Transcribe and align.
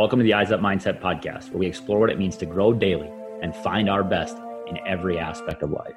Welcome 0.00 0.18
to 0.20 0.24
the 0.24 0.32
Eyes 0.32 0.50
Up 0.50 0.60
Mindset 0.60 0.98
podcast, 0.98 1.50
where 1.50 1.58
we 1.58 1.66
explore 1.66 1.98
what 1.98 2.08
it 2.08 2.18
means 2.18 2.34
to 2.38 2.46
grow 2.46 2.72
daily 2.72 3.10
and 3.42 3.54
find 3.54 3.90
our 3.90 4.02
best 4.02 4.34
in 4.66 4.78
every 4.86 5.18
aspect 5.18 5.62
of 5.62 5.72
life. 5.72 5.94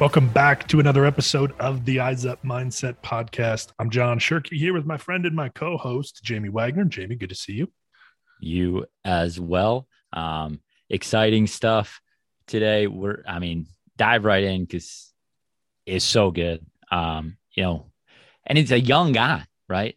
Welcome 0.00 0.30
back 0.30 0.66
to 0.68 0.80
another 0.80 1.04
episode 1.04 1.52
of 1.58 1.84
the 1.84 2.00
Eyes 2.00 2.24
Up 2.24 2.42
Mindset 2.42 2.96
podcast. 3.04 3.72
I'm 3.78 3.90
John 3.90 4.18
Shirky 4.18 4.56
here 4.56 4.72
with 4.72 4.86
my 4.86 4.96
friend 4.96 5.26
and 5.26 5.36
my 5.36 5.50
co 5.50 5.76
host, 5.76 6.22
Jamie 6.24 6.48
Wagner. 6.48 6.86
Jamie, 6.86 7.16
good 7.16 7.28
to 7.28 7.34
see 7.34 7.52
you. 7.52 7.70
You 8.40 8.86
as 9.04 9.38
well. 9.38 9.88
Um, 10.14 10.60
exciting 10.88 11.46
stuff 11.46 12.00
today. 12.46 12.86
We're, 12.86 13.22
I 13.28 13.38
mean, 13.38 13.66
dive 13.98 14.24
right 14.24 14.44
in 14.44 14.64
because 14.64 15.12
it's 15.84 16.06
so 16.06 16.30
good. 16.30 16.64
Um, 16.90 17.36
you 17.54 17.64
know, 17.64 17.90
and 18.46 18.56
it's 18.56 18.70
a 18.70 18.80
young 18.80 19.12
guy, 19.12 19.44
right? 19.68 19.94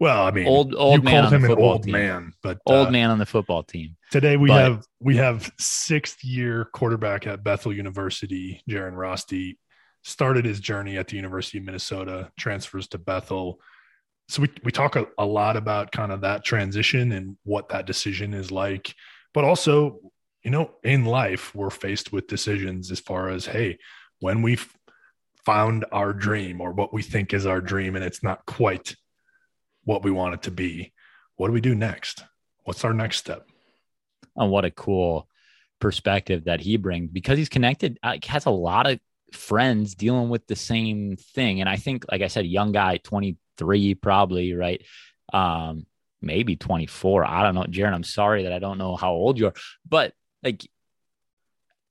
Well, 0.00 0.26
I 0.26 0.30
mean, 0.32 0.46
old 0.48 0.74
old 0.74 1.04
man 1.04 1.12
called 1.22 1.24
on 1.26 1.30
the 1.30 1.36
him 1.36 1.44
an 1.44 1.50
football 1.50 1.70
old 1.72 1.82
team. 1.84 1.92
man, 1.92 2.32
but 2.42 2.58
Old 2.66 2.88
uh, 2.88 2.90
man 2.90 3.10
on 3.10 3.18
the 3.18 3.26
football 3.26 3.62
team. 3.62 3.96
Today 4.10 4.36
we 4.36 4.48
But- 4.48 4.60
have 4.62 4.86
we 5.00 5.16
have 5.16 5.52
sixth 5.58 6.24
year 6.24 6.64
quarterback 6.72 7.26
at 7.26 7.44
Bethel 7.44 7.72
University, 7.72 8.62
Jaron 8.68 8.94
Rosti, 8.94 9.56
started 10.02 10.44
his 10.44 10.60
journey 10.60 10.96
at 10.98 11.08
the 11.08 11.16
University 11.16 11.58
of 11.58 11.64
Minnesota, 11.64 12.30
transfers 12.38 12.88
to 12.88 12.98
Bethel. 12.98 13.60
So 14.28 14.42
we 14.42 14.48
we 14.64 14.72
talk 14.72 14.96
a, 14.96 15.06
a 15.16 15.24
lot 15.24 15.56
about 15.56 15.92
kind 15.92 16.10
of 16.10 16.22
that 16.22 16.44
transition 16.44 17.12
and 17.12 17.36
what 17.44 17.68
that 17.68 17.86
decision 17.86 18.34
is 18.34 18.50
like, 18.50 18.94
but 19.32 19.44
also, 19.44 20.00
you 20.42 20.50
know, 20.50 20.72
in 20.82 21.04
life 21.04 21.54
we're 21.54 21.70
faced 21.70 22.12
with 22.12 22.26
decisions 22.26 22.90
as 22.90 22.98
far 23.00 23.28
as 23.28 23.46
hey, 23.46 23.78
when 24.18 24.42
we've 24.42 24.72
found 25.46 25.84
our 25.92 26.12
dream 26.12 26.60
or 26.60 26.72
what 26.72 26.92
we 26.92 27.02
think 27.02 27.32
is 27.34 27.46
our 27.46 27.60
dream 27.60 27.94
and 27.96 28.04
it's 28.04 28.22
not 28.22 28.44
quite 28.46 28.96
what 29.84 30.02
we 30.02 30.10
want 30.10 30.34
it 30.34 30.42
to 30.42 30.50
be, 30.50 30.92
what 31.36 31.48
do 31.48 31.52
we 31.52 31.60
do 31.60 31.74
next? 31.74 32.24
What's 32.64 32.84
our 32.84 32.94
next 32.94 33.18
step? 33.18 33.46
And 34.36 34.50
what 34.50 34.64
a 34.64 34.70
cool 34.70 35.28
perspective 35.80 36.44
that 36.44 36.60
he 36.60 36.76
brings 36.76 37.10
because 37.10 37.36
he's 37.36 37.48
connected 37.48 37.98
has 38.24 38.46
a 38.46 38.50
lot 38.50 38.86
of 38.86 38.98
friends 39.32 39.94
dealing 39.94 40.28
with 40.30 40.46
the 40.46 40.56
same 40.56 41.16
thing. 41.16 41.60
And 41.60 41.68
i 41.68 41.76
think 41.76 42.04
like 42.10 42.22
i 42.22 42.28
said 42.28 42.46
young 42.46 42.72
guy 42.72 42.98
23 42.98 43.94
probably 43.96 44.54
right? 44.54 44.82
Um 45.32 45.86
maybe 46.22 46.56
24 46.56 47.24
i 47.26 47.42
don't 47.42 47.54
know. 47.54 47.64
Jaron 47.64 47.92
i'm 47.92 48.04
sorry 48.04 48.44
that 48.44 48.52
i 48.52 48.58
don't 48.58 48.78
know 48.78 48.96
how 48.96 49.12
old 49.12 49.38
you 49.38 49.48
are 49.48 49.54
but 49.86 50.14
like 50.42 50.66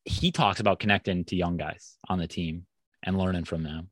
he 0.05 0.31
talks 0.31 0.59
about 0.59 0.79
connecting 0.79 1.23
to 1.25 1.35
young 1.35 1.57
guys 1.57 1.97
on 2.09 2.19
the 2.19 2.27
team 2.27 2.65
and 3.03 3.17
learning 3.17 3.45
from 3.45 3.63
them. 3.63 3.89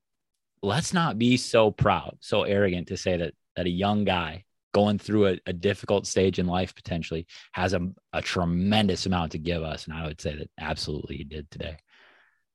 Let's 0.64 0.94
not 0.94 1.17
be 1.17 1.38
so 1.38 1.72
proud 1.72 2.17
so 2.22 2.44
arrogant 2.44 2.88
to 2.88 2.98
say 2.98 3.17
that 3.17 3.33
that 3.56 3.66
a 3.66 3.70
young 3.70 4.04
guy 4.04 4.46
going 4.74 4.98
through 4.98 5.28
a, 5.28 5.40
a 5.46 5.54
difficult 5.54 6.08
stage 6.08 6.40
in 6.40 6.48
life 6.48 6.74
potentially 6.76 7.28
has 7.52 7.74
a, 7.74 7.90
a 8.14 8.22
tremendous 8.22 9.06
amount 9.06 9.34
to 9.34 9.38
give 9.38 9.64
us. 9.64 9.86
And 9.86 9.94
I 9.94 10.08
would 10.08 10.22
say 10.22 10.36
that 10.36 10.50
absolutely 10.60 11.18
he 11.18 11.24
did 11.24 11.50
today. 11.52 11.78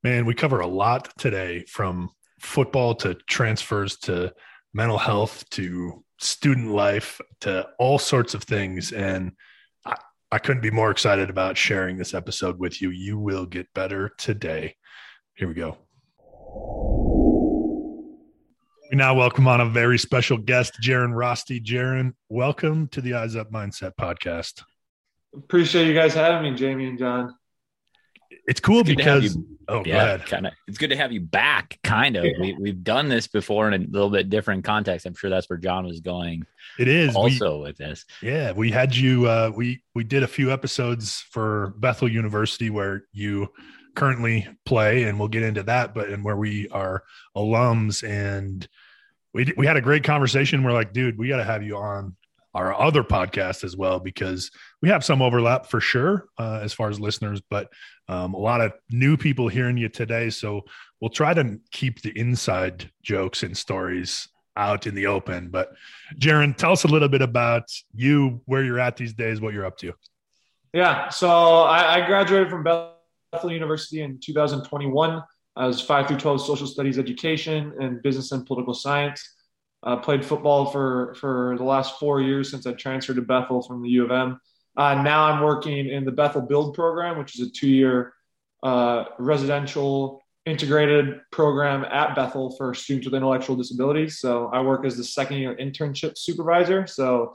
Man, 0.03 0.25
we 0.25 0.35
cover 0.35 0.61
a 0.61 0.67
lot 0.67 1.13
today 1.19 1.65
from 1.69 2.11
football 2.41 2.95
to 2.97 3.15
transfers 3.29 3.97
to 3.97 4.33
mental 4.73 4.99
health 4.99 5.49
to 5.51 6.05
student 6.19 6.71
life 6.71 7.21
to 7.41 7.67
all 7.79 7.99
sorts 7.99 8.35
of 8.35 8.45
things. 8.45 8.93
And 8.93 9.33
I, 9.85 9.97
I 10.31 10.39
couldn't 10.39 10.63
be 10.63 10.71
more 10.71 10.91
excited 10.91 11.31
about 11.31 11.57
sharing 11.57 11.97
this 11.97 12.15
episode 12.15 12.59
with 12.59 12.81
you. 12.81 12.91
You 12.91 13.19
will 13.19 13.47
get 13.47 13.73
better 13.75 14.13
today. 14.17 14.77
Here 15.35 15.49
we 15.49 15.55
go. 15.55 16.96
We 18.91 18.97
now 18.97 19.15
welcome 19.15 19.49
on 19.49 19.61
a 19.61 19.67
very 19.67 19.99
special 19.99 20.37
guest, 20.39 20.75
Jaron 20.81 21.13
Rosti. 21.13 21.61
Jaron, 21.63 22.13
welcome 22.29 22.87
to 22.89 23.01
the 23.01 23.15
Eyes 23.15 23.35
Up 23.35 23.51
Mindset 23.51 23.93
podcast. 24.01 24.63
Appreciate 25.35 25.87
you 25.89 25.95
guys 25.95 26.15
having 26.15 26.51
me, 26.53 26.57
Jamie 26.57 26.87
and 26.87 26.99
John. 26.99 27.35
It's 28.47 28.61
cool 28.61 28.85
Good 28.85 28.99
to 28.99 29.03
have 29.05 29.21
because, 29.23 29.37
you- 29.37 29.59
oh, 29.69 29.83
Yeah, 29.85 30.19
kind 30.19 30.47
of. 30.47 30.53
It's 30.69 30.79
good 30.79 30.91
to 30.91 30.97
have 30.97 31.11
you 31.11 31.21
back. 31.21 31.79
Kind 31.83 32.17
of. 32.17 32.25
We, 32.41 32.55
we've 32.61 32.85
done 32.85 33.09
this 33.09 33.27
before 33.27 33.69
in 33.71 33.75
a 33.75 33.87
little 33.87 34.11
bit 34.11 34.31
different 34.31 34.65
context. 34.65 35.05
I'm 35.05 35.15
sure 35.15 35.31
that's 35.31 35.49
where 35.51 35.59
John 35.59 35.85
was 35.87 36.01
going 36.01 36.45
It 36.79 36.87
is. 36.87 37.09
We- 37.11 37.15
also 37.17 37.63
with 37.63 37.77
this. 37.77 38.05
Yeah, 38.23 38.53
we 38.53 38.71
had 38.71 38.95
you. 38.95 39.27
Uh, 39.27 39.51
we 39.55 39.83
we 39.95 40.05
did 40.05 40.23
a 40.23 40.29
few 40.29 40.53
episodes 40.53 41.25
for 41.31 41.75
Bethel 41.79 42.09
University 42.09 42.71
where 42.71 43.05
you 43.13 43.49
currently 43.97 44.47
play, 44.65 45.05
and 45.05 45.19
we'll 45.19 45.29
get 45.29 45.43
into 45.43 45.65
that. 45.65 45.95
But 45.95 46.11
and 46.11 46.25
where 46.25 46.37
we 46.37 46.69
are 46.69 47.03
alums, 47.37 48.09
and 48.09 48.67
we 49.35 49.53
we 49.57 49.67
had 49.67 49.77
a 49.77 49.83
great 49.83 50.05
conversation. 50.05 50.63
We're 50.63 50.73
like, 50.73 50.93
dude, 50.93 51.19
we 51.19 51.29
got 51.29 51.39
to 51.39 51.45
have 51.45 51.63
you 51.63 51.77
on 51.77 52.15
our 52.57 52.73
other 52.81 53.03
podcast 53.03 53.65
as 53.65 53.77
well 53.77 54.01
because 54.01 54.51
we 54.81 54.89
have 54.89 55.05
some 55.05 55.21
overlap 55.21 55.67
for 55.67 55.79
sure 55.79 56.27
uh, 56.39 56.59
as 56.63 56.73
far 56.73 56.89
as 56.89 56.99
listeners, 56.99 57.43
but 57.51 57.71
um, 58.09 58.33
a 58.33 58.39
lot 58.39 58.63
of 58.63 58.73
new 58.91 59.17
people 59.17 59.47
hearing 59.47 59.77
you 59.77 59.91
today. 59.91 60.31
So 60.31 60.63
we'll 60.99 61.11
try 61.11 61.35
to 61.35 61.61
keep 61.71 62.01
the 62.01 62.19
inside 62.19 62.91
jokes 63.03 63.43
and 63.43 63.55
stories 63.55 64.29
out 64.57 64.87
in 64.87 64.95
the 64.95 65.07
open. 65.07 65.51
But 65.51 65.75
Jaron, 66.19 66.57
tell 66.57 66.73
us 66.73 66.85
a 66.85 66.89
little 66.89 67.11
bit 67.11 67.21
about 67.21 67.65
you, 67.95 68.41
where 68.47 68.65
you're 68.65 68.81
at 68.81 68.97
these 68.97 69.13
days, 69.13 69.39
what 69.39 69.53
you're 69.53 69.67
up 69.67 69.77
to. 69.79 69.93
Yeah, 70.73 71.11
so 71.11 71.29
I, 71.29 71.97
I 71.97 72.07
graduated 72.07 72.49
from 72.49 72.65
Bethel 73.37 73.53
University 73.53 74.01
in 74.01 74.19
2021. 74.19 75.23
I 75.57 75.67
was 75.67 75.79
five 75.83 76.09
through 76.09 76.17
12 76.17 76.41
social 76.41 76.67
studies 76.67 76.99
education 76.99 77.75
and 77.79 78.03
business 78.03 78.33
and 78.33 78.47
political 78.47 78.73
science. 78.73 79.35
Uh, 79.83 79.97
played 79.99 80.25
football 80.25 80.65
for, 80.71 81.15
for 81.17 81.55
the 81.59 81.63
last 81.63 81.99
four 82.01 82.23
years 82.23 82.51
since 82.51 82.67
I 82.67 82.73
transferred 82.73 83.17
to 83.17 83.23
Bethel 83.23 83.61
from 83.61 83.83
the 83.83 83.91
U 83.91 84.05
of 84.05 84.11
M. 84.11 84.41
Uh, 84.75 85.03
now 85.03 85.25
I'm 85.25 85.43
working 85.43 85.87
in 85.87 86.07
the 86.07 86.13
Bethel 86.13 86.41
Build 86.41 86.75
program, 86.75 87.19
which 87.19 87.39
is 87.39 87.47
a 87.47 87.51
two 87.51 87.69
year 87.69 88.15
uh, 88.63 89.05
residential 89.19 90.23
integrated 90.47 91.21
program 91.31 91.85
at 91.85 92.17
Bethel 92.17 92.57
for 92.57 92.73
students 92.73 93.07
with 93.07 93.15
intellectual 93.15 93.55
disabilities. 93.55 94.19
So 94.19 94.47
I 94.47 94.63
work 94.63 94.87
as 94.87 94.97
the 94.97 95.05
second 95.05 95.37
year 95.39 95.55
internship 95.57 96.17
supervisor. 96.17 96.87
So 96.87 97.35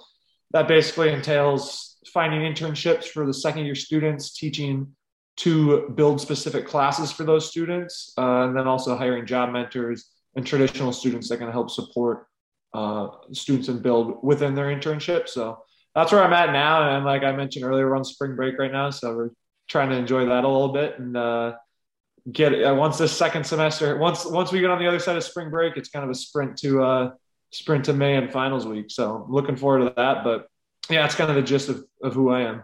that 0.49 0.67
basically 0.67 1.11
entails 1.11 1.97
finding 2.11 2.41
internships 2.41 3.05
for 3.05 3.27
the 3.27 3.33
second 3.35 3.65
year 3.65 3.75
students, 3.75 4.33
teaching 4.33 4.95
to 5.37 5.89
build 5.95 6.19
specific 6.21 6.67
classes 6.67 7.11
for 7.11 7.23
those 7.23 7.49
students, 7.49 8.13
uh, 8.17 8.43
and 8.43 8.55
then 8.55 8.67
also 8.67 8.95
hiring 8.95 9.25
job 9.25 9.51
mentors 9.51 10.11
and 10.35 10.45
traditional 10.45 10.93
students 10.93 11.29
that 11.29 11.37
can 11.37 11.51
help 11.51 11.69
support 11.69 12.27
uh, 12.73 13.07
students 13.31 13.67
and 13.67 13.81
build 13.81 14.19
within 14.23 14.55
their 14.55 14.67
internship. 14.67 15.27
So 15.27 15.59
that's 15.95 16.11
where 16.11 16.23
I'm 16.23 16.33
at 16.33 16.53
now. 16.53 16.95
And 16.95 17.05
like 17.05 17.23
I 17.23 17.31
mentioned 17.31 17.65
earlier, 17.65 17.89
we're 17.89 17.95
on 17.95 18.05
spring 18.05 18.35
break 18.35 18.57
right 18.57 18.71
now. 18.71 18.89
So 18.91 19.15
we're 19.15 19.29
trying 19.67 19.89
to 19.89 19.95
enjoy 19.95 20.25
that 20.25 20.43
a 20.43 20.47
little 20.47 20.71
bit 20.71 20.99
and 20.99 21.17
uh, 21.17 21.53
get 22.31 22.53
uh, 22.53 22.73
once 22.75 22.97
this 22.97 23.15
second 23.15 23.45
semester, 23.45 23.97
once 23.97 24.25
once 24.25 24.51
we 24.51 24.59
get 24.59 24.69
on 24.69 24.79
the 24.79 24.87
other 24.87 24.99
side 24.99 25.17
of 25.17 25.23
spring 25.23 25.49
break, 25.49 25.75
it's 25.75 25.89
kind 25.89 26.05
of 26.05 26.11
a 26.11 26.15
sprint 26.15 26.57
to 26.59 26.83
uh, 26.83 27.11
sprint 27.51 27.85
to 27.85 27.93
May 27.93 28.15
and 28.15 28.31
finals 28.31 28.65
week. 28.65 28.85
So 28.89 29.25
looking 29.29 29.55
forward 29.55 29.79
to 29.89 29.93
that. 29.97 30.23
But 30.23 30.47
yeah, 30.89 31.05
it's 31.05 31.15
kind 31.15 31.29
of 31.29 31.35
the 31.35 31.41
gist 31.41 31.69
of, 31.69 31.83
of 32.03 32.13
who 32.13 32.29
I 32.29 32.41
am. 32.41 32.63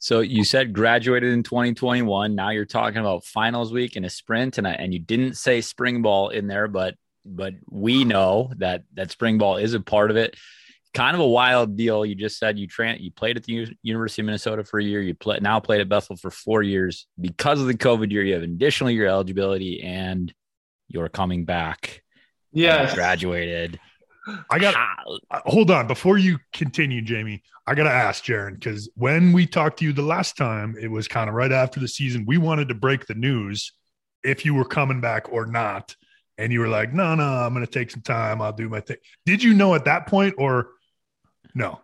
So 0.00 0.20
you 0.20 0.44
said 0.44 0.72
graduated 0.72 1.30
in 1.30 1.42
2021. 1.42 2.34
Now 2.34 2.50
you're 2.50 2.64
talking 2.64 3.00
about 3.00 3.24
finals 3.24 3.70
week 3.70 3.96
and 3.96 4.06
a 4.06 4.10
sprint, 4.10 4.56
and 4.56 4.66
I, 4.66 4.72
and 4.72 4.94
you 4.94 4.98
didn't 4.98 5.34
say 5.34 5.60
spring 5.60 6.00
ball 6.00 6.30
in 6.30 6.46
there, 6.48 6.68
but 6.68 6.94
but 7.26 7.52
we 7.70 8.04
know 8.04 8.50
that 8.56 8.84
that 8.94 9.10
spring 9.10 9.36
ball 9.36 9.58
is 9.58 9.74
a 9.74 9.80
part 9.80 10.10
of 10.10 10.16
it. 10.16 10.36
Kind 10.94 11.14
of 11.14 11.20
a 11.20 11.26
wild 11.26 11.76
deal. 11.76 12.04
You 12.04 12.14
just 12.14 12.38
said 12.38 12.58
you 12.58 12.66
tran 12.66 12.98
you 12.98 13.12
played 13.12 13.36
at 13.36 13.44
the 13.44 13.52
U- 13.52 13.74
University 13.82 14.22
of 14.22 14.26
Minnesota 14.26 14.64
for 14.64 14.80
a 14.80 14.82
year. 14.82 15.02
You 15.02 15.14
play 15.14 15.38
now 15.42 15.60
played 15.60 15.82
at 15.82 15.88
Bethel 15.90 16.16
for 16.16 16.30
four 16.30 16.62
years 16.62 17.06
because 17.20 17.60
of 17.60 17.66
the 17.66 17.74
COVID 17.74 18.10
year. 18.10 18.24
You 18.24 18.32
have 18.34 18.42
additional 18.42 18.90
year 18.90 19.06
eligibility, 19.06 19.82
and 19.82 20.32
you're 20.88 21.10
coming 21.10 21.44
back. 21.44 22.02
Yes. 22.52 22.94
graduated. 22.94 23.78
I 24.50 24.58
got 24.58 24.74
uh, 25.30 25.40
hold 25.44 25.70
on 25.70 25.86
before 25.86 26.18
you 26.18 26.38
continue, 26.52 27.02
Jamie. 27.02 27.42
I 27.66 27.74
got 27.74 27.84
to 27.84 27.90
ask 27.90 28.24
Jaron 28.24 28.54
because 28.54 28.88
when 28.94 29.32
we 29.32 29.46
talked 29.46 29.78
to 29.78 29.84
you 29.84 29.92
the 29.92 30.02
last 30.02 30.36
time, 30.36 30.76
it 30.80 30.88
was 30.88 31.08
kind 31.08 31.28
of 31.28 31.34
right 31.34 31.52
after 31.52 31.80
the 31.80 31.88
season. 31.88 32.24
We 32.26 32.38
wanted 32.38 32.68
to 32.68 32.74
break 32.74 33.06
the 33.06 33.14
news 33.14 33.72
if 34.24 34.44
you 34.44 34.54
were 34.54 34.64
coming 34.64 35.00
back 35.00 35.32
or 35.32 35.46
not. 35.46 35.94
And 36.38 36.52
you 36.52 36.60
were 36.60 36.68
like, 36.68 36.94
no, 36.94 37.14
no, 37.14 37.24
I'm 37.24 37.52
going 37.52 37.66
to 37.66 37.70
take 37.70 37.90
some 37.90 38.00
time. 38.00 38.40
I'll 38.40 38.52
do 38.52 38.68
my 38.68 38.80
thing. 38.80 38.96
Did 39.26 39.42
you 39.42 39.52
know 39.52 39.74
at 39.74 39.84
that 39.84 40.06
point 40.06 40.34
or 40.38 40.70
no? 41.54 41.80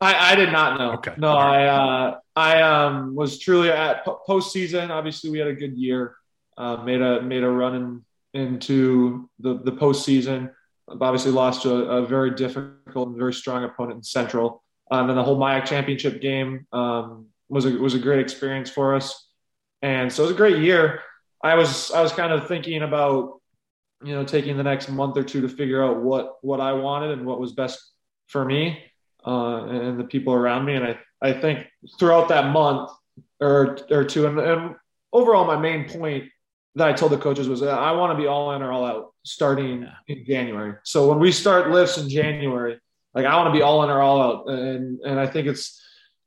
I, 0.00 0.32
I 0.32 0.34
did 0.34 0.52
not 0.52 0.78
know. 0.78 0.92
Okay. 0.92 1.14
No, 1.18 1.32
I 1.32 1.66
uh, 1.66 2.18
I 2.34 2.62
um, 2.62 3.14
was 3.14 3.38
truly 3.38 3.70
at 3.70 4.04
po- 4.04 4.20
postseason. 4.26 4.90
Obviously, 4.90 5.30
we 5.30 5.38
had 5.38 5.48
a 5.48 5.54
good 5.54 5.76
year. 5.76 6.14
Uh, 6.56 6.76
made 6.76 7.02
a 7.02 7.20
made 7.20 7.42
a 7.42 7.50
run 7.50 8.04
in, 8.32 8.40
into 8.40 9.28
the 9.40 9.58
the 9.62 9.72
postseason. 9.72 10.52
Obviously, 10.90 11.30
lost 11.30 11.62
to 11.62 11.70
a, 11.72 12.02
a 12.02 12.06
very 12.06 12.32
difficult 12.32 13.08
and 13.08 13.16
very 13.16 13.32
strong 13.32 13.64
opponent 13.64 13.98
in 13.98 14.02
Central. 14.02 14.62
Um, 14.90 15.08
and 15.08 15.18
the 15.18 15.22
whole 15.22 15.38
MIAC 15.38 15.66
championship 15.66 16.20
game 16.20 16.66
um, 16.72 17.26
was 17.48 17.64
a 17.64 17.70
was 17.70 17.94
a 17.94 17.98
great 17.98 18.20
experience 18.20 18.70
for 18.70 18.94
us. 18.94 19.28
And 19.82 20.12
so 20.12 20.24
it 20.24 20.26
was 20.26 20.34
a 20.34 20.38
great 20.38 20.58
year. 20.58 21.00
I 21.42 21.54
was 21.54 21.90
I 21.90 22.02
was 22.02 22.12
kind 22.12 22.32
of 22.32 22.48
thinking 22.48 22.82
about 22.82 23.40
you 24.02 24.14
know 24.14 24.24
taking 24.24 24.56
the 24.56 24.62
next 24.62 24.88
month 24.88 25.16
or 25.16 25.22
two 25.22 25.42
to 25.42 25.48
figure 25.48 25.82
out 25.82 26.02
what 26.02 26.38
what 26.42 26.60
I 26.60 26.72
wanted 26.72 27.12
and 27.12 27.26
what 27.26 27.40
was 27.40 27.52
best 27.52 27.80
for 28.26 28.44
me 28.44 28.82
uh, 29.26 29.64
and 29.66 29.98
the 29.98 30.04
people 30.04 30.32
around 30.32 30.64
me. 30.64 30.74
And 30.74 30.84
I, 30.84 30.98
I 31.22 31.32
think 31.32 31.66
throughout 31.98 32.28
that 32.28 32.52
month 32.52 32.90
or, 33.40 33.78
or 33.90 34.04
two, 34.04 34.26
and, 34.26 34.38
and 34.38 34.74
overall, 35.12 35.44
my 35.44 35.56
main 35.56 35.88
point 35.88 36.24
that 36.76 36.88
I 36.88 36.92
told 36.92 37.12
the 37.12 37.18
coaches 37.18 37.48
was 37.48 37.60
that 37.60 37.70
I 37.70 37.92
want 37.92 38.16
to 38.16 38.22
be 38.22 38.28
all 38.28 38.52
in 38.52 38.62
or 38.62 38.72
all 38.72 38.84
out 38.84 39.14
starting 39.24 39.82
yeah. 39.82 39.94
in 40.08 40.24
January. 40.24 40.74
So 40.84 41.08
when 41.08 41.18
we 41.18 41.32
start 41.32 41.70
lifts 41.70 41.98
in 41.98 42.08
January, 42.08 42.78
like 43.14 43.26
I 43.26 43.36
want 43.36 43.52
to 43.52 43.58
be 43.58 43.62
all 43.62 43.82
in 43.82 43.90
or 43.90 44.00
all 44.00 44.22
out. 44.22 44.48
And, 44.48 45.00
and 45.00 45.18
I 45.18 45.26
think 45.26 45.46
it's 45.48 45.82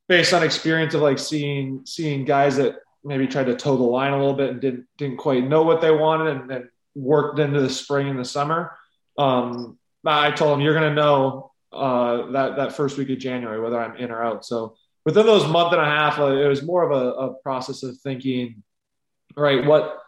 based 0.09 0.33
on 0.33 0.43
experience 0.43 0.93
of 0.93 1.01
like 1.01 1.17
seeing, 1.17 1.83
seeing 1.85 2.25
guys 2.25 2.57
that 2.57 2.75
maybe 3.03 3.27
tried 3.27 3.45
to 3.45 3.55
toe 3.55 3.77
the 3.77 3.83
line 3.83 4.13
a 4.13 4.17
little 4.17 4.35
bit 4.35 4.49
and 4.49 4.61
didn't, 4.61 4.85
didn't 4.97 5.17
quite 5.17 5.47
know 5.47 5.63
what 5.63 5.81
they 5.81 5.91
wanted 5.91 6.35
and 6.35 6.49
then 6.49 6.69
worked 6.95 7.39
into 7.39 7.61
the 7.61 7.69
spring 7.69 8.09
and 8.09 8.19
the 8.19 8.25
summer. 8.25 8.77
Um, 9.17 9.77
I 10.05 10.31
told 10.31 10.51
them 10.51 10.61
you're 10.61 10.73
going 10.73 10.93
to 10.93 11.01
know 11.01 11.51
uh, 11.71 12.31
that 12.31 12.57
that 12.57 12.73
first 12.73 12.97
week 12.97 13.09
of 13.09 13.17
January, 13.17 13.59
whether 13.59 13.79
I'm 13.79 13.95
in 13.95 14.11
or 14.11 14.23
out. 14.23 14.45
So 14.45 14.75
within 15.05 15.25
those 15.25 15.47
month 15.47 15.73
and 15.73 15.81
a 15.81 15.85
half, 15.85 16.19
uh, 16.19 16.27
it 16.27 16.47
was 16.47 16.63
more 16.63 16.83
of 16.83 16.91
a, 16.91 17.09
a, 17.11 17.33
process 17.41 17.83
of 17.83 17.97
thinking, 17.97 18.63
right, 19.35 19.65
what 19.65 20.02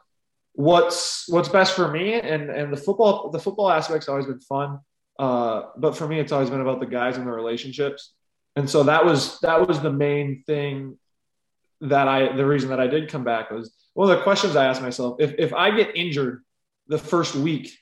what's 0.55 1.25
what's 1.27 1.49
best 1.49 1.73
for 1.75 1.89
me, 1.89 2.13
and 2.13 2.49
and 2.49 2.71
the 2.71 2.77
football 2.77 3.29
the 3.29 3.39
football 3.39 3.69
aspect's 3.69 4.09
always 4.09 4.25
been 4.25 4.39
fun, 4.41 4.79
uh, 5.19 5.63
but 5.77 5.95
for 5.95 6.07
me, 6.07 6.19
it's 6.19 6.31
always 6.31 6.49
been 6.49 6.61
about 6.61 6.79
the 6.79 6.85
guys 6.85 7.17
and 7.17 7.27
the 7.27 7.31
relationships, 7.31 8.13
and 8.55 8.69
so 8.69 8.83
that 8.83 9.05
was 9.05 9.39
that 9.41 9.67
was 9.67 9.79
the 9.81 9.91
main 9.91 10.43
thing 10.45 10.97
that 11.81 12.07
I 12.07 12.35
the 12.35 12.45
reason 12.45 12.69
that 12.69 12.79
I 12.79 12.87
did 12.87 13.09
come 13.09 13.23
back 13.23 13.51
was 13.51 13.73
one 13.93 14.09
of 14.09 14.17
the 14.17 14.23
questions 14.23 14.55
I 14.55 14.65
asked 14.65 14.81
myself 14.81 15.17
if 15.19 15.35
if 15.37 15.53
I 15.53 15.71
get 15.71 15.95
injured 15.95 16.43
the 16.87 16.97
first 16.97 17.35
week 17.35 17.77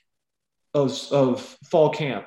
of 0.74 0.90
of 1.12 1.40
fall 1.64 1.90
camp 1.90 2.26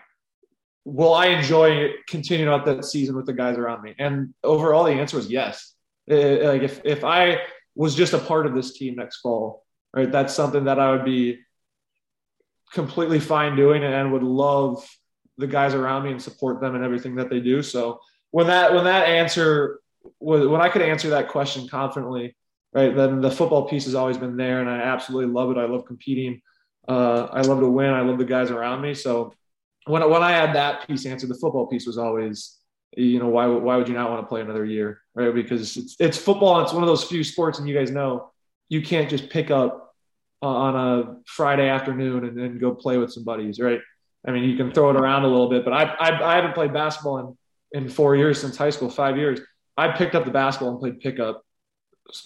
will 0.88 1.14
I 1.14 1.28
enjoy 1.28 1.90
continuing 2.08 2.52
out 2.52 2.66
that 2.66 2.86
season 2.86 3.18
with 3.18 3.26
the 3.26 3.34
guys 3.34 3.58
around 3.58 3.84
me? 3.84 3.94
And 4.00 4.34
overall, 4.42 4.86
the 4.86 4.94
answer 4.94 5.18
was 5.18 5.30
yes. 5.30 5.74
It, 6.08 6.44
like 6.44 6.62
if 6.62 6.80
if 6.86 7.04
I 7.04 7.40
was 7.76 7.94
just 7.94 8.14
a 8.14 8.18
part 8.18 8.46
of 8.46 8.56
this 8.56 8.78
team 8.78 8.96
next 8.96 9.18
fall, 9.18 9.66
right, 9.98 10.12
that's 10.12 10.34
something 10.34 10.66
that 10.66 10.80
I 10.80 10.92
would 10.92 11.06
be 11.06 11.40
completely 12.74 13.20
fine 13.20 13.56
doing 13.56 13.84
and 13.84 14.12
would 14.14 14.24
love 14.24 14.88
the 15.38 15.48
guys 15.48 15.74
around 15.74 16.04
me 16.04 16.12
and 16.12 16.22
support 16.22 16.62
them 16.62 16.76
and 16.76 16.84
everything 16.84 17.16
that 17.16 17.30
they 17.30 17.40
do. 17.40 17.62
So 17.62 18.00
when 18.32 18.48
that 18.48 18.74
when 18.74 18.86
that 18.86 19.08
answer 19.08 19.80
was 20.20 20.48
when 20.48 20.62
I 20.62 20.70
could 20.70 20.82
answer 20.82 21.10
that 21.10 21.30
question 21.30 21.68
confidently, 21.68 22.36
right, 22.74 22.96
then 22.96 23.22
the 23.22 23.32
football 23.32 23.68
piece 23.68 23.86
has 23.86 23.96
always 23.96 24.18
been 24.18 24.38
there, 24.38 24.62
and 24.62 24.70
I 24.70 24.78
absolutely 24.78 25.32
love 25.32 25.52
it. 25.52 25.58
I 25.58 25.66
love 25.66 25.86
competing. 25.86 26.42
Uh, 26.88 27.28
I 27.32 27.42
love 27.42 27.60
to 27.60 27.70
win. 27.70 27.94
I 27.94 28.02
love 28.02 28.18
the 28.18 28.26
guys 28.26 28.50
around 28.50 28.82
me. 28.82 28.94
So 28.94 29.34
when 29.86 30.08
when 30.10 30.24
I 30.24 30.32
had 30.32 30.56
that 30.56 30.88
piece 30.88 31.06
answered, 31.06 31.30
the 31.30 31.36
football 31.36 31.68
piece 31.68 31.86
was 31.86 31.98
always, 31.98 32.58
you 32.96 33.20
know, 33.20 33.30
why 33.30 33.48
why 33.48 33.78
would 33.78 33.88
you 33.88 33.96
not 33.96 34.10
want 34.10 34.22
to 34.22 34.28
play 34.28 34.42
another 34.42 34.66
year, 34.66 35.02
right? 35.14 35.34
Because 35.34 35.78
it's 35.78 35.96
it's 36.00 36.18
football. 36.18 36.62
It's 36.62 36.74
one 36.74 36.84
of 36.84 36.88
those 36.88 37.04
few 37.04 37.24
sports, 37.24 37.60
and 37.60 37.68
you 37.68 37.76
guys 37.76 37.92
know 37.92 38.32
you 38.70 38.82
can't 38.82 39.10
just 39.10 39.30
pick 39.30 39.52
up 39.52 39.87
on 40.42 40.76
a 40.76 41.16
Friday 41.26 41.68
afternoon 41.68 42.26
and 42.26 42.38
then 42.38 42.60
go 42.60 42.74
play 42.74 42.98
with 42.98 43.12
some 43.12 43.24
buddies, 43.24 43.60
right? 43.60 43.80
I 44.28 44.32
mean, 44.32 44.44
you 44.44 44.58
can 44.58 44.72
throw 44.72 44.90
it 44.90 44.96
around 44.96 45.24
a 45.24 45.28
little 45.28 45.50
bit, 45.50 45.64
but 45.64 45.74
I 45.74 45.84
I, 45.84 46.34
I 46.34 46.36
haven't 46.36 46.54
played 46.54 46.74
basketball 46.74 47.18
in 47.74 47.84
in 47.84 47.90
four 47.90 48.16
years 48.16 48.40
since 48.40 48.58
high 48.58 48.70
school, 48.70 48.90
five 48.90 49.18
years. 49.18 49.40
I 49.78 49.90
picked 49.90 50.16
up 50.16 50.26
the 50.26 50.32
basketball 50.32 50.72
and 50.72 50.80
played 50.80 51.00
pickup 51.00 51.44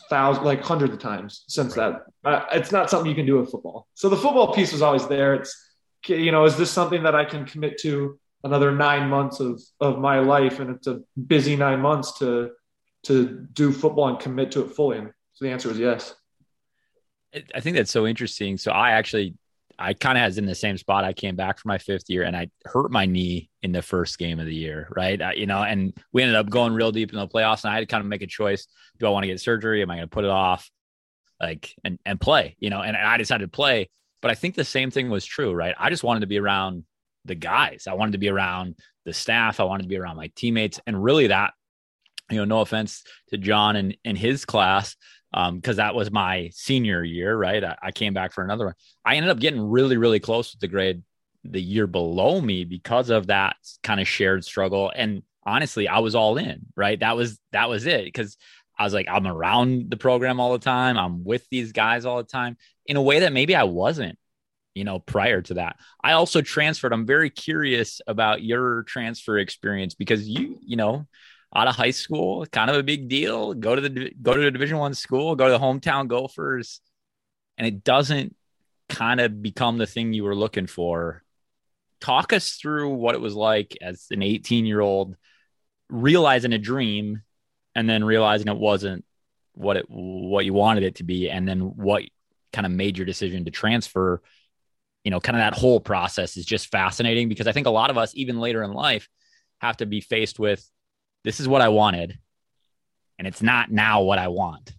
thousands, 0.10 0.46
like 0.46 0.62
hundreds 0.62 0.94
of 0.94 1.00
times 1.00 1.44
since 1.48 1.76
right. 1.76 1.96
that. 2.24 2.30
Uh, 2.30 2.46
it's 2.54 2.72
not 2.72 2.90
something 2.90 3.10
you 3.10 3.16
can 3.16 3.26
do 3.26 3.40
with 3.40 3.52
football. 3.52 3.88
So 3.96 4.10
the 4.10 4.18
football 4.18 4.54
piece 4.54 4.72
was 4.72 4.82
always 4.82 5.08
there. 5.08 5.36
It's 5.36 5.70
you 6.08 6.32
know, 6.32 6.46
is 6.46 6.58
this 6.58 6.72
something 6.72 7.04
that 7.04 7.16
I 7.16 7.26
can 7.26 7.46
commit 7.46 7.78
to 7.80 8.20
another 8.44 8.72
nine 8.72 9.10
months 9.10 9.40
of 9.40 9.62
of 9.80 10.00
my 10.00 10.20
life? 10.20 10.60
And 10.60 10.76
it's 10.76 10.88
a 10.88 11.02
busy 11.28 11.56
nine 11.56 11.80
months 11.80 12.18
to 12.20 12.52
to 13.04 13.48
do 13.54 13.72
football 13.72 14.10
and 14.10 14.20
commit 14.20 14.52
to 14.52 14.62
it 14.62 14.72
fully. 14.72 15.00
And 15.00 15.12
so 15.34 15.46
the 15.46 15.52
answer 15.52 15.70
is 15.72 15.80
yes. 15.80 16.16
I 17.56 17.60
think 17.60 17.78
that's 17.78 17.92
so 17.92 18.08
interesting. 18.08 18.58
So 18.58 18.72
I 18.72 18.92
actually, 18.92 19.36
I 19.80 19.94
kind 19.94 20.18
of 20.18 20.26
was 20.26 20.38
in 20.38 20.46
the 20.46 20.56
same 20.56 20.78
spot. 20.78 21.04
I 21.04 21.14
came 21.14 21.36
back 21.36 21.58
for 21.58 21.68
my 21.68 21.78
fifth 21.78 22.10
year 22.10 22.24
and 22.24 22.36
I 22.36 22.50
hurt 22.66 22.92
my 22.92 23.06
knee 23.06 23.50
in 23.64 23.72
the 23.72 23.82
first 23.82 24.18
game 24.18 24.40
of 24.40 24.46
the 24.46 24.54
year, 24.54 24.88
right? 24.96 25.22
I, 25.22 25.34
you 25.34 25.46
know, 25.46 25.64
and 25.64 25.94
we 26.12 26.22
ended 26.22 26.36
up 26.36 26.50
going 26.50 26.74
real 26.74 26.92
deep 26.92 27.12
in 27.12 27.20
the 27.20 27.28
playoffs, 27.28 27.64
and 27.64 27.72
I 27.72 27.76
had 27.76 27.82
to 27.82 27.86
kind 27.86 28.02
of 28.02 28.08
make 28.08 28.22
a 28.22 28.28
choice: 28.28 28.68
do 29.00 29.08
I 29.08 29.10
want 29.10 29.24
to 29.24 29.28
get 29.28 29.40
surgery? 29.40 29.82
Am 29.82 29.90
I 29.90 29.96
going 29.96 30.08
to 30.08 30.14
put 30.14 30.26
it 30.26 30.30
off? 30.30 30.70
Like 31.40 31.74
and 31.84 31.98
and 32.06 32.22
play, 32.22 32.56
you 32.60 32.70
know? 32.70 32.82
And 32.82 32.96
I 32.96 33.18
decided 33.18 33.46
to 33.46 33.56
play. 33.56 33.90
But 34.22 34.30
I 34.30 34.36
think 34.36 34.54
the 34.54 34.64
same 34.64 34.92
thing 34.92 35.10
was 35.10 35.26
true, 35.26 35.52
right? 35.52 35.74
I 35.80 35.90
just 35.90 36.04
wanted 36.04 36.20
to 36.20 36.28
be 36.28 36.38
around 36.38 36.84
the 37.26 37.34
guys. 37.34 37.88
I 37.88 37.94
wanted 37.94 38.12
to 38.12 38.18
be 38.20 38.30
around 38.30 38.76
the 39.06 39.14
staff. 39.14 39.60
I 39.60 39.64
wanted 39.64 39.84
to 39.84 39.90
be 39.90 39.98
around 39.98 40.18
my 40.18 40.32
teammates. 40.36 40.80
And 40.86 41.04
really 41.04 41.28
that, 41.28 41.54
you 42.30 42.38
know, 42.38 42.46
no 42.46 42.62
offense 42.62 43.04
to 43.30 43.40
John 43.40 43.76
and, 43.76 43.98
in 44.04 44.16
his 44.16 44.46
class, 44.46 44.96
because 45.32 45.70
um, 45.70 45.76
that 45.78 45.96
was 45.96 46.12
my 46.12 46.50
senior 46.54 47.04
year, 47.04 47.36
right? 47.36 47.64
I, 47.64 47.78
I, 47.82 47.92
came 47.92 48.14
back 48.14 48.34
for 48.34 48.44
another 48.44 48.66
one. 48.66 48.74
I 49.06 49.16
ended 49.16 49.32
up 49.32 49.40
getting 49.40 49.62
really, 49.62 49.96
really 49.96 50.20
close 50.20 50.52
with 50.52 50.60
the 50.60 50.68
grade 50.68 51.04
the 51.44 51.62
year 51.62 51.88
below 51.88 52.40
me 52.42 52.66
because 52.66 53.10
of 53.10 53.28
that 53.28 53.56
kind 53.82 54.02
of 54.02 54.08
shared 54.08 54.44
struggle. 54.44 54.92
And 54.94 55.24
honestly, 55.44 55.88
I 55.88 56.00
was 56.00 56.16
all 56.16 56.38
in, 56.38 56.66
right? 56.76 57.00
That 57.00 57.16
was 57.16 57.40
that 57.52 57.70
was 57.70 57.86
it. 57.86 58.04
Because 58.04 58.38
I 58.78 58.84
was 58.84 58.94
like, 58.94 59.08
I'm 59.10 59.28
around 59.28 59.90
the 59.90 59.98
program 59.98 60.40
all 60.40 60.52
the 60.52 60.60
time. 60.60 60.98
I'm 60.98 61.24
with 61.24 61.48
these 61.50 61.72
guys 61.72 62.06
all 62.06 62.18
the 62.18 62.24
time 62.24 62.58
in 62.86 62.98
a 62.98 63.02
way 63.02 63.20
that 63.20 63.34
maybe 63.34 63.56
I 63.56 63.64
wasn't, 63.64 64.18
you 64.74 64.84
know, 64.84 65.00
prior 65.00 65.42
to 65.44 65.56
that. 65.56 65.78
I 66.04 66.14
also 66.14 66.42
transferred. 66.42 66.94
I'm 66.94 67.06
very 67.06 67.30
curious 67.30 68.02
about 68.08 68.44
your 68.44 68.84
transfer 68.84 69.38
experience 69.38 69.94
because 69.94 70.28
you, 70.28 70.60
you 70.66 70.76
know, 70.76 71.08
out 71.54 71.68
of 71.68 71.76
high 71.76 71.92
school, 71.92 72.46
kind 72.46 72.70
of 72.70 72.78
a 72.78 72.84
big 72.84 73.10
deal. 73.10 73.54
Go 73.54 73.76
to 73.76 73.82
the 73.82 74.14
go 74.22 74.34
to 74.34 74.42
the 74.42 74.52
Division 74.52 74.78
One 74.78 74.94
school, 74.94 75.36
go 75.36 75.46
to 75.46 75.52
the 75.52 75.60
hometown 75.60 76.08
Gophers, 76.08 76.82
and 77.58 77.68
it 77.68 77.84
doesn't 77.84 78.36
kind 78.90 79.20
of 79.20 79.42
become 79.42 79.78
the 79.78 79.88
thing 79.88 80.14
you 80.14 80.24
were 80.24 80.36
looking 80.36 80.68
for. 80.68 81.24
Talk 82.00 82.34
us 82.34 82.54
through 82.54 82.96
what 82.96 83.16
it 83.16 83.22
was 83.22 83.36
like 83.36 83.78
as 83.82 84.08
an 84.12 84.24
18 84.24 84.66
year 84.66 84.82
old 84.82 85.16
realizing 85.90 86.54
a 86.54 86.58
dream 86.58 87.22
and 87.76 87.90
then 87.90 88.04
realizing 88.04 88.48
it 88.48 88.58
wasn't 88.58 89.06
what 89.54 89.78
it 89.78 89.86
what 89.90 90.46
you 90.46 90.54
wanted 90.54 90.84
it 90.84 90.96
to 90.96 91.04
be 91.04 91.30
and 91.30 91.48
then 91.48 91.60
what 91.60 92.04
kind 92.54 92.66
of 92.66 92.72
made 92.72 92.98
your 92.98 93.06
decision 93.06 93.44
to 93.44 93.52
transfer 93.52 94.22
you 95.04 95.12
know 95.12 95.20
kind 95.20 95.36
of 95.36 95.42
that 95.42 95.60
whole 95.60 95.82
process 95.82 96.38
is 96.38 96.46
just 96.46 96.72
fascinating 96.72 97.28
because 97.28 97.48
i 97.48 97.52
think 97.52 97.68
a 97.68 97.72
lot 97.72 97.90
of 97.90 97.98
us 97.98 98.14
even 98.16 98.40
later 98.40 98.64
in 98.64 98.72
life 98.72 99.10
have 99.60 99.76
to 99.76 99.86
be 99.86 100.00
faced 100.00 100.40
with 100.40 100.66
this 101.24 101.40
is 101.40 101.48
what 101.48 101.62
i 101.62 101.70
wanted 101.70 102.18
and 103.18 103.28
it's 103.28 103.42
not 103.42 103.72
now 103.72 104.02
what 104.02 104.20
i 104.20 104.28
want 104.28 104.74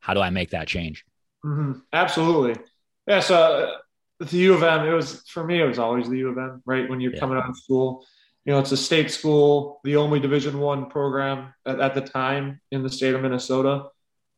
how 0.00 0.14
do 0.14 0.20
i 0.20 0.30
make 0.30 0.50
that 0.50 0.66
change 0.66 1.04
mm-hmm. 1.44 1.78
absolutely 1.92 2.60
yeah 3.06 3.20
so 3.20 3.36
uh, 3.36 4.24
the 4.24 4.36
u 4.36 4.54
of 4.54 4.62
m 4.62 4.86
it 4.86 4.92
was 4.92 5.22
for 5.28 5.44
me 5.44 5.60
it 5.60 5.66
was 5.66 5.78
always 5.78 6.08
the 6.08 6.18
u 6.18 6.28
of 6.28 6.38
m 6.38 6.62
right 6.64 6.88
when 6.88 7.00
you're 7.00 7.14
yeah. 7.14 7.20
coming 7.20 7.38
out 7.38 7.48
of 7.48 7.56
school 7.56 8.04
you 8.44 8.52
know 8.52 8.58
it's 8.58 8.72
a 8.72 8.76
state 8.76 9.10
school 9.10 9.80
the 9.84 9.96
only 9.96 10.20
division 10.20 10.58
one 10.58 10.88
program 10.88 11.52
at, 11.66 11.80
at 11.80 11.94
the 11.94 12.00
time 12.00 12.60
in 12.70 12.82
the 12.82 12.90
state 12.90 13.14
of 13.14 13.22
minnesota 13.22 13.84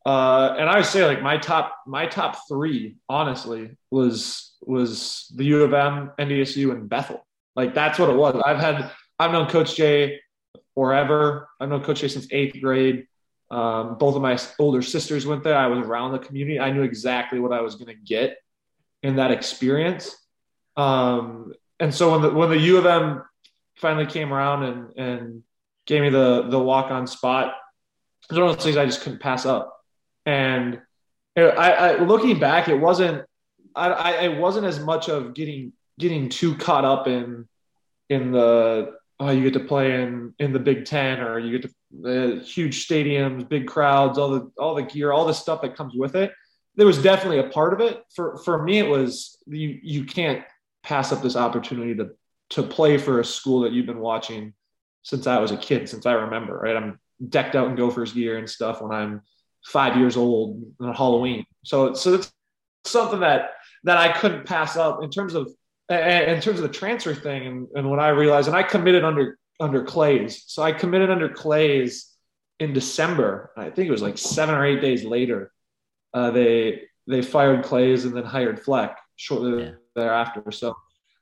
uh, 0.05 0.55
and 0.57 0.69
I 0.69 0.77
would 0.77 0.85
say 0.85 1.05
like 1.05 1.21
my 1.21 1.37
top 1.37 1.77
my 1.87 2.05
top 2.05 2.37
three 2.47 2.97
honestly 3.07 3.77
was 3.89 4.53
was 4.61 5.31
the 5.35 5.45
U 5.45 5.63
of 5.63 5.73
M, 5.73 6.11
NDSU, 6.19 6.71
and 6.71 6.89
Bethel. 6.89 7.25
Like 7.55 7.73
that's 7.73 7.99
what 7.99 8.09
it 8.09 8.15
was. 8.15 8.41
I've 8.45 8.59
had 8.59 8.91
I've 9.17 9.31
known 9.31 9.47
Coach 9.47 9.75
Jay 9.75 10.19
forever. 10.75 11.49
I've 11.59 11.69
known 11.69 11.83
Coach 11.83 12.01
Jay 12.01 12.07
since 12.07 12.27
eighth 12.31 12.59
grade. 12.61 13.07
Um, 13.51 13.97
both 13.97 14.15
of 14.15 14.21
my 14.21 14.37
older 14.57 14.81
sisters 14.81 15.25
went 15.25 15.43
there. 15.43 15.55
I 15.55 15.67
was 15.67 15.85
around 15.85 16.11
the 16.13 16.19
community. 16.19 16.59
I 16.59 16.71
knew 16.71 16.81
exactly 16.81 17.39
what 17.39 17.51
I 17.51 17.61
was 17.61 17.75
going 17.75 17.95
to 17.95 18.01
get 18.01 18.37
in 19.03 19.17
that 19.17 19.31
experience. 19.31 20.15
Um, 20.75 21.53
and 21.79 21.93
so 21.93 22.11
when 22.11 22.21
the 22.21 22.31
when 22.31 22.49
the 22.49 22.57
U 22.57 22.77
of 22.77 22.85
M 22.85 23.23
finally 23.75 24.05
came 24.05 24.33
around 24.33 24.63
and 24.63 24.97
and 24.97 25.43
gave 25.85 26.01
me 26.01 26.09
the 26.09 26.47
the 26.49 26.59
walk 26.59 26.89
on 26.89 27.05
spot, 27.05 27.53
it 28.23 28.31
was 28.31 28.39
one 28.39 28.49
of 28.49 28.55
those 28.55 28.63
things 28.63 28.77
I 28.77 28.85
just 28.85 29.01
couldn't 29.01 29.19
pass 29.19 29.45
up. 29.45 29.77
And 30.25 30.81
I, 31.37 31.41
I 31.41 31.97
looking 31.97 32.39
back, 32.39 32.69
it 32.69 32.79
wasn't 32.79 33.25
I, 33.75 33.89
I 33.89 34.11
it 34.23 34.37
wasn't 34.37 34.65
as 34.65 34.79
much 34.79 35.09
of 35.09 35.33
getting 35.33 35.73
getting 35.99 36.29
too 36.29 36.55
caught 36.55 36.85
up 36.85 37.07
in 37.07 37.47
in 38.09 38.31
the 38.31 38.95
oh 39.19 39.31
you 39.31 39.43
get 39.43 39.53
to 39.53 39.65
play 39.65 40.01
in 40.01 40.33
in 40.39 40.53
the 40.53 40.59
Big 40.59 40.85
Ten 40.85 41.19
or 41.19 41.39
you 41.39 41.57
get 41.57 41.69
to 41.69 41.75
the 42.01 42.41
uh, 42.41 42.43
huge 42.43 42.87
stadiums, 42.87 43.47
big 43.47 43.67
crowds, 43.67 44.17
all 44.17 44.29
the 44.29 44.51
all 44.57 44.75
the 44.75 44.83
gear, 44.83 45.11
all 45.11 45.25
the 45.25 45.33
stuff 45.33 45.61
that 45.61 45.75
comes 45.75 45.93
with 45.95 46.15
it. 46.15 46.31
There 46.75 46.87
was 46.87 47.01
definitely 47.01 47.39
a 47.39 47.49
part 47.49 47.73
of 47.73 47.81
it. 47.81 48.03
For 48.15 48.37
for 48.37 48.63
me, 48.63 48.79
it 48.79 48.87
was 48.87 49.37
you 49.47 49.79
you 49.81 50.05
can't 50.05 50.43
pass 50.83 51.11
up 51.11 51.21
this 51.21 51.35
opportunity 51.35 51.95
to 51.95 52.11
to 52.51 52.63
play 52.63 52.97
for 52.97 53.19
a 53.19 53.25
school 53.25 53.61
that 53.61 53.71
you've 53.71 53.85
been 53.85 53.99
watching 53.99 54.53
since 55.03 55.27
I 55.27 55.39
was 55.39 55.51
a 55.51 55.57
kid, 55.57 55.89
since 55.89 56.05
I 56.05 56.13
remember. 56.13 56.57
Right, 56.57 56.75
I'm 56.75 56.99
decked 57.29 57.55
out 57.55 57.67
in 57.67 57.75
Gophers 57.75 58.13
gear 58.13 58.37
and 58.37 58.49
stuff 58.49 58.81
when 58.81 58.91
I'm 58.91 59.21
five 59.65 59.97
years 59.97 60.17
old 60.17 60.63
on 60.79 60.93
Halloween. 60.93 61.45
So, 61.63 61.93
so 61.93 62.15
it's 62.15 62.31
something 62.85 63.21
that 63.21 63.51
that 63.85 63.97
I 63.97 64.11
couldn't 64.11 64.45
pass 64.45 64.77
up 64.77 65.03
in 65.03 65.09
terms 65.09 65.35
of 65.35 65.51
in 65.89 66.41
terms 66.41 66.59
of 66.59 66.63
the 66.63 66.69
transfer 66.69 67.13
thing. 67.13 67.45
And, 67.47 67.67
and 67.75 67.89
when 67.89 67.99
I 67.99 68.09
realized, 68.09 68.47
and 68.47 68.57
I 68.57 68.63
committed 68.63 69.03
under 69.03 69.37
under 69.59 69.83
Claeys. 69.83 70.43
So 70.47 70.63
I 70.63 70.71
committed 70.71 71.09
under 71.09 71.29
Claeys 71.29 72.13
in 72.59 72.73
December. 72.73 73.51
I 73.57 73.69
think 73.69 73.87
it 73.87 73.91
was 73.91 74.01
like 74.01 74.17
seven 74.17 74.55
or 74.55 74.65
eight 74.65 74.81
days 74.81 75.03
later. 75.03 75.51
Uh, 76.13 76.31
they 76.31 76.81
they 77.07 77.21
fired 77.21 77.63
Claeys 77.63 78.05
and 78.05 78.15
then 78.15 78.23
hired 78.23 78.59
Fleck 78.59 78.97
shortly 79.15 79.63
yeah. 79.63 79.71
thereafter. 79.95 80.51
So 80.51 80.75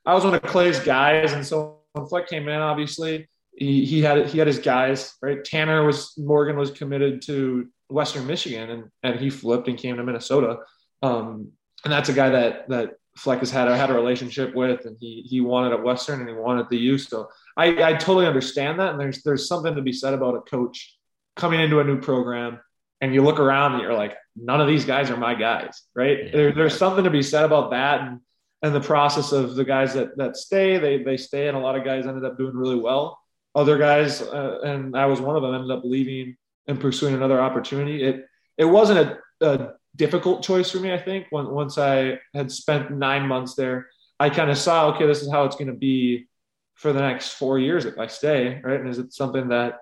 I 0.06 0.14
was 0.14 0.24
one 0.24 0.34
of 0.34 0.42
Claeys' 0.42 0.84
guys, 0.84 1.32
and 1.32 1.46
so 1.46 1.80
when 1.92 2.06
Fleck 2.06 2.28
came 2.28 2.48
in, 2.48 2.60
obviously 2.60 3.28
he, 3.52 3.84
he 3.84 4.00
had 4.00 4.26
he 4.28 4.38
had 4.38 4.46
his 4.46 4.58
guys. 4.58 5.14
Right, 5.22 5.44
Tanner 5.44 5.84
was 5.84 6.14
Morgan 6.16 6.56
was 6.56 6.70
committed 6.70 7.22
to 7.22 7.68
Western 7.88 8.26
Michigan, 8.26 8.70
and 8.70 8.84
and 9.02 9.20
he 9.20 9.30
flipped 9.30 9.68
and 9.68 9.78
came 9.78 9.96
to 9.96 10.04
Minnesota. 10.04 10.58
Um, 11.02 11.52
and 11.84 11.92
that's 11.92 12.08
a 12.08 12.12
guy 12.12 12.30
that 12.30 12.68
that 12.68 12.90
Fleck 13.16 13.40
has 13.40 13.50
had 13.50 13.68
had 13.68 13.90
a 13.90 13.94
relationship 13.94 14.54
with, 14.54 14.86
and 14.86 14.96
he 14.98 15.22
he 15.26 15.40
wanted 15.40 15.72
at 15.72 15.82
Western 15.82 16.20
and 16.20 16.28
he 16.28 16.34
wanted 16.34 16.66
the 16.70 16.78
U. 16.78 16.98
So 16.98 17.28
I, 17.56 17.82
I 17.82 17.92
totally 17.94 18.26
understand 18.26 18.80
that, 18.80 18.92
and 18.92 19.00
there's 19.00 19.22
there's 19.22 19.46
something 19.46 19.74
to 19.74 19.82
be 19.82 19.92
said 19.92 20.14
about 20.14 20.34
a 20.34 20.40
coach 20.40 20.96
coming 21.36 21.60
into 21.60 21.80
a 21.80 21.84
new 21.84 22.00
program, 22.00 22.60
and 23.00 23.14
you 23.14 23.22
look 23.22 23.38
around 23.38 23.72
and 23.72 23.82
you're 23.82 23.94
like, 23.94 24.14
none 24.36 24.60
of 24.60 24.66
these 24.66 24.84
guys 24.84 25.10
are 25.10 25.16
my 25.16 25.34
guys, 25.34 25.82
right? 25.94 26.24
Yeah. 26.24 26.30
There, 26.32 26.52
there's 26.52 26.76
something 26.76 27.04
to 27.04 27.10
be 27.10 27.22
said 27.22 27.44
about 27.44 27.70
that, 27.70 28.00
and 28.00 28.20
and 28.62 28.74
the 28.74 28.80
process 28.80 29.32
of 29.32 29.56
the 29.56 29.64
guys 29.64 29.92
that 29.94 30.16
that 30.16 30.36
stay, 30.36 30.78
they 30.78 31.02
they 31.02 31.16
stay, 31.16 31.48
and 31.48 31.56
a 31.56 31.60
lot 31.60 31.76
of 31.76 31.84
guys 31.84 32.06
ended 32.06 32.24
up 32.24 32.38
doing 32.38 32.56
really 32.56 32.78
well. 32.78 33.18
Other 33.54 33.76
guys, 33.76 34.22
uh, 34.22 34.60
and 34.64 34.96
I 34.96 35.04
was 35.04 35.20
one 35.20 35.36
of 35.36 35.42
them, 35.42 35.54
ended 35.54 35.70
up 35.70 35.84
leaving 35.84 36.36
and 36.66 36.80
pursuing 36.80 37.14
another 37.14 37.40
opportunity. 37.40 38.02
It 38.02 38.24
it 38.56 38.64
wasn't 38.64 39.18
a, 39.40 39.46
a 39.46 39.72
difficult 39.96 40.42
choice 40.42 40.70
for 40.70 40.78
me. 40.78 40.92
I 40.92 40.98
think 40.98 41.26
when, 41.30 41.48
once 41.48 41.78
I 41.78 42.18
had 42.34 42.50
spent 42.50 42.90
nine 42.90 43.26
months 43.26 43.54
there, 43.54 43.88
I 44.18 44.30
kind 44.30 44.50
of 44.50 44.58
saw, 44.58 44.94
okay, 44.94 45.06
this 45.06 45.22
is 45.22 45.30
how 45.30 45.44
it's 45.44 45.56
going 45.56 45.68
to 45.68 45.72
be 45.72 46.28
for 46.74 46.92
the 46.92 47.00
next 47.00 47.34
four 47.34 47.58
years 47.58 47.84
if 47.84 47.98
I 47.98 48.06
stay, 48.06 48.60
right? 48.62 48.80
And 48.80 48.88
is 48.88 48.98
it 48.98 49.12
something 49.12 49.48
that 49.48 49.80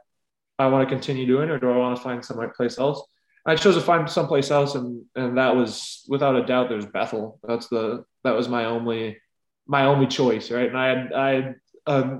I 0.58 0.66
want 0.66 0.86
to 0.88 0.94
continue 0.94 1.26
doing, 1.26 1.48
or 1.48 1.58
do 1.58 1.70
I 1.70 1.76
want 1.76 1.96
to 1.96 2.02
find 2.02 2.24
some 2.24 2.38
place 2.56 2.78
else? 2.78 3.02
I 3.46 3.56
chose 3.56 3.74
to 3.76 3.80
find 3.80 4.08
someplace 4.08 4.50
else, 4.50 4.74
and 4.74 5.02
and 5.14 5.38
that 5.38 5.56
was 5.56 6.04
without 6.08 6.36
a 6.36 6.44
doubt. 6.44 6.68
There's 6.68 6.84
Bethel. 6.84 7.40
That's 7.42 7.68
the 7.68 8.04
that 8.24 8.36
was 8.36 8.48
my 8.48 8.66
only 8.66 9.18
my 9.66 9.86
only 9.86 10.06
choice, 10.06 10.50
right? 10.50 10.68
And 10.68 10.78
I 10.78 10.88
had 10.88 11.12
I 11.12 11.30
had 11.30 11.54
a 11.86 12.18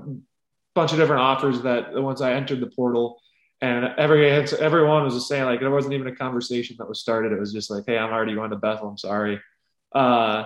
bunch 0.73 0.91
of 0.91 0.97
different 0.97 1.21
offers 1.21 1.61
that 1.61 1.93
once 1.93 2.21
I 2.21 2.33
entered 2.33 2.59
the 2.59 2.71
portal, 2.75 3.20
and 3.61 3.93
every 3.97 4.27
everyone 4.27 5.03
was 5.03 5.13
just 5.13 5.27
saying 5.27 5.45
like 5.45 5.59
there 5.59 5.69
wasn't 5.69 5.93
even 5.93 6.07
a 6.07 6.15
conversation 6.15 6.75
that 6.79 6.89
was 6.89 6.99
started. 6.99 7.31
It 7.31 7.39
was 7.39 7.53
just 7.53 7.69
like, 7.69 7.83
hey, 7.85 7.97
I'm 7.97 8.11
already 8.11 8.33
going 8.33 8.49
to 8.49 8.55
Bethel. 8.55 8.89
I'm 8.89 8.97
sorry. 8.97 9.39
Uh, 9.93 10.45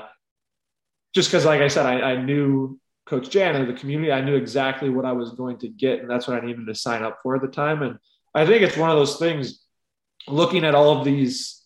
just 1.14 1.30
because, 1.30 1.46
like 1.46 1.62
I 1.62 1.70
said, 1.70 1.86
I, 1.86 2.02
I 2.12 2.22
knew 2.22 2.78
Coach 3.06 3.30
Jan 3.30 3.56
and 3.56 3.70
the 3.70 3.80
community. 3.80 4.12
I 4.12 4.20
knew 4.20 4.36
exactly 4.36 4.90
what 4.90 5.06
I 5.06 5.14
was 5.14 5.32
going 5.32 5.60
to 5.60 5.70
get, 5.70 6.02
and 6.02 6.10
that's 6.10 6.28
what 6.28 6.42
I 6.42 6.46
needed 6.46 6.68
to 6.68 6.76
sign 6.76 7.04
up 7.04 7.20
for 7.24 7.36
at 7.36 7.42
the 7.42 7.48
time. 7.48 7.84
And 7.84 7.98
I 8.34 8.46
think 8.46 8.64
it's 8.64 8.76
one 8.76 8.90
of 8.90 8.98
those 8.98 9.18
things. 9.18 9.62
Looking 10.28 10.66
at 10.66 10.76
all 10.76 10.98
of 10.98 11.06
these, 11.06 11.64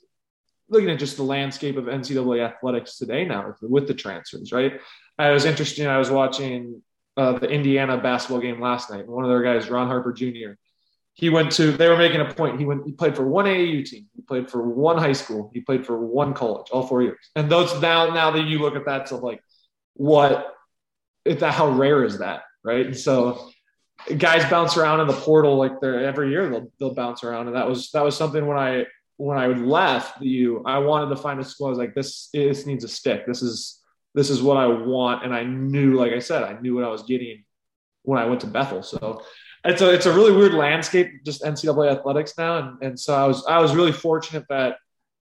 looking 0.67 0.91
at 0.91 0.99
just 0.99 1.17
the 1.17 1.23
landscape 1.23 1.77
of 1.77 1.85
NCAA 1.85 2.45
athletics 2.45 2.97
today 2.97 3.25
now 3.25 3.55
with 3.61 3.87
the 3.87 3.93
transfers, 3.93 4.51
right? 4.51 4.81
I 5.17 5.31
was 5.31 5.45
interested. 5.45 5.87
I 5.87 5.97
was 5.97 6.11
watching 6.11 6.83
uh, 7.17 7.39
the 7.39 7.49
Indiana 7.49 7.97
basketball 7.97 8.41
game 8.41 8.61
last 8.61 8.91
night. 8.91 9.07
One 9.07 9.23
of 9.23 9.29
their 9.29 9.41
guys, 9.41 9.69
Ron 9.69 9.87
Harper 9.87 10.13
Jr 10.13 10.59
he 11.19 11.29
went 11.29 11.51
to 11.51 11.73
they 11.73 11.89
were 11.89 11.97
making 11.97 12.21
a 12.21 12.33
point 12.33 12.57
he 12.57 12.65
went 12.65 12.85
he 12.85 12.93
played 12.93 13.13
for 13.13 13.27
one 13.27 13.43
AAU 13.43 13.83
team 13.83 14.07
he 14.15 14.21
played 14.21 14.49
for 14.49 14.61
one 14.61 14.97
high 14.97 15.11
school 15.11 15.51
he 15.53 15.59
played 15.59 15.85
for 15.85 15.99
one 15.99 16.33
college 16.33 16.67
all 16.71 16.87
four 16.87 17.01
years. 17.01 17.29
And 17.35 17.51
those 17.51 17.79
now 17.81 18.13
now 18.13 18.31
that 18.31 18.45
you 18.45 18.59
look 18.59 18.75
at 18.75 18.85
that 18.85 19.09
so 19.09 19.17
like 19.17 19.41
what 19.95 20.55
that 21.25 21.53
how 21.53 21.69
rare 21.69 22.05
is 22.05 22.19
that 22.19 22.43
right? 22.63 22.85
And 22.85 22.97
so 22.97 23.49
guys 24.17 24.49
bounce 24.49 24.77
around 24.77 25.01
in 25.01 25.07
the 25.07 25.13
portal 25.13 25.57
like 25.57 25.81
they're 25.81 26.05
every 26.05 26.29
year 26.31 26.49
they'll 26.49 26.71
they'll 26.79 26.95
bounce 26.95 27.21
around. 27.21 27.47
And 27.47 27.55
that 27.57 27.67
was 27.67 27.91
that 27.91 28.03
was 28.03 28.15
something 28.15 28.47
when 28.47 28.57
I 28.57 28.85
when 29.17 29.37
I 29.37 29.47
left 29.47 30.21
the 30.21 30.29
U 30.29 30.63
I 30.65 30.77
wanted 30.77 31.09
to 31.09 31.21
find 31.21 31.37
a 31.41 31.43
school 31.43 31.67
I 31.67 31.69
was 31.71 31.79
like 31.79 31.95
this 31.95 32.29
this 32.31 32.65
needs 32.65 32.85
a 32.85 32.87
stick. 32.87 33.27
This 33.27 33.41
is 33.41 33.81
this 34.15 34.29
is 34.29 34.41
what 34.41 34.55
I 34.55 34.67
want. 34.67 35.25
And 35.25 35.35
I 35.35 35.43
knew 35.43 35.95
like 35.95 36.13
I 36.13 36.19
said 36.19 36.43
I 36.43 36.57
knew 36.61 36.75
what 36.75 36.85
I 36.85 36.89
was 36.89 37.03
getting 37.03 37.43
when 38.03 38.19
I 38.19 38.25
went 38.25 38.39
to 38.41 38.47
Bethel. 38.47 38.83
So 38.83 39.21
it's 39.65 39.81
a 39.81 39.93
it's 39.93 40.05
a 40.05 40.13
really 40.13 40.31
weird 40.31 40.53
landscape 40.53 41.23
just 41.25 41.43
NCAA 41.43 41.91
athletics 41.91 42.33
now, 42.37 42.57
and 42.57 42.81
and 42.81 42.99
so 42.99 43.13
I 43.13 43.25
was 43.27 43.45
I 43.45 43.59
was 43.59 43.75
really 43.75 43.91
fortunate 43.91 44.45
that 44.49 44.77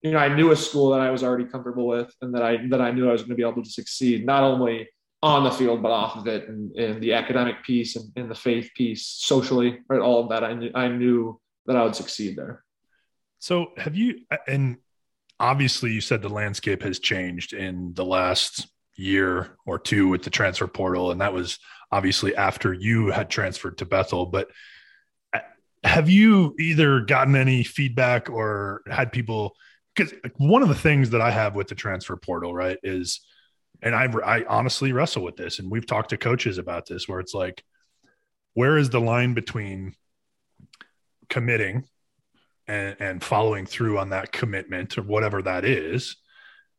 you 0.01 0.11
know 0.11 0.19
I 0.19 0.33
knew 0.33 0.51
a 0.51 0.55
school 0.55 0.91
that 0.91 1.01
I 1.01 1.09
was 1.09 1.23
already 1.23 1.45
comfortable 1.45 1.87
with, 1.87 2.13
and 2.21 2.33
that 2.35 2.43
I 2.43 2.57
that 2.69 2.81
I 2.81 2.91
knew 2.91 3.09
I 3.09 3.11
was 3.11 3.21
going 3.21 3.31
to 3.31 3.35
be 3.35 3.47
able 3.47 3.63
to 3.63 3.69
succeed 3.69 4.25
not 4.25 4.43
only 4.43 4.87
on 5.21 5.43
the 5.43 5.51
field 5.51 5.81
but 5.81 5.91
off 5.91 6.15
of 6.15 6.27
it, 6.27 6.47
and, 6.47 6.71
and 6.75 7.01
the 7.01 7.13
academic 7.13 7.63
piece 7.63 7.95
and, 7.95 8.11
and 8.15 8.29
the 8.29 8.35
faith 8.35 8.71
piece, 8.75 9.05
socially, 9.05 9.79
right, 9.89 9.99
all 9.99 10.23
of 10.23 10.29
that. 10.29 10.43
I 10.43 10.53
knew 10.53 10.71
I 10.75 10.87
knew 10.87 11.39
that 11.65 11.75
I 11.75 11.83
would 11.83 11.95
succeed 11.95 12.35
there. 12.35 12.63
So 13.39 13.71
have 13.77 13.95
you 13.95 14.19
and 14.47 14.77
obviously 15.39 15.91
you 15.91 16.01
said 16.01 16.21
the 16.21 16.29
landscape 16.29 16.83
has 16.83 16.99
changed 16.99 17.53
in 17.53 17.93
the 17.93 18.05
last 18.05 18.67
year 18.95 19.57
or 19.65 19.79
two 19.79 20.09
with 20.09 20.23
the 20.23 20.29
transfer 20.29 20.67
portal 20.67 21.11
and 21.11 21.21
that 21.21 21.33
was 21.33 21.57
obviously 21.91 22.35
after 22.35 22.73
you 22.73 23.11
had 23.11 23.29
transferred 23.29 23.77
to 23.79 23.85
Bethel. 23.85 24.25
But 24.25 24.49
uh, 25.33 25.39
have 25.83 26.09
you 26.09 26.55
either 26.59 27.01
gotten 27.01 27.35
any 27.35 27.63
feedback 27.63 28.29
or 28.29 28.81
had 28.89 29.11
people? 29.11 29.55
Because 29.95 30.13
one 30.37 30.61
of 30.61 30.69
the 30.69 30.75
things 30.75 31.09
that 31.09 31.21
I 31.21 31.31
have 31.31 31.55
with 31.55 31.67
the 31.67 31.75
transfer 31.75 32.15
portal, 32.15 32.53
right, 32.53 32.77
is, 32.83 33.21
and 33.81 33.95
I, 33.95 34.05
I 34.25 34.45
honestly 34.47 34.93
wrestle 34.93 35.23
with 35.23 35.35
this, 35.35 35.59
and 35.59 35.71
we've 35.71 35.85
talked 35.85 36.09
to 36.11 36.17
coaches 36.17 36.57
about 36.57 36.85
this, 36.85 37.07
where 37.07 37.19
it's 37.19 37.33
like, 37.33 37.63
where 38.53 38.77
is 38.77 38.89
the 38.89 39.01
line 39.01 39.33
between 39.33 39.95
committing 41.29 41.85
and, 42.67 42.95
and 42.99 43.23
following 43.23 43.65
through 43.65 43.97
on 43.97 44.09
that 44.09 44.31
commitment 44.31 44.97
or 44.97 45.03
whatever 45.03 45.41
that 45.41 45.65
is, 45.65 46.17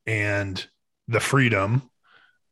and 0.06 0.66
the 1.08 1.20
freedom 1.20 1.90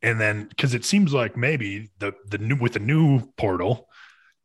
and 0.03 0.21
then 0.21 0.47
because 0.49 0.75
it 0.75 0.85
seems 0.85 1.13
like 1.13 1.37
maybe 1.37 1.91
the 1.99 2.15
the 2.27 2.39
new 2.39 2.57
with 2.57 2.75
the 2.75 2.79
new 2.79 3.21
portal 3.37 3.89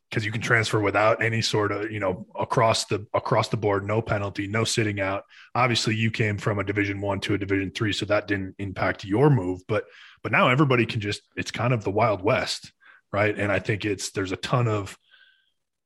because 0.09 0.25
you 0.25 0.31
can 0.31 0.41
transfer 0.41 0.79
without 0.79 1.23
any 1.23 1.41
sort 1.41 1.71
of 1.71 1.91
you 1.91 1.99
know 1.99 2.25
across 2.39 2.85
the 2.85 3.05
across 3.13 3.49
the 3.49 3.57
board 3.57 3.85
no 3.85 4.01
penalty 4.01 4.47
no 4.47 4.63
sitting 4.63 4.99
out. 4.99 5.23
Obviously 5.55 5.95
you 5.95 6.11
came 6.11 6.37
from 6.37 6.59
a 6.59 6.63
division 6.63 7.01
one 7.01 7.19
to 7.21 7.33
a 7.33 7.37
division 7.37 7.71
three 7.71 7.93
so 7.93 8.05
that 8.05 8.27
didn't 8.27 8.55
impact 8.59 9.03
your 9.03 9.29
move 9.29 9.61
but 9.67 9.85
but 10.21 10.31
now 10.31 10.49
everybody 10.49 10.85
can 10.85 11.01
just 11.01 11.21
it's 11.35 11.51
kind 11.51 11.73
of 11.73 11.83
the 11.83 11.91
wild 11.91 12.21
west 12.21 12.71
right? 13.11 13.37
And 13.37 13.51
i 13.51 13.59
think 13.59 13.85
it's 13.85 14.11
there's 14.11 14.31
a 14.31 14.37
ton 14.37 14.67
of 14.67 14.97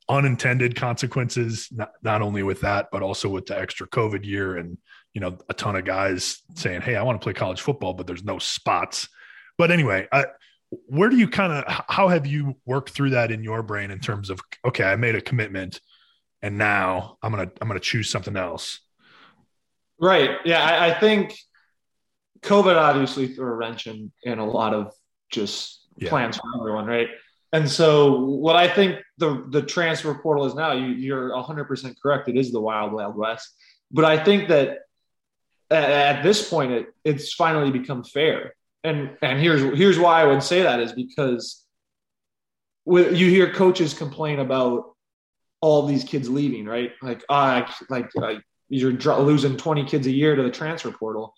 unintended 0.09 0.75
consequences 0.75 1.67
not, 1.71 1.91
not 2.01 2.21
only 2.21 2.41
with 2.41 2.61
that 2.61 2.87
but 2.91 3.03
also 3.03 3.27
with 3.27 3.45
the 3.45 3.59
extra 3.59 3.85
covid 3.87 4.25
year 4.25 4.55
and 4.55 4.77
you 5.13 5.19
know 5.19 5.37
a 5.49 5.53
ton 5.53 5.75
of 5.75 5.83
guys 5.83 6.41
saying 6.55 6.79
hey 6.79 6.95
i 6.95 7.03
want 7.03 7.19
to 7.19 7.23
play 7.23 7.33
college 7.33 7.59
football 7.59 7.93
but 7.93 8.07
there's 8.07 8.23
no 8.23 8.39
spots 8.39 9.09
but 9.57 9.71
anyway, 9.71 10.07
I, 10.11 10.25
where 10.69 11.09
do 11.09 11.17
you 11.17 11.27
kind 11.27 11.53
of 11.53 11.83
how 11.87 12.07
have 12.09 12.25
you 12.25 12.55
worked 12.65 12.89
through 12.89 13.11
that 13.11 13.31
in 13.31 13.43
your 13.43 13.63
brain 13.63 13.91
in 13.91 13.99
terms 13.99 14.29
of 14.29 14.41
okay, 14.65 14.83
I 14.83 14.95
made 14.95 15.15
a 15.15 15.21
commitment, 15.21 15.79
and 16.41 16.57
now 16.57 17.17
I'm 17.21 17.31
gonna 17.31 17.51
I'm 17.61 17.67
gonna 17.67 17.79
choose 17.79 18.09
something 18.09 18.35
else. 18.35 18.79
Right. 19.99 20.31
Yeah, 20.45 20.63
I, 20.63 20.89
I 20.89 20.99
think 20.99 21.37
COVID 22.41 22.75
obviously 22.75 23.27
threw 23.29 23.47
a 23.47 23.55
wrench 23.55 23.87
in 23.87 24.11
in 24.23 24.39
a 24.39 24.45
lot 24.45 24.73
of 24.73 24.93
just 25.29 25.85
yeah. 25.97 26.09
plans 26.09 26.37
for 26.37 26.59
everyone, 26.59 26.85
right? 26.85 27.07
And 27.53 27.69
so, 27.69 28.25
what 28.25 28.55
I 28.55 28.67
think 28.67 28.99
the 29.17 29.45
the 29.49 29.61
transfer 29.61 30.13
portal 30.15 30.45
is 30.45 30.53
now, 30.53 30.73
you, 30.73 30.87
you're 30.87 31.33
100 31.33 31.65
percent 31.65 31.97
correct. 32.01 32.27
It 32.27 32.35
is 32.35 32.51
the 32.51 32.61
wild 32.61 32.91
wild 32.91 33.15
west, 33.15 33.55
but 33.89 34.03
I 34.03 34.21
think 34.21 34.49
that 34.49 34.79
at, 35.71 35.89
at 35.89 36.23
this 36.23 36.49
point, 36.49 36.71
it, 36.71 36.87
it's 37.05 37.33
finally 37.33 37.71
become 37.71 38.03
fair 38.03 38.53
and 38.83 39.17
and 39.21 39.39
here's 39.39 39.61
here's 39.77 39.99
why 39.99 40.21
I 40.21 40.25
would 40.25 40.43
say 40.43 40.61
that 40.63 40.79
is 40.79 40.93
because 40.93 41.63
you 42.85 43.11
hear 43.11 43.51
coaches 43.51 43.93
complain 43.93 44.39
about 44.39 44.95
all 45.61 45.85
these 45.85 46.03
kids 46.03 46.29
leaving, 46.29 46.65
right? 46.65 46.91
Like, 47.01 47.23
ah, 47.29 47.75
like, 47.89 48.09
like 48.15 48.41
you're 48.69 48.93
losing 48.93 49.57
20 49.57 49.85
kids 49.85 50.07
a 50.07 50.11
year 50.11 50.35
to 50.35 50.43
the 50.43 50.51
transfer 50.51 50.91
portal. 50.91 51.33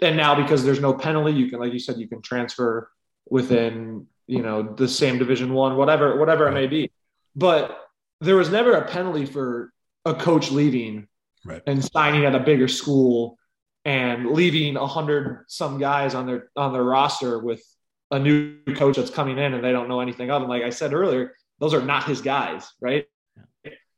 And 0.00 0.16
now 0.16 0.34
because 0.34 0.64
there's 0.64 0.80
no 0.80 0.94
penalty, 0.94 1.32
you 1.32 1.48
can, 1.50 1.58
like 1.58 1.72
you 1.72 1.78
said, 1.78 1.98
you 1.98 2.08
can 2.08 2.22
transfer 2.22 2.90
within, 3.28 4.06
you 4.26 4.42
know, 4.42 4.62
the 4.62 4.88
same 4.88 5.18
division 5.18 5.52
one, 5.52 5.76
whatever, 5.76 6.18
whatever 6.18 6.48
it 6.48 6.52
may 6.52 6.66
be. 6.66 6.90
But 7.36 7.78
there 8.20 8.36
was 8.36 8.50
never 8.50 8.72
a 8.72 8.86
penalty 8.86 9.26
for 9.26 9.72
a 10.04 10.14
coach 10.14 10.50
leaving 10.50 11.08
right. 11.44 11.62
and 11.66 11.84
signing 11.84 12.24
at 12.24 12.34
a 12.34 12.40
bigger 12.40 12.68
school 12.68 13.36
and 13.84 14.30
leaving 14.30 14.76
a 14.76 14.86
hundred 14.86 15.44
some 15.48 15.78
guys 15.78 16.14
on 16.14 16.26
their 16.26 16.50
on 16.56 16.72
their 16.72 16.84
roster 16.84 17.38
with 17.38 17.62
a 18.10 18.18
new 18.18 18.58
coach 18.74 18.96
that's 18.96 19.10
coming 19.10 19.38
in 19.38 19.54
and 19.54 19.64
they 19.64 19.72
don't 19.72 19.88
know 19.88 20.00
anything 20.00 20.30
of. 20.30 20.42
And 20.42 20.50
like 20.50 20.62
I 20.62 20.70
said 20.70 20.92
earlier, 20.92 21.34
those 21.58 21.74
are 21.74 21.82
not 21.82 22.04
his 22.04 22.20
guys, 22.20 22.68
right? 22.80 23.06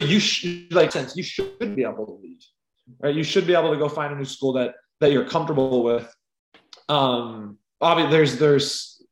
You 0.00 0.20
should 0.20 0.72
like 0.72 0.92
sense 0.92 1.16
you 1.16 1.22
should 1.22 1.76
be 1.76 1.82
able 1.84 2.06
to 2.06 2.12
leave, 2.12 2.44
right? 3.00 3.14
You 3.14 3.22
should 3.22 3.46
be 3.46 3.54
able 3.54 3.72
to 3.72 3.78
go 3.78 3.88
find 3.88 4.12
a 4.12 4.16
new 4.16 4.24
school 4.24 4.52
that 4.54 4.74
that 5.00 5.12
you're 5.12 5.28
comfortable 5.28 5.82
with. 5.82 6.12
Um, 6.88 7.58
obviously, 7.80 8.12
there's 8.12 8.38
there's 8.38 9.02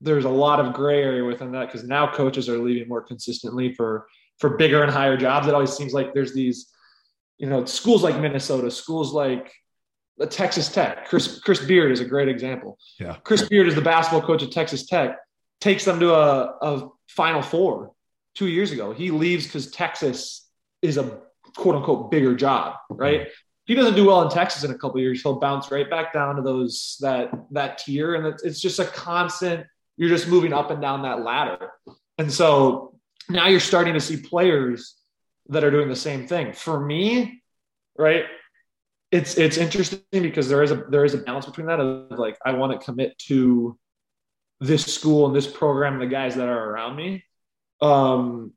there's 0.00 0.24
a 0.24 0.30
lot 0.30 0.60
of 0.60 0.74
gray 0.74 1.02
area 1.02 1.24
within 1.24 1.52
that 1.52 1.66
because 1.66 1.84
now 1.84 2.12
coaches 2.12 2.48
are 2.48 2.58
leaving 2.58 2.88
more 2.88 3.02
consistently 3.02 3.74
for 3.74 4.06
for 4.38 4.56
bigger 4.56 4.82
and 4.82 4.92
higher 4.92 5.16
jobs. 5.16 5.46
It 5.46 5.54
always 5.54 5.72
seems 5.72 5.92
like 5.92 6.14
there's 6.14 6.32
these, 6.32 6.72
you 7.38 7.48
know, 7.48 7.64
schools 7.64 8.02
like 8.02 8.20
Minnesota, 8.20 8.70
schools 8.70 9.12
like 9.12 9.52
the 10.18 10.26
Texas 10.26 10.68
Tech. 10.68 11.08
Chris 11.08 11.40
Chris 11.40 11.64
Beard 11.64 11.92
is 11.92 12.00
a 12.00 12.04
great 12.04 12.28
example. 12.28 12.78
Yeah. 12.98 13.16
Chris 13.24 13.48
Beard 13.48 13.68
is 13.68 13.74
the 13.74 13.80
basketball 13.80 14.22
coach 14.22 14.42
at 14.42 14.50
Texas 14.50 14.86
Tech, 14.86 15.16
takes 15.60 15.84
them 15.84 16.00
to 16.00 16.14
a, 16.14 16.56
a 16.60 16.88
Final 17.08 17.42
Four 17.42 17.92
two 18.34 18.48
years 18.48 18.72
ago. 18.72 18.92
He 18.92 19.10
leaves 19.10 19.46
because 19.46 19.70
Texas 19.70 20.48
is 20.82 20.96
a 20.98 21.20
quote 21.56 21.76
unquote 21.76 22.10
bigger 22.10 22.34
job, 22.34 22.76
right? 22.90 23.20
Mm-hmm. 23.20 23.30
He 23.66 23.74
doesn't 23.74 23.96
do 23.96 24.06
well 24.06 24.22
in 24.22 24.30
Texas 24.30 24.64
in 24.64 24.70
a 24.70 24.78
couple 24.78 25.00
years. 25.00 25.22
He'll 25.22 25.38
bounce 25.38 25.70
right 25.70 25.88
back 25.88 26.12
down 26.12 26.36
to 26.36 26.42
those 26.42 26.96
that 27.00 27.30
that 27.52 27.78
tier, 27.78 28.14
and 28.14 28.26
it's, 28.26 28.42
it's 28.42 28.60
just 28.60 28.78
a 28.78 28.84
constant. 28.84 29.66
You're 29.96 30.08
just 30.08 30.28
moving 30.28 30.52
up 30.52 30.70
and 30.70 30.80
down 30.80 31.02
that 31.02 31.22
ladder, 31.22 31.70
and 32.16 32.32
so 32.32 32.94
now 33.28 33.46
you're 33.48 33.60
starting 33.60 33.94
to 33.94 34.00
see 34.00 34.16
players 34.16 34.94
that 35.48 35.64
are 35.64 35.70
doing 35.70 35.88
the 35.88 35.96
same 35.96 36.26
thing. 36.26 36.52
For 36.52 36.78
me, 36.78 37.42
right? 37.96 38.24
It's 39.10 39.38
it's 39.38 39.56
interesting 39.56 40.00
because 40.10 40.48
there 40.48 40.62
is 40.62 40.70
a 40.70 40.84
there 40.90 41.04
is 41.04 41.14
a 41.14 41.18
balance 41.18 41.46
between 41.46 41.66
that 41.68 41.80
of 41.80 42.18
like 42.18 42.36
I 42.44 42.52
want 42.52 42.78
to 42.78 42.84
commit 42.84 43.18
to 43.28 43.78
this 44.60 44.84
school 44.84 45.26
and 45.26 45.34
this 45.34 45.46
program 45.46 45.94
and 45.94 46.02
the 46.02 46.06
guys 46.06 46.34
that 46.34 46.48
are 46.48 46.70
around 46.70 46.96
me. 46.96 47.24
Um, 47.80 48.52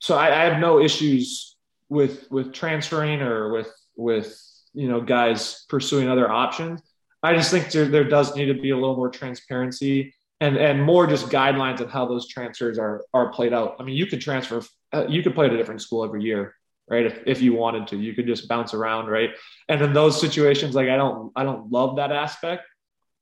so 0.00 0.16
I, 0.16 0.26
I 0.26 0.44
have 0.44 0.60
no 0.60 0.80
issues 0.80 1.56
with 1.88 2.26
with 2.30 2.52
transferring 2.52 3.22
or 3.22 3.52
with 3.52 3.72
with 3.96 4.38
you 4.74 4.88
know 4.88 5.00
guys 5.00 5.64
pursuing 5.68 6.08
other 6.08 6.30
options. 6.30 6.82
I 7.22 7.34
just 7.34 7.50
think 7.50 7.70
there, 7.70 7.86
there 7.86 8.04
does 8.04 8.36
need 8.36 8.46
to 8.46 8.54
be 8.54 8.70
a 8.70 8.76
little 8.76 8.96
more 8.96 9.08
transparency 9.08 10.14
and 10.40 10.56
and 10.56 10.82
more 10.82 11.06
just 11.06 11.28
guidelines 11.28 11.80
of 11.80 11.90
how 11.90 12.06
those 12.06 12.28
transfers 12.28 12.78
are 12.78 13.04
are 13.14 13.32
played 13.32 13.52
out. 13.52 13.76
I 13.80 13.84
mean, 13.84 13.96
you 13.96 14.06
could 14.06 14.20
transfer, 14.20 14.62
uh, 14.92 15.06
you 15.08 15.22
could 15.22 15.34
play 15.34 15.46
at 15.46 15.52
a 15.52 15.56
different 15.56 15.80
school 15.80 16.04
every 16.04 16.22
year, 16.22 16.54
right? 16.88 17.06
If, 17.06 17.18
if 17.26 17.42
you 17.42 17.54
wanted 17.54 17.88
to, 17.88 17.96
you 17.96 18.14
could 18.14 18.26
just 18.26 18.48
bounce 18.48 18.74
around, 18.74 19.06
right? 19.06 19.30
And 19.68 19.80
in 19.80 19.92
those 19.92 20.20
situations, 20.20 20.74
like 20.74 20.88
I 20.88 20.96
don't 20.96 21.32
I 21.34 21.44
don't 21.44 21.70
love 21.70 21.96
that 21.96 22.12
aspect, 22.12 22.64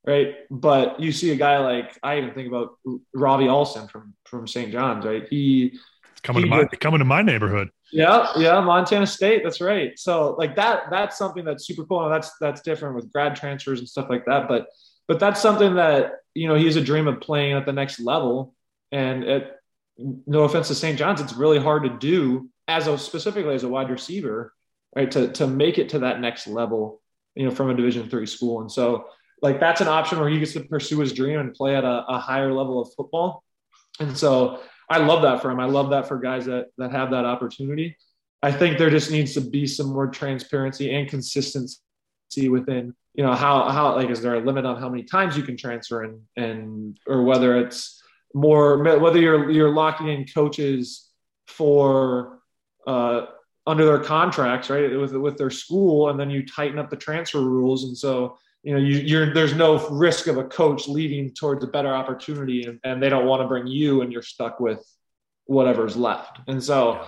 right? 0.05 0.35
But 0.49 0.99
you 0.99 1.11
see 1.11 1.31
a 1.31 1.35
guy 1.35 1.59
like 1.59 1.97
I 2.03 2.17
even 2.17 2.33
think 2.33 2.47
about 2.47 2.77
Robbie 3.13 3.49
Olson 3.49 3.87
from 3.87 4.13
from 4.25 4.47
St. 4.47 4.71
John's, 4.71 5.05
right? 5.05 5.27
He 5.29 5.79
coming 6.23 6.43
he, 6.43 6.49
to 6.49 6.55
my 6.55 6.65
coming 6.65 6.99
to 6.99 7.05
my 7.05 7.21
neighborhood. 7.21 7.69
Yeah, 7.91 8.27
yeah, 8.37 8.59
Montana 8.59 9.05
State. 9.05 9.43
That's 9.43 9.61
right. 9.61 9.97
So 9.97 10.35
like 10.37 10.55
that 10.55 10.85
that's 10.89 11.17
something 11.17 11.45
that's 11.45 11.65
super 11.65 11.85
cool. 11.85 12.05
And 12.05 12.13
that's 12.13 12.31
that's 12.39 12.61
different 12.61 12.95
with 12.95 13.11
grad 13.11 13.35
transfers 13.35 13.79
and 13.79 13.87
stuff 13.87 14.07
like 14.09 14.25
that. 14.25 14.47
But 14.47 14.67
but 15.07 15.19
that's 15.19 15.41
something 15.41 15.75
that 15.75 16.13
you 16.33 16.47
know 16.47 16.55
he's 16.55 16.75
a 16.75 16.81
dream 16.81 17.07
of 17.07 17.21
playing 17.21 17.53
at 17.53 17.65
the 17.65 17.73
next 17.73 17.99
level. 17.99 18.55
And 18.91 19.23
it, 19.23 19.51
no 19.97 20.43
offense 20.43 20.67
to 20.67 20.75
St. 20.75 20.97
John's, 20.97 21.21
it's 21.21 21.33
really 21.33 21.59
hard 21.59 21.83
to 21.83 21.89
do 21.89 22.49
as 22.67 22.87
a 22.87 22.97
specifically 22.97 23.53
as 23.55 23.63
a 23.63 23.69
wide 23.69 23.89
receiver, 23.89 24.53
right? 24.95 25.09
To 25.11 25.31
to 25.33 25.47
make 25.47 25.77
it 25.77 25.89
to 25.89 25.99
that 25.99 26.19
next 26.19 26.47
level, 26.47 27.01
you 27.35 27.45
know, 27.45 27.51
from 27.51 27.69
a 27.69 27.75
Division 27.75 28.09
three 28.09 28.25
school. 28.25 28.61
And 28.61 28.71
so 28.71 29.05
like 29.41 29.59
that's 29.59 29.81
an 29.81 29.87
option 29.87 30.19
where 30.19 30.29
he 30.29 30.39
gets 30.39 30.53
to 30.53 30.61
pursue 30.61 30.99
his 30.99 31.13
dream 31.13 31.39
and 31.39 31.53
play 31.53 31.75
at 31.75 31.83
a, 31.83 32.05
a 32.07 32.19
higher 32.19 32.53
level 32.53 32.81
of 32.81 32.93
football. 32.95 33.43
And 33.99 34.17
so 34.17 34.61
I 34.89 34.99
love 34.99 35.21
that 35.23 35.41
for 35.41 35.51
him. 35.51 35.59
I 35.59 35.65
love 35.65 35.89
that 35.91 36.07
for 36.07 36.17
guys 36.17 36.45
that 36.45 36.67
that 36.77 36.91
have 36.91 37.11
that 37.11 37.25
opportunity. 37.25 37.97
I 38.41 38.51
think 38.51 38.77
there 38.77 38.89
just 38.89 39.11
needs 39.11 39.33
to 39.35 39.41
be 39.41 39.65
some 39.67 39.87
more 39.87 40.07
transparency 40.07 40.93
and 40.93 41.09
consistency 41.09 41.79
within 42.49 42.93
you 43.13 43.23
know 43.23 43.33
how 43.33 43.69
how 43.69 43.95
like 43.95 44.09
is 44.09 44.21
there 44.21 44.35
a 44.35 44.39
limit 44.39 44.65
on 44.65 44.79
how 44.79 44.89
many 44.89 45.03
times 45.03 45.37
you 45.37 45.43
can 45.43 45.55
transfer 45.55 46.03
and 46.03 46.21
and 46.35 46.97
or 47.07 47.23
whether 47.23 47.57
it's 47.57 48.01
more 48.33 48.81
whether 48.81 49.19
you're 49.19 49.51
you're 49.51 49.73
locking 49.73 50.07
in 50.07 50.25
coaches 50.25 51.09
for 51.47 52.39
uh 52.87 53.25
under 53.65 53.85
their 53.85 53.99
contracts 53.99 54.69
right? 54.69 54.91
With 54.97 55.13
with 55.13 55.37
their 55.37 55.49
school 55.49 56.09
and 56.09 56.19
then 56.19 56.29
you 56.29 56.45
tighten 56.45 56.79
up 56.79 56.89
the 56.89 56.97
transfer 56.97 57.41
rules. 57.41 57.85
And 57.85 57.97
so 57.97 58.37
you 58.63 58.73
know 58.73 58.79
you, 58.79 58.97
you're 58.97 59.33
there's 59.33 59.53
no 59.53 59.87
risk 59.89 60.27
of 60.27 60.37
a 60.37 60.43
coach 60.43 60.87
leading 60.87 61.33
towards 61.33 61.63
a 61.63 61.67
better 61.67 61.93
opportunity 61.93 62.63
and, 62.63 62.79
and 62.83 63.01
they 63.01 63.09
don't 63.09 63.25
want 63.25 63.41
to 63.41 63.47
bring 63.47 63.67
you 63.67 64.01
and 64.01 64.11
you're 64.11 64.21
stuck 64.21 64.59
with 64.59 64.83
whatever's 65.45 65.97
left. 65.97 66.39
And 66.47 66.63
so 66.63 67.05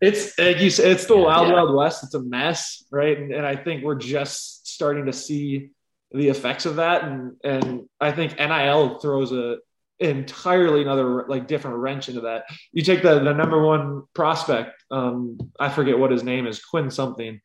it's 0.00 0.38
like 0.38 0.60
you 0.60 0.70
said 0.70 0.92
it's 0.92 1.06
the 1.06 1.16
wild 1.16 1.48
yeah. 1.48 1.54
wild 1.54 1.74
west. 1.74 2.04
It's 2.04 2.14
a 2.14 2.22
mess 2.22 2.84
right? 2.90 3.18
And, 3.18 3.32
and 3.32 3.46
i 3.46 3.56
think 3.56 3.82
we're 3.82 3.94
just 3.94 4.68
starting 4.68 5.06
to 5.06 5.12
see 5.12 5.70
the 6.12 6.28
effects 6.28 6.66
of 6.66 6.76
that. 6.76 7.04
And 7.04 7.36
and 7.44 7.88
i 8.00 8.12
think 8.12 8.38
nil 8.38 8.98
throws 8.98 9.32
a 9.32 9.58
entirely 10.00 10.82
another 10.82 11.26
like 11.28 11.46
different 11.46 11.78
wrench 11.78 12.08
into 12.08 12.22
that. 12.22 12.44
You 12.72 12.82
take 12.82 13.02
the 13.02 13.20
the 13.20 13.32
number 13.32 13.62
one 13.62 14.04
prospect 14.14 14.82
um 14.94 15.38
i 15.58 15.68
forget 15.68 15.98
what 15.98 16.10
his 16.10 16.22
name 16.22 16.46
is 16.46 16.64
quinn 16.64 16.90
something 16.90 17.40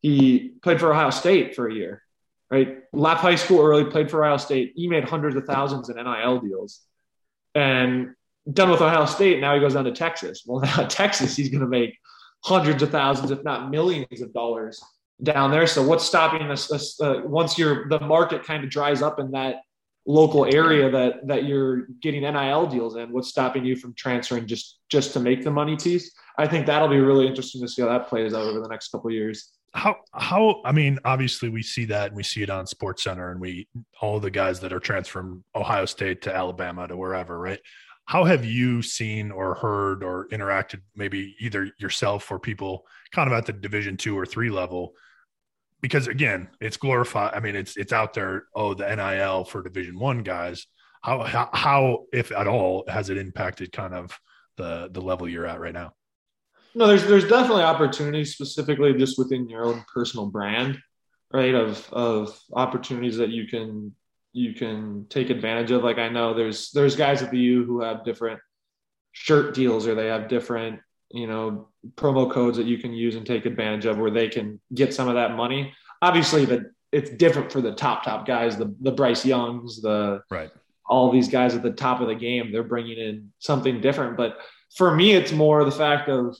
he 0.00 0.52
played 0.62 0.80
for 0.80 0.92
ohio 0.92 1.10
state 1.10 1.54
for 1.54 1.68
a 1.68 1.74
year 1.74 2.02
right? 2.50 2.78
Left 2.92 3.20
high 3.20 3.34
school 3.34 3.60
early, 3.60 3.84
played 3.84 4.10
for 4.10 4.24
Ohio 4.24 4.36
State. 4.36 4.72
He 4.74 4.88
made 4.88 5.04
hundreds 5.04 5.36
of 5.36 5.44
thousands 5.44 5.88
in 5.88 5.96
NIL 5.96 6.40
deals, 6.40 6.80
and 7.54 8.14
done 8.50 8.70
with 8.70 8.80
Ohio 8.80 9.04
State. 9.06 9.40
Now 9.40 9.54
he 9.54 9.60
goes 9.60 9.74
down 9.74 9.84
to 9.84 9.92
Texas. 9.92 10.44
Well, 10.46 10.60
now 10.64 10.86
Texas, 10.86 11.36
he's 11.36 11.50
going 11.50 11.60
to 11.60 11.68
make 11.68 11.96
hundreds 12.44 12.82
of 12.82 12.90
thousands, 12.90 13.30
if 13.30 13.42
not 13.44 13.70
millions 13.70 14.20
of 14.22 14.32
dollars 14.32 14.82
down 15.22 15.50
there. 15.50 15.66
So 15.66 15.82
what's 15.82 16.04
stopping 16.04 16.42
us? 16.50 17.00
uh, 17.00 17.22
once 17.24 17.58
you're 17.58 17.88
the 17.88 18.00
market 18.00 18.44
kind 18.44 18.64
of 18.64 18.70
dries 18.70 19.02
up 19.02 19.18
in 19.18 19.32
that 19.32 19.56
local 20.08 20.44
area 20.52 20.90
that 20.90 21.26
that 21.28 21.44
you're 21.44 21.86
getting 22.02 22.22
NIL 22.22 22.66
deals 22.66 22.96
in, 22.96 23.12
what's 23.12 23.28
stopping 23.28 23.64
you 23.64 23.76
from 23.76 23.94
transferring 23.94 24.46
just 24.46 24.80
just 24.88 25.12
to 25.12 25.20
make 25.20 25.44
the 25.44 25.50
money 25.50 25.76
piece? 25.76 26.10
I 26.38 26.48
think 26.48 26.66
that'll 26.66 26.88
be 26.88 26.98
really 26.98 27.26
interesting 27.26 27.60
to 27.60 27.68
see 27.68 27.82
how 27.82 27.88
that 27.88 28.08
plays 28.08 28.34
out 28.34 28.42
over 28.42 28.60
the 28.60 28.68
next 28.68 28.88
couple 28.88 29.10
years 29.10 29.52
how 29.74 29.96
how 30.12 30.60
I 30.64 30.72
mean, 30.72 30.98
obviously 31.04 31.48
we 31.48 31.62
see 31.62 31.84
that 31.86 32.08
and 32.08 32.16
we 32.16 32.22
see 32.22 32.42
it 32.42 32.50
on 32.50 32.66
Sports 32.66 33.04
Center 33.04 33.30
and 33.30 33.40
we 33.40 33.68
all 34.00 34.20
the 34.20 34.30
guys 34.30 34.60
that 34.60 34.72
are 34.72 34.80
transferred 34.80 35.12
from 35.12 35.44
Ohio 35.54 35.84
State 35.84 36.22
to 36.22 36.34
Alabama 36.34 36.88
to 36.88 36.96
wherever, 36.96 37.38
right? 37.38 37.60
How 38.06 38.24
have 38.24 38.44
you 38.44 38.80
seen 38.80 39.30
or 39.30 39.54
heard 39.54 40.02
or 40.02 40.28
interacted 40.28 40.80
maybe 40.96 41.36
either 41.40 41.70
yourself 41.78 42.30
or 42.30 42.38
people 42.38 42.86
kind 43.12 43.30
of 43.30 43.36
at 43.36 43.44
the 43.44 43.52
division 43.52 43.96
two 43.96 44.18
or 44.18 44.24
three 44.24 44.50
level? 44.50 44.94
Because 45.80 46.08
again, 46.08 46.48
it's 46.60 46.76
glorified. 46.76 47.34
I 47.34 47.40
mean, 47.40 47.54
it's 47.54 47.76
it's 47.76 47.92
out 47.92 48.14
there. 48.14 48.46
Oh, 48.54 48.74
the 48.74 48.94
NIL 48.94 49.44
for 49.44 49.62
Division 49.62 49.98
One 49.98 50.22
guys. 50.22 50.66
How, 51.02 51.22
how 51.22 51.50
how 51.52 52.04
if 52.12 52.32
at 52.32 52.48
all 52.48 52.84
has 52.88 53.10
it 53.10 53.18
impacted 53.18 53.72
kind 53.72 53.94
of 53.94 54.18
the 54.56 54.88
the 54.90 55.00
level 55.00 55.28
you're 55.28 55.46
at 55.46 55.60
right 55.60 55.74
now? 55.74 55.92
no, 56.74 56.86
there's 56.86 57.06
there's 57.06 57.28
definitely 57.28 57.64
opportunities 57.64 58.34
specifically 58.34 58.94
just 58.94 59.18
within 59.18 59.48
your 59.48 59.64
own 59.64 59.84
personal 59.92 60.26
brand, 60.26 60.78
right? 61.32 61.54
Of 61.54 61.92
of 61.92 62.38
opportunities 62.52 63.16
that 63.16 63.30
you 63.30 63.46
can 63.48 63.94
you 64.32 64.54
can 64.54 65.06
take 65.08 65.30
advantage 65.30 65.70
of. 65.70 65.82
Like 65.82 65.98
I 65.98 66.08
know 66.08 66.34
there's 66.34 66.70
there's 66.70 66.94
guys 66.96 67.22
at 67.22 67.30
the 67.30 67.38
U 67.38 67.64
who 67.64 67.80
have 67.80 68.04
different 68.04 68.40
shirt 69.12 69.54
deals 69.54 69.86
or 69.86 69.94
they 69.94 70.06
have 70.06 70.28
different 70.28 70.80
you 71.10 71.26
know 71.26 71.68
promo 71.94 72.30
codes 72.30 72.56
that 72.58 72.66
you 72.66 72.78
can 72.78 72.92
use 72.92 73.16
and 73.16 73.26
take 73.26 73.46
advantage 73.46 73.86
of 73.86 73.98
where 73.98 74.10
they 74.10 74.28
can 74.28 74.60
get 74.74 74.94
some 74.94 75.08
of 75.08 75.14
that 75.14 75.36
money. 75.36 75.72
Obviously, 76.02 76.44
that 76.46 76.60
it's 76.92 77.10
different 77.10 77.52
for 77.52 77.60
the 77.60 77.72
top 77.72 78.04
top 78.04 78.26
guys, 78.26 78.56
the 78.56 78.74
the 78.80 78.92
Bryce 78.92 79.24
Youngs, 79.24 79.80
the 79.80 80.22
right 80.30 80.50
all 80.88 81.10
these 81.12 81.28
guys 81.28 81.54
at 81.54 81.62
the 81.62 81.70
top 81.70 82.00
of 82.00 82.08
the 82.08 82.14
game. 82.14 82.50
They're 82.50 82.62
bringing 82.62 82.98
in 82.98 83.30
something 83.38 83.80
different, 83.80 84.16
but 84.16 84.38
for 84.74 84.94
me, 84.94 85.12
it's 85.12 85.32
more 85.32 85.64
the 85.64 85.70
fact 85.70 86.08
of 86.08 86.36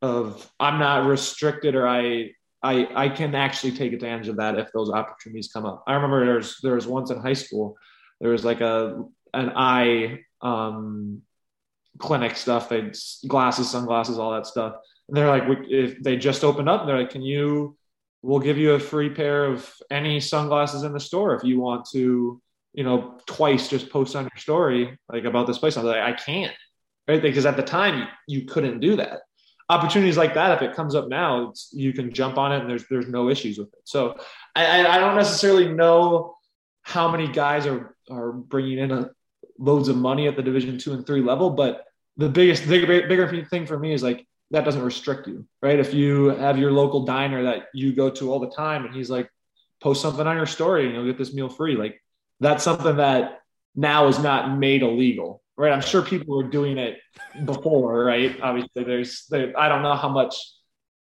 of 0.00 0.48
I'm 0.60 0.78
not 0.78 1.06
restricted 1.06 1.74
or 1.74 1.88
I 1.88 2.30
I 2.62 2.88
I 2.94 3.08
can 3.08 3.34
actually 3.34 3.72
take 3.72 3.92
advantage 3.92 4.28
of 4.28 4.36
that 4.36 4.58
if 4.58 4.70
those 4.72 4.90
opportunities 4.90 5.50
come 5.52 5.64
up. 5.64 5.84
I 5.86 5.94
remember 5.94 6.24
there's 6.24 6.58
there 6.62 6.74
was 6.74 6.86
once 6.86 7.10
in 7.10 7.18
high 7.18 7.32
school 7.32 7.76
there 8.20 8.30
was 8.30 8.44
like 8.44 8.60
a 8.60 9.04
an 9.34 9.50
eye 9.54 10.20
um, 10.40 11.22
clinic 11.98 12.36
stuff. 12.36 12.68
They 12.68 12.92
glasses, 13.26 13.70
sunglasses, 13.70 14.18
all 14.18 14.32
that 14.32 14.46
stuff. 14.46 14.74
And 15.08 15.16
they're 15.16 15.28
like, 15.28 15.44
if 15.68 16.02
they 16.02 16.16
just 16.16 16.44
opened 16.44 16.68
up, 16.68 16.86
they're 16.86 16.98
like, 16.98 17.10
can 17.10 17.22
you? 17.22 17.76
We'll 18.20 18.40
give 18.40 18.58
you 18.58 18.72
a 18.72 18.80
free 18.80 19.10
pair 19.10 19.44
of 19.44 19.72
any 19.92 20.18
sunglasses 20.18 20.82
in 20.82 20.92
the 20.92 20.98
store 20.98 21.36
if 21.36 21.44
you 21.44 21.60
want 21.60 21.88
to. 21.92 22.40
You 22.74 22.84
know, 22.84 23.18
twice 23.26 23.68
just 23.68 23.90
post 23.90 24.14
on 24.14 24.24
your 24.24 24.36
story 24.36 24.96
like 25.12 25.24
about 25.24 25.46
this 25.46 25.58
place. 25.58 25.76
I 25.76 25.82
was 25.82 25.88
like, 25.88 26.02
I 26.02 26.12
can't, 26.12 26.54
right? 27.08 27.20
Because 27.20 27.46
at 27.46 27.56
the 27.56 27.62
time 27.62 28.06
you, 28.28 28.44
couldn't 28.44 28.80
do 28.80 28.96
that 28.96 29.20
opportunities 29.68 30.16
like 30.16 30.34
that, 30.34 30.50
if 30.52 30.62
it 30.62 30.74
comes 30.74 30.94
up 30.94 31.08
now, 31.08 31.52
you 31.72 31.92
can 31.92 32.12
jump 32.12 32.38
on 32.38 32.52
it 32.52 32.60
and 32.60 32.70
there's 32.70 32.86
there's 32.88 33.08
no 33.08 33.28
issues 33.28 33.58
with 33.58 33.68
it. 33.68 33.80
So 33.84 34.16
I, 34.54 34.86
I 34.86 34.98
don't 34.98 35.16
necessarily 35.16 35.68
know 35.68 36.36
how 36.82 37.10
many 37.10 37.28
guys 37.28 37.66
are 37.66 37.94
are 38.10 38.32
bringing 38.32 38.78
in 38.78 38.90
a, 38.90 39.10
loads 39.58 39.88
of 39.88 39.96
money 39.96 40.28
at 40.28 40.36
the 40.36 40.42
Division 40.42 40.78
two 40.78 40.92
and 40.92 41.06
three 41.06 41.20
level, 41.20 41.50
but 41.50 41.84
the 42.18 42.28
biggest 42.28 42.68
bigger 42.68 42.86
bigger 43.08 43.44
thing 43.46 43.64
for 43.64 43.78
me 43.78 43.92
is 43.94 44.02
like 44.02 44.26
that 44.50 44.64
doesn't 44.64 44.82
restrict 44.82 45.28
you, 45.28 45.46
right? 45.62 45.78
If 45.78 45.94
you 45.94 46.26
have 46.28 46.58
your 46.58 46.72
local 46.72 47.04
diner 47.04 47.44
that 47.44 47.66
you 47.74 47.94
go 47.94 48.10
to 48.10 48.32
all 48.32 48.40
the 48.40 48.50
time, 48.50 48.84
and 48.84 48.94
he's 48.94 49.10
like, 49.10 49.30
post 49.80 50.02
something 50.02 50.26
on 50.26 50.36
your 50.36 50.46
story 50.46 50.86
and 50.86 50.94
you'll 50.94 51.06
get 51.06 51.18
this 51.18 51.34
meal 51.34 51.48
free, 51.48 51.76
like 51.76 52.02
that's 52.40 52.64
something 52.64 52.96
that 52.96 53.40
now 53.74 54.08
is 54.08 54.18
not 54.18 54.58
made 54.58 54.82
illegal, 54.82 55.42
right? 55.56 55.72
I'm 55.72 55.80
sure 55.80 56.02
people 56.02 56.36
were 56.36 56.48
doing 56.48 56.78
it 56.78 56.98
before, 57.44 58.04
right? 58.04 58.38
Obviously, 58.40 58.84
there's 58.84 59.26
there, 59.30 59.52
I 59.58 59.68
don't 59.68 59.82
know 59.82 59.94
how 59.94 60.08
much 60.08 60.34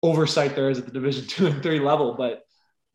oversight 0.04 0.56
there 0.56 0.70
is 0.70 0.80
at 0.80 0.86
the 0.86 0.92
Division 0.92 1.28
two 1.28 1.48
and 1.48 1.62
three 1.62 1.80
level, 1.80 2.16
but 2.18 2.44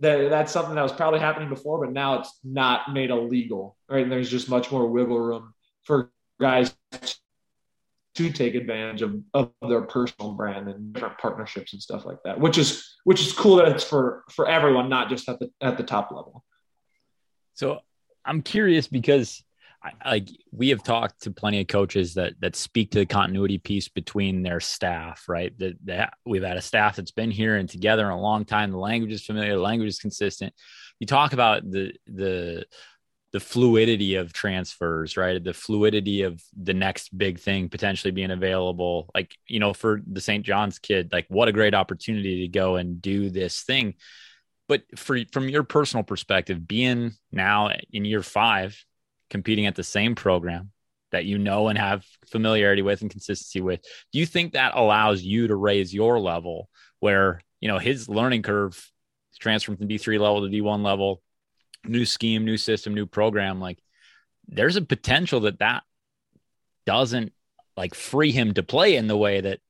that, 0.01 0.31
that's 0.31 0.53
something 0.53 0.75
that 0.75 0.83
was 0.83 0.93
probably 0.93 1.21
happening 1.21 1.49
before, 1.49 1.85
but 1.85 1.93
now 1.93 2.21
it's 2.21 2.39
not 2.45 2.93
made 2.93 3.11
illegal, 3.11 3.77
right? 3.89 4.03
And 4.03 4.13
there's 4.13 4.31
just 4.31 4.49
much 4.49 4.71
more 4.71 4.87
wiggle 4.87 5.19
room 5.19 5.53
for 5.85 6.11
guys 6.41 6.75
to 8.17 8.31
take 8.31 8.55
advantage 8.55 9.03
of, 9.03 9.21
of 9.35 9.53
their 9.69 9.83
personal 9.83 10.33
brand 10.33 10.69
and 10.69 10.93
different 10.93 11.19
partnerships 11.19 11.73
and 11.73 11.83
stuff 11.83 12.05
like 12.05 12.19
that, 12.25 12.41
which 12.41 12.59
is 12.59 12.97
which 13.05 13.21
is 13.21 13.33
cool 13.33 13.57
that 13.57 13.69
it's 13.69 13.85
for 13.85 14.25
for 14.31 14.49
everyone, 14.49 14.89
not 14.89 15.09
just 15.09 15.29
at 15.29 15.39
the 15.39 15.51
at 15.61 15.77
the 15.77 15.83
top 15.83 16.11
level. 16.11 16.45
So 17.55 17.81
I'm 18.25 18.43
curious 18.43 18.89
because 18.89 19.43
like 20.05 20.29
we 20.51 20.71
have 20.71 20.83
talked 20.83 21.23
to 21.23 21.31
plenty 21.31 21.61
of 21.61 21.69
coaches 21.69 22.15
that 22.15 22.35
that 22.41 22.57
speak 22.57 22.91
to 22.93 23.01
the 23.01 23.07
continuity 23.07 23.59
piece 23.59 23.89
between 23.89 24.43
their 24.43 24.61
staff, 24.61 25.25
right? 25.29 25.57
That, 25.59 25.77
that 25.85 26.15
we've 26.25 26.43
had 26.43 26.57
a 26.57 26.63
staff 26.63 26.97
that's 26.97 27.11
been 27.11 27.31
here 27.31 27.57
and 27.57 27.69
together 27.69 28.09
a 28.09 28.21
long 28.21 28.45
time. 28.45 28.71
The 28.71 28.79
language 28.79 29.13
is 29.13 29.25
familiar, 29.25 29.55
the 29.55 29.61
language 29.61 29.89
is 29.89 29.99
consistent. 29.99 30.55
You 30.99 31.07
talk 31.07 31.33
about 31.33 31.71
the 31.71 31.93
the 32.07 32.65
the 33.37 33.41
fluidity 33.41 34.15
of 34.15 34.33
transfers, 34.33 35.19
right? 35.19 35.45
The 35.45 35.53
fluidity 35.53 36.23
of 36.23 36.43
the 36.59 36.73
next 36.73 37.17
big 37.19 37.39
thing 37.39 37.69
potentially 37.69 38.11
being 38.11 38.31
available. 38.31 39.11
Like, 39.15 39.37
you 39.47 39.61
know, 39.61 39.75
for 39.75 40.01
the 40.07 40.23
St. 40.23 40.43
John's 40.43 40.79
kid, 40.79 41.13
like 41.13 41.27
what 41.29 41.47
a 41.47 41.53
great 41.53 41.75
opportunity 41.75 42.41
to 42.41 42.49
go 42.49 42.77
and 42.77 43.03
do 43.03 43.29
this 43.29 43.61
thing. 43.61 43.93
But 44.71 44.85
for 44.97 45.19
from 45.33 45.51
your 45.51 45.65
personal 45.65 46.03
perspective, 46.03 46.67
being 46.67 47.13
now 47.31 47.69
in 47.93 48.07
year 48.07 48.23
five, 48.23 48.83
competing 49.29 49.67
at 49.67 49.75
the 49.75 49.85
same 49.85 50.15
program 50.15 50.71
that 51.13 51.27
you 51.27 51.37
know 51.37 51.69
and 51.69 51.77
have 51.77 52.07
familiarity 52.31 52.81
with 52.81 53.03
and 53.03 53.11
consistency 53.11 53.61
with, 53.61 53.83
do 54.15 54.19
you 54.19 54.25
think 54.25 54.55
that 54.55 54.75
allows 54.75 55.23
you 55.23 55.49
to 55.49 55.57
raise 55.57 55.93
your 55.93 56.19
level 56.19 56.71
where, 57.01 57.43
you 57.61 57.69
know, 57.69 57.79
his 57.79 58.09
learning 58.09 58.41
curve 58.41 58.83
transferring 59.39 59.77
from 59.77 59.89
D3 59.89 60.19
level 60.19 60.41
to 60.41 60.49
D1 60.49 60.83
level, 60.83 61.21
new 61.89 62.05
scheme, 62.05 62.45
new 62.45 62.57
system, 62.57 62.95
new 62.95 63.07
program, 63.07 63.61
like 63.61 63.79
there's 64.49 64.77
a 64.77 64.83
potential 64.83 65.41
that 65.41 65.59
that 65.59 65.83
doesn't 66.85 67.33
like 67.77 67.95
free 67.95 68.33
him 68.33 68.55
to 68.55 68.63
play 68.63 68.97
in 68.97 69.07
the 69.07 69.17
way 69.17 69.41
that 69.41 69.61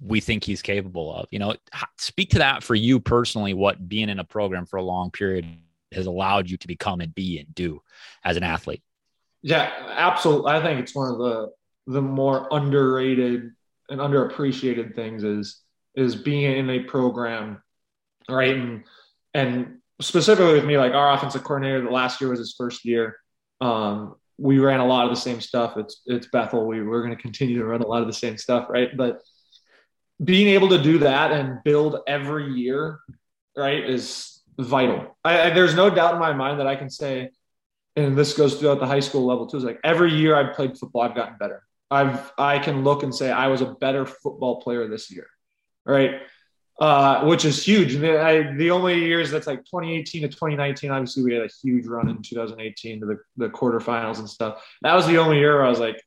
we 0.00 0.20
think 0.20 0.44
he's 0.44 0.62
capable 0.62 1.14
of. 1.14 1.26
You 1.30 1.38
know, 1.38 1.54
speak 1.98 2.30
to 2.30 2.38
that 2.38 2.62
for 2.62 2.74
you 2.74 2.98
personally, 2.98 3.54
what 3.54 3.88
being 3.88 4.08
in 4.08 4.18
a 4.18 4.24
program 4.24 4.66
for 4.66 4.78
a 4.78 4.82
long 4.82 5.10
period 5.10 5.46
has 5.92 6.06
allowed 6.06 6.50
you 6.50 6.56
to 6.56 6.66
become 6.66 7.00
and 7.00 7.14
be 7.14 7.38
and 7.38 7.54
do 7.54 7.82
as 8.24 8.36
an 8.36 8.42
athlete. 8.42 8.82
Yeah, 9.42 9.70
absolutely. 9.90 10.52
I 10.52 10.62
think 10.62 10.80
it's 10.80 10.94
one 10.94 11.10
of 11.10 11.18
the 11.18 11.50
the 11.86 12.02
more 12.02 12.46
underrated 12.50 13.50
and 13.88 14.00
underappreciated 14.00 14.94
things 14.94 15.24
is 15.24 15.60
is 15.94 16.16
being 16.16 16.56
in 16.56 16.70
a 16.70 16.80
program, 16.80 17.62
right? 18.28 18.56
And 18.56 18.84
and 19.34 19.78
specifically 20.02 20.54
with 20.54 20.64
me, 20.64 20.76
like 20.78 20.92
our 20.92 21.12
offensive 21.12 21.44
coordinator, 21.44 21.82
the 21.82 21.90
last 21.90 22.20
year 22.20 22.30
was 22.30 22.38
his 22.38 22.54
first 22.56 22.84
year. 22.84 23.16
Um, 23.60 24.16
we 24.38 24.58
ran 24.58 24.80
a 24.80 24.86
lot 24.86 25.04
of 25.04 25.10
the 25.10 25.20
same 25.20 25.40
stuff. 25.40 25.76
It's 25.76 26.02
it's 26.06 26.26
Bethel. 26.26 26.66
We 26.66 26.82
we're 26.82 27.02
going 27.02 27.16
to 27.16 27.22
continue 27.22 27.58
to 27.58 27.64
run 27.64 27.82
a 27.82 27.86
lot 27.86 28.02
of 28.02 28.08
the 28.08 28.12
same 28.12 28.36
stuff, 28.36 28.66
right? 28.68 28.94
But 28.96 29.20
being 30.22 30.48
able 30.48 30.68
to 30.70 30.82
do 30.82 30.98
that 30.98 31.32
and 31.32 31.62
build 31.64 32.00
every 32.06 32.52
year, 32.52 32.98
right, 33.56 33.88
is 33.88 34.42
vital. 34.58 35.16
I, 35.24 35.42
I, 35.42 35.50
there's 35.50 35.74
no 35.74 35.90
doubt 35.90 36.14
in 36.14 36.20
my 36.20 36.32
mind 36.32 36.60
that 36.60 36.66
I 36.66 36.76
can 36.76 36.90
say, 36.90 37.30
and 37.96 38.16
this 38.16 38.36
goes 38.36 38.58
throughout 38.58 38.80
the 38.80 38.86
high 38.86 39.00
school 39.00 39.26
level 39.26 39.46
too. 39.46 39.58
Is 39.58 39.64
like 39.64 39.80
every 39.84 40.12
year 40.12 40.34
I've 40.34 40.54
played 40.54 40.76
football, 40.78 41.02
I've 41.02 41.14
gotten 41.14 41.36
better. 41.38 41.62
I've 41.90 42.32
I 42.38 42.58
can 42.58 42.84
look 42.84 43.02
and 43.02 43.14
say 43.14 43.30
I 43.30 43.48
was 43.48 43.60
a 43.60 43.74
better 43.74 44.06
football 44.06 44.60
player 44.60 44.88
this 44.88 45.10
year, 45.10 45.26
right? 45.84 46.22
Uh, 46.82 47.22
which 47.26 47.44
is 47.44 47.64
huge. 47.64 47.94
And 47.94 48.04
I, 48.04 48.56
the 48.56 48.72
only 48.72 48.98
years 48.98 49.30
that's 49.30 49.46
like 49.46 49.60
2018 49.66 50.22
to 50.22 50.28
2019, 50.28 50.90
obviously 50.90 51.22
we 51.22 51.32
had 51.32 51.44
a 51.44 51.50
huge 51.62 51.86
run 51.86 52.08
in 52.08 52.20
2018 52.22 52.98
to 52.98 53.06
the, 53.06 53.18
the 53.36 53.48
quarterfinals 53.50 54.18
and 54.18 54.28
stuff. 54.28 54.66
That 54.82 54.92
was 54.96 55.06
the 55.06 55.16
only 55.18 55.38
year 55.38 55.62
I 55.62 55.68
was 55.68 55.78
like 55.78 56.02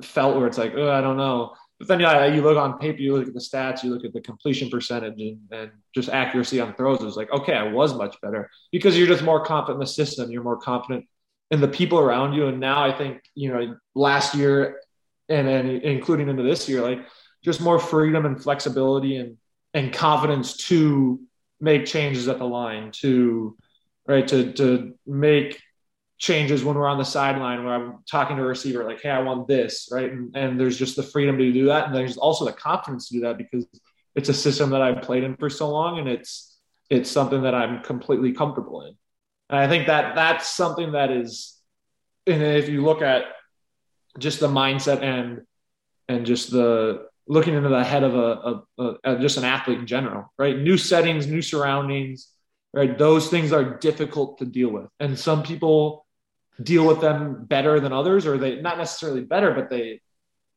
felt 0.00 0.36
where 0.36 0.46
it's 0.46 0.58
like, 0.58 0.74
oh, 0.76 0.92
I 0.92 1.00
don't 1.00 1.16
know. 1.16 1.56
But 1.80 1.88
then 1.88 1.98
yeah, 1.98 2.26
you 2.26 2.40
look 2.40 2.56
on 2.56 2.78
paper, 2.78 3.00
you 3.00 3.16
look 3.16 3.26
at 3.26 3.34
the 3.34 3.40
stats, 3.40 3.82
you 3.82 3.92
look 3.92 4.04
at 4.04 4.12
the 4.12 4.20
completion 4.20 4.70
percentage 4.70 5.20
and, 5.20 5.40
and 5.50 5.72
just 5.92 6.08
accuracy 6.08 6.60
on 6.60 6.72
throws. 6.76 7.02
It's 7.02 7.16
like, 7.16 7.32
okay, 7.32 7.54
I 7.54 7.72
was 7.72 7.92
much 7.96 8.14
better 8.20 8.48
because 8.70 8.96
you're 8.96 9.08
just 9.08 9.24
more 9.24 9.44
confident 9.44 9.78
in 9.78 9.80
the 9.80 9.86
system. 9.88 10.30
You're 10.30 10.44
more 10.44 10.58
confident 10.58 11.04
in 11.50 11.60
the 11.60 11.66
people 11.66 11.98
around 11.98 12.34
you. 12.34 12.46
And 12.46 12.60
now 12.60 12.84
I 12.84 12.96
think, 12.96 13.22
you 13.34 13.52
know, 13.52 13.76
last 13.96 14.36
year 14.36 14.82
and 15.28 15.48
then 15.48 15.66
including 15.66 16.28
into 16.28 16.44
this 16.44 16.68
year, 16.68 16.80
like 16.80 17.00
just 17.42 17.60
more 17.60 17.80
freedom 17.80 18.24
and 18.24 18.40
flexibility 18.40 19.16
and 19.16 19.36
and 19.74 19.92
confidence 19.92 20.56
to 20.68 21.20
make 21.60 21.86
changes 21.86 22.28
at 22.28 22.38
the 22.38 22.44
line, 22.44 22.90
to 22.92 23.56
right, 24.06 24.26
to 24.28 24.52
to 24.54 24.94
make 25.06 25.60
changes 26.18 26.62
when 26.62 26.76
we're 26.76 26.88
on 26.88 26.98
the 26.98 27.04
sideline 27.04 27.64
where 27.64 27.74
I'm 27.74 27.98
talking 28.08 28.36
to 28.36 28.42
a 28.44 28.46
receiver 28.46 28.84
like, 28.84 29.02
hey, 29.02 29.10
I 29.10 29.18
want 29.18 29.48
this, 29.48 29.88
right? 29.90 30.10
And, 30.10 30.36
and 30.36 30.58
there's 30.58 30.78
just 30.78 30.94
the 30.94 31.02
freedom 31.02 31.36
to 31.36 31.52
do 31.52 31.66
that. 31.66 31.86
And 31.86 31.94
there's 31.94 32.16
also 32.16 32.44
the 32.44 32.52
confidence 32.52 33.08
to 33.08 33.14
do 33.14 33.20
that 33.22 33.38
because 33.38 33.66
it's 34.14 34.28
a 34.28 34.34
system 34.34 34.70
that 34.70 34.82
I've 34.82 35.02
played 35.02 35.24
in 35.24 35.36
for 35.36 35.50
so 35.50 35.68
long 35.70 35.98
and 35.98 36.08
it's 36.08 36.56
it's 36.88 37.10
something 37.10 37.42
that 37.42 37.54
I'm 37.54 37.82
completely 37.82 38.32
comfortable 38.32 38.82
in. 38.82 38.94
And 39.50 39.58
I 39.58 39.66
think 39.66 39.88
that 39.88 40.14
that's 40.14 40.48
something 40.48 40.92
that 40.92 41.10
is 41.10 41.58
and 42.26 42.42
if 42.42 42.68
you 42.68 42.84
look 42.84 43.02
at 43.02 43.24
just 44.18 44.38
the 44.38 44.48
mindset 44.48 45.02
and 45.02 45.42
and 46.08 46.24
just 46.24 46.50
the 46.52 47.08
looking 47.26 47.54
into 47.54 47.68
the 47.68 47.84
head 47.84 48.02
of 48.02 48.14
a, 48.14 48.62
a, 48.78 48.94
a, 49.04 49.18
just 49.18 49.36
an 49.36 49.44
athlete 49.44 49.78
in 49.78 49.86
general, 49.86 50.32
right? 50.38 50.58
New 50.58 50.76
settings, 50.76 51.26
new 51.26 51.42
surroundings, 51.42 52.28
right? 52.72 52.98
Those 52.98 53.28
things 53.28 53.52
are 53.52 53.78
difficult 53.78 54.38
to 54.38 54.44
deal 54.44 54.70
with. 54.70 54.88
And 55.00 55.18
some 55.18 55.42
people 55.42 56.06
deal 56.62 56.86
with 56.86 57.00
them 57.00 57.44
better 57.44 57.80
than 57.80 57.92
others, 57.92 58.26
or 58.26 58.38
they 58.38 58.60
not 58.60 58.78
necessarily 58.78 59.22
better, 59.22 59.54
but 59.54 59.70
they 59.70 60.00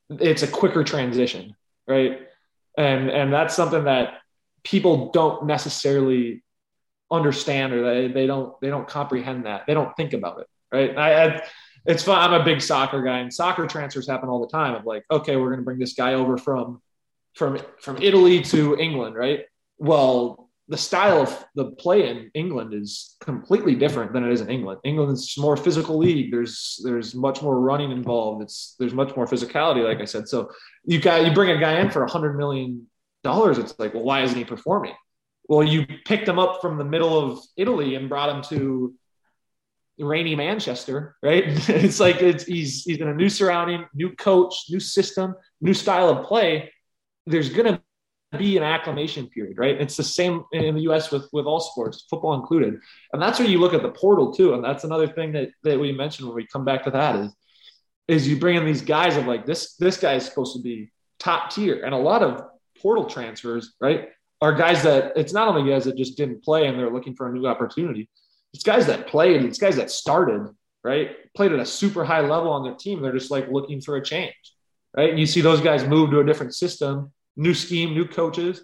it's 0.09 0.43
a 0.43 0.47
quicker 0.47 0.83
transition, 0.83 1.55
right? 1.87 2.19
And 2.77 3.09
and 3.09 3.31
that's 3.31 3.55
something 3.55 3.85
that 3.85 4.19
people 4.63 5.11
don't 5.11 5.45
necessarily 5.45 6.43
understand 7.11 7.71
or 7.71 7.83
they, 7.83 8.11
they 8.11 8.27
don't 8.27 8.59
they 8.61 8.69
don't 8.69 8.87
comprehend 8.87 9.45
that 9.45 9.65
they 9.67 9.73
don't 9.73 9.95
think 9.95 10.13
about 10.13 10.39
it 10.39 10.47
right 10.71 10.97
I, 10.97 11.25
I 11.25 11.41
it's 11.85 12.03
fun 12.03 12.17
i'm 12.19 12.39
a 12.39 12.43
big 12.43 12.61
soccer 12.61 13.01
guy 13.01 13.19
and 13.19 13.33
soccer 13.33 13.67
transfers 13.67 14.07
happen 14.07 14.29
all 14.29 14.41
the 14.41 14.51
time 14.51 14.75
of 14.75 14.85
like 14.85 15.03
okay 15.11 15.35
we're 15.35 15.49
going 15.49 15.59
to 15.59 15.65
bring 15.65 15.79
this 15.79 15.93
guy 15.93 16.13
over 16.13 16.37
from 16.37 16.81
from 17.33 17.59
from 17.79 17.97
italy 18.01 18.41
to 18.41 18.77
england 18.77 19.15
right 19.15 19.45
well 19.77 20.45
the 20.67 20.77
style 20.77 21.21
of 21.21 21.45
the 21.53 21.71
play 21.71 22.09
in 22.09 22.31
England 22.33 22.73
is 22.73 23.15
completely 23.19 23.75
different 23.75 24.13
than 24.13 24.23
it 24.23 24.31
is 24.31 24.41
in 24.41 24.49
England. 24.49 24.79
England's 24.83 25.37
more 25.37 25.55
physical 25.55 25.97
league. 25.97 26.31
There's 26.31 26.81
there's 26.83 27.13
much 27.13 27.41
more 27.41 27.59
running 27.59 27.91
involved. 27.91 28.41
It's 28.41 28.75
there's 28.79 28.93
much 28.93 29.15
more 29.15 29.27
physicality, 29.27 29.83
like 29.83 30.01
I 30.01 30.05
said. 30.05 30.27
So 30.27 30.49
you 30.83 30.99
got 30.99 31.25
you 31.25 31.33
bring 31.33 31.51
a 31.51 31.59
guy 31.59 31.79
in 31.79 31.91
for 31.91 32.03
a 32.03 32.09
hundred 32.09 32.35
million 32.35 32.87
dollars. 33.23 33.59
It's 33.59 33.77
like, 33.77 33.93
well, 33.93 34.03
why 34.03 34.23
isn't 34.23 34.37
he 34.37 34.43
performing? 34.43 34.93
Well, 35.47 35.63
you 35.63 35.85
picked 36.05 36.27
him 36.27 36.39
up 36.39 36.61
from 36.61 36.79
the 36.79 36.83
middle 36.83 37.19
of 37.19 37.39
Italy 37.57 37.93
and 37.93 38.09
brought 38.09 38.35
him 38.35 38.41
to 38.57 38.95
rainy 39.99 40.35
Manchester, 40.35 41.15
right? 41.23 41.43
it's 41.69 41.99
like 41.99 42.17
it's 42.21 42.43
he's 42.43 42.83
he's 42.83 42.97
in 42.97 43.07
a 43.07 43.13
new 43.13 43.29
surrounding, 43.29 43.85
new 43.93 44.11
coach, 44.15 44.65
new 44.69 44.79
system, 44.79 45.35
new 45.61 45.73
style 45.73 46.09
of 46.09 46.25
play. 46.25 46.71
There's 47.25 47.49
gonna 47.49 47.81
be 48.37 48.57
an 48.57 48.63
acclimation 48.63 49.27
period, 49.27 49.57
right? 49.57 49.79
It's 49.79 49.97
the 49.97 50.03
same 50.03 50.43
in 50.51 50.75
the 50.75 50.81
US 50.81 51.11
with, 51.11 51.27
with 51.31 51.45
all 51.45 51.59
sports, 51.59 52.05
football 52.09 52.33
included. 52.33 52.79
And 53.13 53.21
that's 53.21 53.39
where 53.39 53.47
you 53.47 53.59
look 53.59 53.73
at 53.73 53.81
the 53.81 53.91
portal 53.91 54.33
too. 54.33 54.53
And 54.53 54.63
that's 54.63 54.83
another 54.83 55.07
thing 55.07 55.31
that, 55.33 55.49
that 55.63 55.79
we 55.79 55.91
mentioned 55.91 56.27
when 56.27 56.35
we 56.35 56.47
come 56.47 56.65
back 56.65 56.83
to 56.83 56.91
that 56.91 57.15
is, 57.15 57.35
is 58.07 58.27
you 58.27 58.37
bring 58.37 58.55
in 58.55 58.65
these 58.65 58.81
guys 58.81 59.17
of 59.17 59.25
like, 59.25 59.45
this, 59.45 59.75
this 59.75 59.97
guy 59.97 60.13
is 60.15 60.25
supposed 60.25 60.55
to 60.55 60.61
be 60.61 60.91
top 61.19 61.51
tier. 61.51 61.83
And 61.83 61.93
a 61.93 61.97
lot 61.97 62.21
of 62.23 62.43
portal 62.81 63.05
transfers, 63.05 63.73
right, 63.79 64.09
are 64.41 64.53
guys 64.53 64.83
that 64.83 65.13
it's 65.15 65.33
not 65.33 65.47
only 65.47 65.69
guys 65.69 65.85
that 65.85 65.97
just 65.97 66.17
didn't 66.17 66.43
play 66.43 66.67
and 66.67 66.77
they're 66.77 66.91
looking 66.91 67.15
for 67.15 67.27
a 67.27 67.33
new 67.33 67.47
opportunity. 67.47 68.09
It's 68.55 68.63
guys 68.63 68.87
that 68.87 69.07
played, 69.07 69.43
it's 69.43 69.59
guys 69.59 69.75
that 69.75 69.91
started, 69.91 70.49
right? 70.81 71.11
Played 71.35 71.51
at 71.51 71.59
a 71.59 71.65
super 71.65 72.05
high 72.05 72.21
level 72.21 72.51
on 72.51 72.63
their 72.63 72.73
team. 72.73 73.01
They're 73.01 73.11
just 73.11 73.29
like 73.29 73.49
looking 73.51 73.81
for 73.81 73.97
a 73.97 74.03
change, 74.03 74.33
right? 74.95 75.09
And 75.09 75.19
you 75.19 75.25
see 75.25 75.41
those 75.41 75.59
guys 75.59 75.85
move 75.85 76.11
to 76.11 76.21
a 76.21 76.25
different 76.25 76.55
system 76.55 77.11
new 77.35 77.53
scheme, 77.53 77.93
new 77.93 78.07
coaches, 78.07 78.63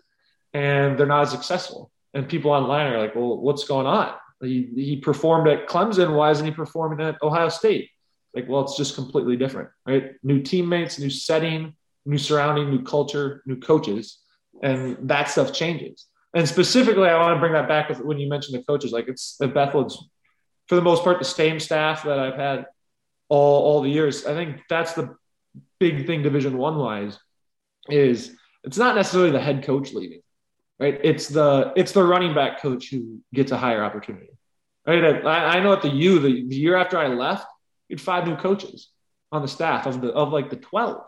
and 0.53 0.97
they're 0.97 1.05
not 1.05 1.23
as 1.23 1.31
successful. 1.31 1.91
And 2.13 2.29
people 2.29 2.51
online 2.51 2.87
are 2.87 2.99
like, 2.99 3.15
well, 3.15 3.37
what's 3.37 3.65
going 3.65 3.85
on? 3.85 4.13
He, 4.41 4.69
he 4.73 4.95
performed 4.95 5.49
at 5.49 5.67
Clemson. 5.67 6.15
Why 6.15 6.31
isn't 6.31 6.45
he 6.45 6.53
performing 6.53 7.05
at 7.05 7.21
Ohio 7.21 7.49
State? 7.49 7.89
Like, 8.33 8.47
well, 8.47 8.61
it's 8.61 8.77
just 8.77 8.95
completely 8.95 9.35
different, 9.35 9.71
right? 9.85 10.13
New 10.23 10.41
teammates, 10.41 10.99
new 10.99 11.09
setting, 11.09 11.75
new 12.05 12.17
surrounding, 12.17 12.69
new 12.69 12.81
culture, 12.81 13.43
new 13.45 13.59
coaches. 13.59 14.19
And 14.63 15.09
that 15.09 15.29
stuff 15.29 15.51
changes. 15.51 16.05
And 16.33 16.47
specifically, 16.47 17.09
I 17.09 17.19
want 17.19 17.35
to 17.35 17.39
bring 17.39 17.53
that 17.53 17.67
back 17.67 17.89
with 17.89 17.99
when 17.99 18.19
you 18.19 18.29
mentioned 18.29 18.57
the 18.57 18.63
coaches. 18.63 18.91
Like, 18.91 19.07
it's 19.07 19.37
at 19.41 19.53
Bethel, 19.53 19.85
it's 19.85 20.01
for 20.67 20.75
the 20.75 20.81
most 20.81 21.03
part 21.03 21.19
the 21.19 21.25
same 21.25 21.59
staff 21.59 22.03
that 22.03 22.19
I've 22.19 22.35
had 22.35 22.65
all 23.27 23.63
all 23.63 23.81
the 23.81 23.89
years. 23.89 24.25
I 24.25 24.33
think 24.33 24.61
that's 24.69 24.93
the 24.93 25.15
big 25.79 26.07
thing 26.07 26.21
Division 26.21 26.57
One 26.57 26.77
wise 26.77 27.19
is 27.89 28.35
it's 28.63 28.77
not 28.77 28.95
necessarily 28.95 29.31
the 29.31 29.41
head 29.41 29.63
coach 29.63 29.91
leaving, 29.91 30.21
right? 30.79 30.99
It's 31.03 31.27
the 31.27 31.73
it's 31.75 31.91
the 31.91 32.03
running 32.03 32.33
back 32.33 32.61
coach 32.61 32.89
who 32.89 33.19
gets 33.33 33.51
a 33.51 33.57
higher 33.57 33.83
opportunity, 33.83 34.29
right? 34.85 35.25
I, 35.25 35.57
I 35.57 35.59
know 35.63 35.73
at 35.73 35.81
the 35.81 35.89
U 35.89 36.19
the, 36.19 36.47
the 36.47 36.55
year 36.55 36.77
after 36.77 36.97
I 36.97 37.07
left, 37.07 37.45
you 37.89 37.95
had 37.95 38.01
five 38.01 38.25
new 38.25 38.37
coaches 38.37 38.89
on 39.31 39.41
the 39.41 39.47
staff 39.47 39.85
of 39.85 39.99
the 39.99 40.09
of 40.13 40.31
like 40.31 40.49
the 40.49 40.55
twelve. 40.55 41.03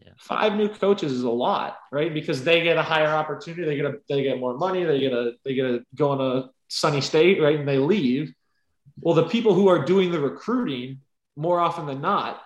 Yeah. 0.00 0.12
Five 0.18 0.54
new 0.54 0.68
coaches 0.68 1.12
is 1.12 1.22
a 1.22 1.30
lot, 1.30 1.76
right? 1.92 2.12
Because 2.12 2.42
they 2.42 2.62
get 2.62 2.78
a 2.78 2.82
higher 2.82 3.08
opportunity, 3.08 3.64
they 3.64 3.76
get 3.76 3.84
a 3.84 3.98
they 4.08 4.22
get 4.22 4.40
more 4.40 4.56
money, 4.56 4.84
they 4.84 5.00
get 5.00 5.12
a 5.12 5.32
they 5.44 5.54
get 5.54 5.62
to 5.64 5.84
go 5.94 6.12
in 6.14 6.20
a 6.20 6.50
sunny 6.68 7.00
state, 7.00 7.40
right? 7.40 7.58
And 7.58 7.68
they 7.68 7.78
leave. 7.78 8.32
Well, 9.00 9.14
the 9.14 9.28
people 9.28 9.54
who 9.54 9.68
are 9.68 9.84
doing 9.84 10.10
the 10.10 10.20
recruiting 10.20 11.00
more 11.36 11.60
often 11.60 11.86
than 11.86 12.00
not 12.00 12.40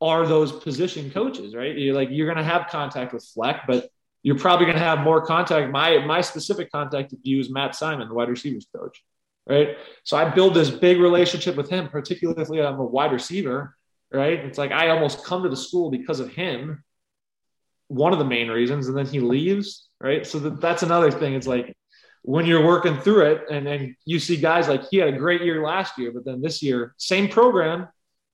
are 0.00 0.26
those 0.26 0.52
position 0.52 1.10
coaches, 1.10 1.54
right? 1.54 1.76
You're 1.76 1.94
like 1.94 2.08
you're 2.10 2.26
going 2.26 2.44
to 2.44 2.50
have 2.50 2.68
contact 2.68 3.14
with 3.14 3.24
Fleck, 3.24 3.62
but 3.66 3.88
you're 4.22 4.38
probably 4.38 4.66
going 4.66 4.78
to 4.78 4.84
have 4.84 4.98
more 4.98 5.24
contact. 5.24 5.70
My 5.70 6.04
my 6.04 6.20
specific 6.20 6.70
contact 6.70 7.12
with 7.12 7.20
you 7.22 7.40
is 7.40 7.50
Matt 7.50 7.74
Simon, 7.74 8.08
the 8.08 8.14
wide 8.14 8.28
receivers 8.28 8.66
coach, 8.74 9.02
right? 9.48 9.76
So 10.04 10.16
I 10.16 10.28
build 10.28 10.54
this 10.54 10.70
big 10.70 10.98
relationship 10.98 11.56
with 11.56 11.70
him, 11.70 11.88
particularly 11.88 12.60
I'm 12.60 12.78
a 12.78 12.84
wide 12.84 13.12
receiver, 13.12 13.75
right? 14.12 14.38
It's 14.44 14.58
like 14.58 14.72
I 14.72 14.90
almost 14.90 15.24
come 15.24 15.42
to 15.42 15.48
the 15.48 15.56
school 15.56 15.90
because 15.90 16.20
of 16.20 16.32
him. 16.32 16.82
One 17.88 18.12
of 18.12 18.18
the 18.18 18.24
main 18.24 18.48
reasons, 18.48 18.88
and 18.88 18.96
then 18.96 19.06
he 19.06 19.20
leaves, 19.20 19.88
right? 20.00 20.26
So 20.26 20.40
that, 20.40 20.60
that's 20.60 20.82
another 20.82 21.10
thing. 21.10 21.34
It's 21.34 21.46
like 21.46 21.76
when 22.22 22.44
you're 22.44 22.66
working 22.66 22.98
through 22.98 23.26
it, 23.26 23.44
and 23.50 23.64
then 23.64 23.96
you 24.04 24.18
see 24.18 24.36
guys 24.36 24.68
like 24.68 24.88
he 24.88 24.96
had 24.96 25.08
a 25.08 25.16
great 25.16 25.42
year 25.42 25.62
last 25.62 25.96
year, 25.96 26.10
but 26.12 26.24
then 26.24 26.42
this 26.42 26.62
year, 26.62 26.94
same 26.96 27.28
program, 27.28 27.86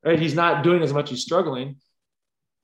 right? 0.03 0.19
He's 0.19 0.35
not 0.35 0.65
doing 0.65 0.83
as 0.83 0.95
much. 0.95 1.11
He's 1.11 1.23
struggling. 1.23 1.77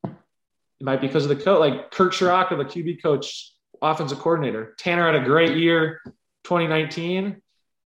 It 0.05 0.85
might 0.85 1.01
be 1.01 1.09
because 1.09 1.25
of 1.25 1.29
the 1.29 1.37
coach, 1.37 1.61
like 1.61 1.91
Kirk 1.91 2.15
Ciarrocca, 2.15 2.57
the 2.57 2.65
QB 2.65 3.03
coach, 3.03 3.53
offensive 3.83 4.19
coordinator. 4.19 4.75
Tanner 4.79 5.13
had 5.13 5.21
a 5.21 5.25
great 5.25 5.57
year, 5.57 6.01
2019. 6.45 7.43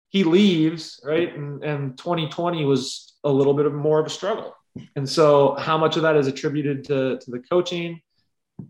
He 0.10 0.24
leaves, 0.24 1.02
right? 1.04 1.36
And, 1.36 1.64
and 1.64 1.98
2020 1.98 2.64
was 2.64 3.16
a 3.24 3.30
little 3.30 3.54
bit 3.54 3.66
of 3.66 3.74
more 3.74 4.00
of 4.00 4.06
a 4.06 4.10
struggle. 4.10 4.56
And 4.96 5.08
so, 5.08 5.56
how 5.56 5.78
much 5.78 5.96
of 5.96 6.04
that 6.04 6.16
is 6.16 6.28
attributed 6.28 6.84
to, 6.86 7.18
to 7.20 7.32
the 7.32 7.40
coaching? 7.40 8.02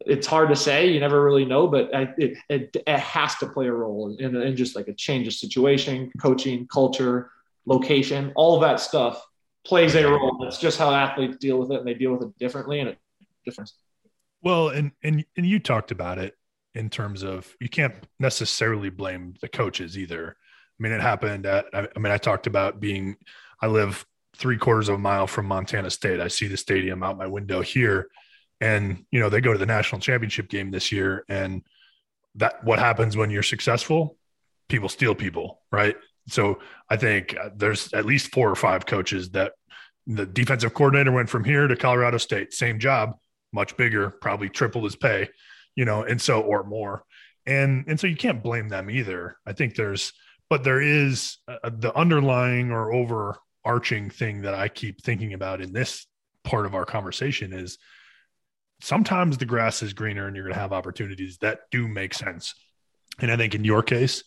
It's 0.06 0.26
hard 0.26 0.50
to 0.50 0.56
say. 0.56 0.92
You 0.92 1.00
never 1.00 1.24
really 1.24 1.46
know, 1.46 1.68
but 1.68 1.90
it, 2.18 2.38
it, 2.50 2.78
it 2.88 3.00
has 3.00 3.36
to 3.36 3.48
play 3.48 3.68
a 3.68 3.72
role 3.72 4.16
in, 4.18 4.36
in 4.36 4.56
just 4.56 4.76
like 4.76 4.88
a 4.88 4.94
change 4.94 5.28
of 5.28 5.34
situation, 5.34 6.12
coaching, 6.20 6.68
culture, 6.68 7.30
location, 7.66 8.32
all 8.36 8.56
of 8.56 8.62
that 8.62 8.80
stuff 8.80 9.24
plays 9.66 9.96
a 9.96 10.08
role. 10.08 10.40
That's 10.42 10.60
just 10.60 10.78
how 10.78 10.92
athletes 10.92 11.38
deal 11.38 11.58
with 11.58 11.72
it, 11.72 11.80
and 11.80 11.88
they 11.88 11.94
deal 11.94 12.12
with 12.14 12.22
it 12.22 12.38
differently, 12.40 12.80
and 12.80 12.90
it 12.90 12.98
different. 13.46 13.72
Well, 14.42 14.70
and 14.70 14.92
and 15.04 15.26
and 15.38 15.46
you 15.46 15.60
talked 15.60 15.92
about 15.92 16.18
it 16.18 16.36
in 16.74 16.90
terms 16.90 17.24
of 17.24 17.56
you 17.60 17.70
can't 17.70 17.96
necessarily 18.20 18.90
blame 18.90 19.34
the 19.42 19.48
coaches 19.48 19.98
either. 19.98 20.36
I 20.38 20.84
mean, 20.84 20.92
it 20.92 21.02
happened 21.02 21.46
at. 21.46 21.66
I 21.74 21.88
mean, 21.98 22.12
I 22.12 22.18
talked 22.18 22.48
about 22.48 22.80
being. 22.80 23.16
I 23.62 23.68
live 23.68 24.06
three 24.36 24.58
quarters 24.58 24.90
of 24.90 24.96
a 24.96 25.00
mile 25.00 25.28
from 25.28 25.46
Montana 25.46 25.90
State. 25.90 26.20
I 26.20 26.28
see 26.28 26.48
the 26.48 26.58
stadium 26.58 27.04
out 27.04 27.18
my 27.18 27.28
window 27.28 27.62
here, 27.62 28.08
and 28.62 29.06
you 29.12 29.20
know 29.20 29.30
they 29.30 29.42
go 29.42 29.54
to 29.54 29.60
the 29.60 29.66
national 29.66 30.02
championship 30.02 30.50
game 30.50 30.72
this 30.72 30.92
year, 30.92 31.26
and 31.30 31.64
that 32.36 32.64
what 32.64 32.80
happens 32.80 33.18
when 33.18 33.30
you're 33.30 33.44
successful? 33.44 34.18
People 34.70 34.90
steal 34.90 35.16
people, 35.16 35.62
right? 35.72 35.96
So 36.28 36.60
I 36.90 36.98
think 36.98 37.36
uh, 37.38 37.50
there's 37.56 37.94
at 37.94 38.06
least 38.06 38.32
four 38.32 38.50
or 38.50 38.56
five 38.56 38.86
coaches 38.86 39.30
that 39.32 39.54
the 40.08 40.26
defensive 40.26 40.74
coordinator 40.74 41.12
went 41.12 41.30
from 41.30 41.44
here 41.44 41.68
to 41.68 41.76
Colorado 41.76 42.18
State, 42.18 42.54
same 42.54 42.80
job, 42.80 43.18
much 43.54 43.78
bigger, 43.78 44.10
probably 44.10 44.50
triple 44.50 44.84
his 44.84 44.96
pay, 44.96 45.30
you 45.76 45.86
know, 45.86 46.04
and 46.04 46.22
so 46.22 46.42
or 46.42 46.64
more. 46.64 47.04
And 47.46 47.86
and 47.88 48.00
so 48.00 48.08
you 48.08 48.16
can't 48.16 48.44
blame 48.44 48.70
them 48.70 48.90
either. 48.90 49.38
I 49.46 49.54
think 49.54 49.76
there's 49.76 50.14
but 50.50 50.64
there 50.64 50.82
is 50.82 51.38
uh, 51.48 51.70
the 51.72 51.96
underlying 51.96 52.72
or 52.72 52.94
overarching 53.66 54.10
thing 54.10 54.42
that 54.42 54.54
I 54.54 54.68
keep 54.68 55.02
thinking 55.02 55.34
about 55.34 55.62
in 55.62 55.74
this 55.74 56.06
part 56.44 56.66
of 56.66 56.76
our 56.76 56.86
conversation 56.86 57.54
is 57.54 57.78
sometimes 58.82 59.38
the 59.38 59.46
grass 59.46 59.82
is 59.82 59.94
greener 59.94 60.28
and 60.28 60.36
you're 60.36 60.46
going 60.46 60.54
to 60.54 60.60
have 60.60 60.74
opportunities 60.74 61.38
that 61.40 61.62
do 61.72 61.88
make 61.88 62.14
sense. 62.14 62.54
And 63.20 63.32
I 63.32 63.38
think 63.38 63.56
in 63.56 63.64
your 63.64 63.82
case, 63.82 64.24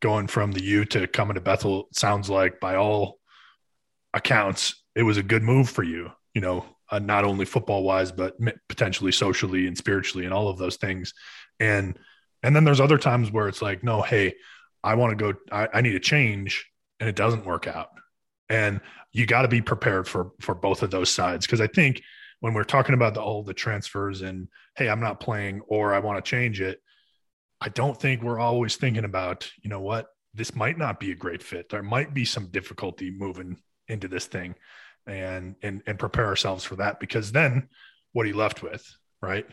going 0.00 0.26
from 0.26 0.52
the 0.52 0.62
U 0.62 0.84
to 0.86 1.06
coming 1.06 1.34
to 1.34 1.40
Bethel 1.40 1.88
sounds 1.92 2.28
like, 2.30 2.60
by 2.60 2.76
all 2.76 3.18
accounts, 4.14 4.82
it 4.94 5.02
was 5.02 5.16
a 5.16 5.22
good 5.22 5.42
move 5.42 5.68
for 5.68 5.82
you. 5.82 6.10
You 6.34 6.42
know, 6.42 6.64
uh, 6.90 6.98
not 6.98 7.24
only 7.24 7.46
football 7.46 7.82
wise, 7.82 8.12
but 8.12 8.36
potentially 8.68 9.10
socially 9.10 9.66
and 9.66 9.76
spiritually, 9.76 10.26
and 10.26 10.34
all 10.34 10.48
of 10.48 10.58
those 10.58 10.76
things. 10.76 11.14
And 11.58 11.98
and 12.42 12.54
then 12.54 12.64
there's 12.64 12.80
other 12.80 12.98
times 12.98 13.32
where 13.32 13.48
it's 13.48 13.62
like, 13.62 13.82
no, 13.82 14.02
hey, 14.02 14.34
I 14.84 14.94
want 14.94 15.18
to 15.18 15.32
go. 15.32 15.38
I, 15.50 15.68
I 15.72 15.80
need 15.80 15.94
a 15.94 16.00
change, 16.00 16.66
and 17.00 17.08
it 17.08 17.16
doesn't 17.16 17.46
work 17.46 17.66
out. 17.66 17.88
And 18.48 18.80
you 19.12 19.26
got 19.26 19.42
to 19.42 19.48
be 19.48 19.62
prepared 19.62 20.06
for 20.06 20.32
for 20.40 20.54
both 20.54 20.82
of 20.82 20.90
those 20.90 21.10
sides 21.10 21.46
because 21.46 21.60
I 21.60 21.66
think 21.66 22.02
when 22.40 22.54
we're 22.54 22.64
talking 22.64 22.94
about 22.94 23.14
the, 23.14 23.22
all 23.22 23.42
the 23.42 23.54
transfers 23.54 24.22
and 24.22 24.48
hey, 24.76 24.88
I'm 24.88 25.00
not 25.00 25.20
playing 25.20 25.62
or 25.68 25.94
I 25.94 25.98
want 26.00 26.22
to 26.22 26.28
change 26.28 26.60
it, 26.60 26.80
I 27.60 27.70
don't 27.70 27.98
think 27.98 28.22
we're 28.22 28.38
always 28.38 28.76
thinking 28.76 29.04
about, 29.04 29.50
you 29.62 29.70
know 29.70 29.80
what, 29.80 30.08
this 30.34 30.54
might 30.54 30.76
not 30.76 31.00
be 31.00 31.12
a 31.12 31.16
great 31.16 31.42
fit. 31.42 31.70
There 31.70 31.82
might 31.82 32.12
be 32.12 32.24
some 32.24 32.48
difficulty 32.48 33.10
moving 33.10 33.56
into 33.88 34.08
this 34.08 34.26
thing 34.26 34.54
and 35.06 35.56
and 35.62 35.82
and 35.86 35.98
prepare 35.98 36.26
ourselves 36.26 36.64
for 36.64 36.76
that 36.76 37.00
because 37.00 37.32
then 37.32 37.68
what 38.12 38.26
are 38.26 38.28
you 38.28 38.36
left 38.36 38.62
with, 38.62 38.86
right? 39.22 39.46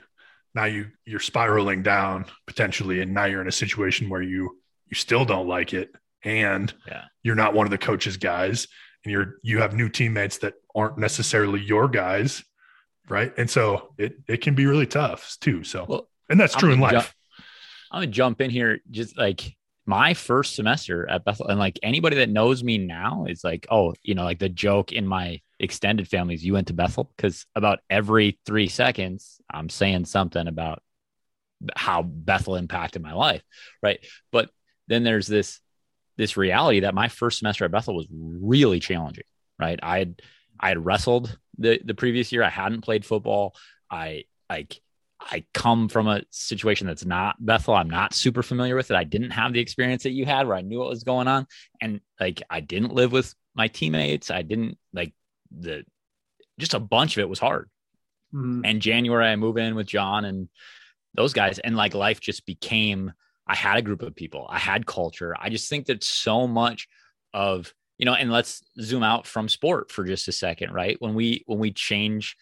Now 0.53 0.65
you 0.65 0.88
you're 1.06 1.19
spiraling 1.19 1.84
down 1.84 2.25
potentially 2.47 3.01
and 3.01 3.13
now 3.13 3.25
you're 3.25 3.41
in 3.41 3.47
a 3.47 3.51
situation 3.51 4.10
where 4.10 4.21
you 4.21 4.60
you 4.88 4.95
still 4.95 5.25
don't 5.25 5.47
like 5.47 5.73
it 5.73 5.95
and 6.23 6.73
yeah. 6.88 7.03
you're 7.21 7.36
not 7.36 7.53
one 7.53 7.65
of 7.65 7.71
the 7.71 7.77
coach's 7.77 8.17
guys 8.17 8.67
and 9.04 9.12
you're 9.12 9.36
you 9.42 9.60
have 9.60 9.74
new 9.74 9.89
teammates 9.89 10.39
that 10.39 10.56
aren't 10.76 10.98
necessarily 10.98 11.62
your 11.62 11.88
guys, 11.88 12.44
right? 13.10 13.34
And 13.38 13.50
so 13.50 13.94
it 13.98 14.18
it 14.28 14.42
can 14.42 14.56
be 14.56 14.66
really 14.66 14.88
tough 14.88 15.38
too. 15.42 15.63
So 15.63 15.86
well, 15.88 16.10
and 16.30 16.39
that's 16.39 16.56
true 16.56 16.72
in 16.72 16.80
life. 16.80 17.13
I'm 17.92 18.02
gonna 18.02 18.08
jump 18.08 18.42
in 18.42 18.50
here. 18.50 18.80
Just 18.89 19.18
like 19.18 19.56
my 19.86 20.13
first 20.13 20.56
semester 20.56 21.10
at 21.10 21.26
Bethel, 21.26 21.48
and 21.48 21.60
like 21.60 21.80
anybody 21.84 22.18
that 22.18 22.30
knows 22.30 22.63
me 22.63 22.78
now 22.78 23.26
is 23.28 23.44
like, 23.44 23.68
oh, 23.70 23.94
you 24.02 24.16
know, 24.16 24.24
like 24.24 24.39
the 24.39 24.50
joke 24.50 24.92
in 24.92 25.06
my 25.06 25.42
extended 25.60 26.08
families, 26.08 26.44
you 26.44 26.54
went 26.54 26.68
to 26.68 26.74
Bethel 26.74 27.12
because 27.16 27.46
about 27.56 27.80
every 27.89 28.39
three 28.46 28.68
seconds, 28.68 29.42
I'm 29.52 29.70
saying 29.70 30.06
something 30.06 30.48
about 30.48 30.82
how 31.76 32.04
Bethel 32.04 32.56
impacted 32.56 33.02
my 33.02 33.13
life, 33.13 33.44
right? 33.82 34.00
But 34.32 34.50
then 34.88 35.04
there's 35.04 35.28
this 35.28 35.60
this 36.17 36.38
reality 36.38 36.82
that 36.82 36.93
my 36.93 37.08
first 37.08 37.39
semester 37.39 37.65
at 37.65 37.71
Bethel 37.71 37.95
was 37.95 38.08
really 38.12 38.80
challenging, 38.80 39.23
right? 39.60 39.80
I 39.82 39.99
had 39.99 40.21
I 40.60 40.69
had 40.69 40.86
wrestled 40.86 41.38
the 41.58 41.80
the 41.84 41.95
previous 41.95 42.32
year. 42.32 42.43
I 42.43 42.49
hadn't 42.49 42.82
played 42.82 43.06
football. 43.06 43.56
I 43.89 44.26
like 44.49 44.80
I 45.19 45.45
come 45.54 45.88
from 45.88 46.08
a 46.08 46.23
situation 46.30 46.88
that's 46.88 47.06
not 47.06 47.36
Bethel. 47.43 47.76
I'm 47.76 47.89
not 47.89 48.13
super 48.13 48.43
familiar 48.43 48.76
with 48.76 48.91
it. 48.91 48.97
I 48.97 49.04
didn't 49.04 49.32
have 49.32 49.54
the 49.54 49.60
experience 49.60 50.04
that 50.04 50.12
you 50.12 50.26
had 50.26 50.47
where 50.47 50.58
I 50.58 50.62
knew 50.62 50.80
what 50.80 50.89
was 50.89 51.04
going 51.04 51.28
on. 51.28 51.47
And 51.82 52.02
like 52.19 52.43
I 52.49 52.60
didn't 52.60 52.93
live 52.93 53.12
with 53.12 53.34
my 53.56 53.67
teammates. 53.67 54.32
I 54.32 54.41
didn't 54.41 54.78
like 54.91 55.13
the 55.58 55.86
just 56.60 56.73
a 56.73 56.80
bunch 56.80 57.17
of 57.17 57.21
it 57.21 57.30
was 57.30 57.39
hard. 57.39 57.69
Mm-hmm. 58.34 58.62
And 58.65 58.82
January 58.82 59.28
I 59.28 59.36
move 59.36 59.58
in 59.58 59.76
with 59.76 59.88
John 59.88 60.26
and 60.26 60.49
those 61.13 61.34
guys. 61.34 61.60
And 61.60 61.76
like 61.76 61.93
life 61.93 62.19
just 62.19 62.45
became 62.45 63.13
I 63.47 63.56
had 63.56 63.77
a 63.77 63.82
group 63.82 64.01
of 64.01 64.15
people. 64.15 64.47
I 64.49 64.60
had 64.60 64.86
culture. 64.86 65.36
I 65.39 65.49
just 65.49 65.69
think 65.69 65.88
that 65.88 66.03
so 66.03 66.47
much 66.47 66.88
of 67.34 67.73
you 67.97 68.06
know, 68.06 68.15
and 68.15 68.32
let's 68.32 68.63
zoom 68.82 69.03
out 69.03 69.27
from 69.27 69.47
sport 69.47 69.91
for 69.91 70.03
just 70.03 70.27
a 70.27 70.32
second, 70.32 70.73
right? 70.73 70.97
When 70.99 71.13
we 71.13 71.43
when 71.45 71.60
we 71.60 71.71
change, 71.71 72.36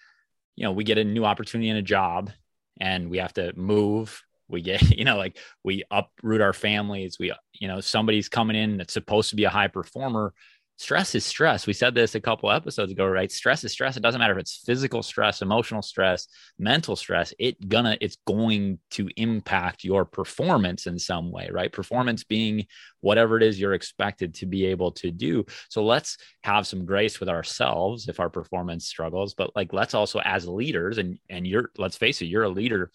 you 0.56 0.64
know, 0.64 0.72
we 0.72 0.84
get 0.84 0.98
a 0.98 1.04
new 1.04 1.26
opportunity 1.26 1.70
in 1.70 1.76
a 1.76 1.82
job 1.82 2.32
and 2.80 3.10
we 3.10 3.18
have 3.18 3.34
to 3.34 3.54
move 3.56 4.24
we 4.52 4.62
get 4.62 4.82
you 4.98 5.06
know 5.06 5.18
like 5.18 5.38
we 5.64 5.84
uproot 5.90 6.42
our 6.42 6.54
families 6.54 7.18
we 7.18 7.34
you 7.54 7.68
know 7.68 7.80
somebody's 7.80 8.30
coming 8.30 8.56
in 8.56 8.78
that's 8.78 8.94
supposed 8.94 9.30
to 9.30 9.36
be 9.36 9.46
a 9.46 9.50
high 9.50 9.68
performer 9.68 10.34
stress 10.82 11.14
is 11.14 11.24
stress. 11.24 11.68
We 11.68 11.74
said 11.74 11.94
this 11.94 12.16
a 12.16 12.20
couple 12.20 12.50
episodes 12.50 12.92
ago 12.92 13.06
right? 13.06 13.32
Stress 13.32 13.64
is 13.64 13.72
stress. 13.72 13.98
It 13.98 14.04
doesn't 14.04 14.18
matter 14.18 14.34
if 14.34 14.40
it's 14.40 14.64
physical 14.66 15.04
stress 15.04 15.44
emotional 15.44 15.84
stress 15.84 16.28
mental 16.58 16.96
stress 16.96 17.34
it 17.38 17.70
gonna 17.70 17.98
it's 18.02 18.18
going 18.26 18.80
to 18.90 19.08
impact 19.16 19.84
your 19.84 20.06
performance 20.06 20.88
in 20.88 20.98
some 20.98 21.32
way 21.32 21.50
right? 21.52 21.72
Performance 21.72 22.24
being 22.24 22.66
whatever 23.02 23.38
it 23.38 23.44
is 23.44 23.60
you're 23.60 23.76
expected 23.76 24.34
to 24.36 24.48
be 24.48 24.66
able 24.66 24.92
to 24.94 25.12
do. 25.12 25.46
So 25.70 25.86
let's 25.86 26.18
have 26.44 26.66
some 26.66 26.84
grace 26.86 27.20
with 27.20 27.30
ourselves 27.30 28.08
if 28.08 28.20
our 28.20 28.30
performance 28.32 28.88
struggles 28.88 29.36
but 29.36 29.56
like 29.56 29.74
let's 29.74 29.94
also 29.94 30.20
as 30.20 30.48
leaders 30.48 30.98
and 30.98 31.20
and 31.30 31.46
you're 31.46 31.70
let's 31.78 31.98
face 31.98 32.22
it 32.24 32.26
you're 32.26 32.44
a 32.44 32.50
leader 32.50 32.92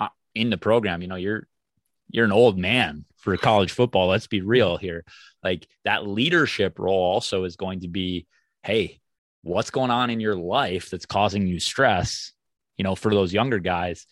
uh, 0.00 0.08
in 0.34 0.50
the 0.50 0.58
program 0.58 1.00
you 1.00 1.08
know 1.08 1.14
you're 1.14 1.46
you're 2.12 2.24
an 2.24 2.32
old 2.32 2.58
man 2.58 3.04
for 3.16 3.36
college 3.36 3.72
football. 3.72 4.08
Let's 4.08 4.26
be 4.26 4.40
real 4.40 4.76
here. 4.76 5.04
Like 5.42 5.66
that 5.84 6.06
leadership 6.06 6.78
role 6.78 7.02
also 7.02 7.44
is 7.44 7.56
going 7.56 7.80
to 7.80 7.88
be, 7.88 8.26
hey, 8.62 9.00
what's 9.42 9.70
going 9.70 9.90
on 9.90 10.10
in 10.10 10.20
your 10.20 10.36
life 10.36 10.90
that's 10.90 11.06
causing 11.06 11.46
you 11.46 11.60
stress, 11.60 12.32
you 12.76 12.84
know, 12.84 12.94
for 12.94 13.12
those 13.12 13.32
younger 13.32 13.58
guys. 13.58 14.06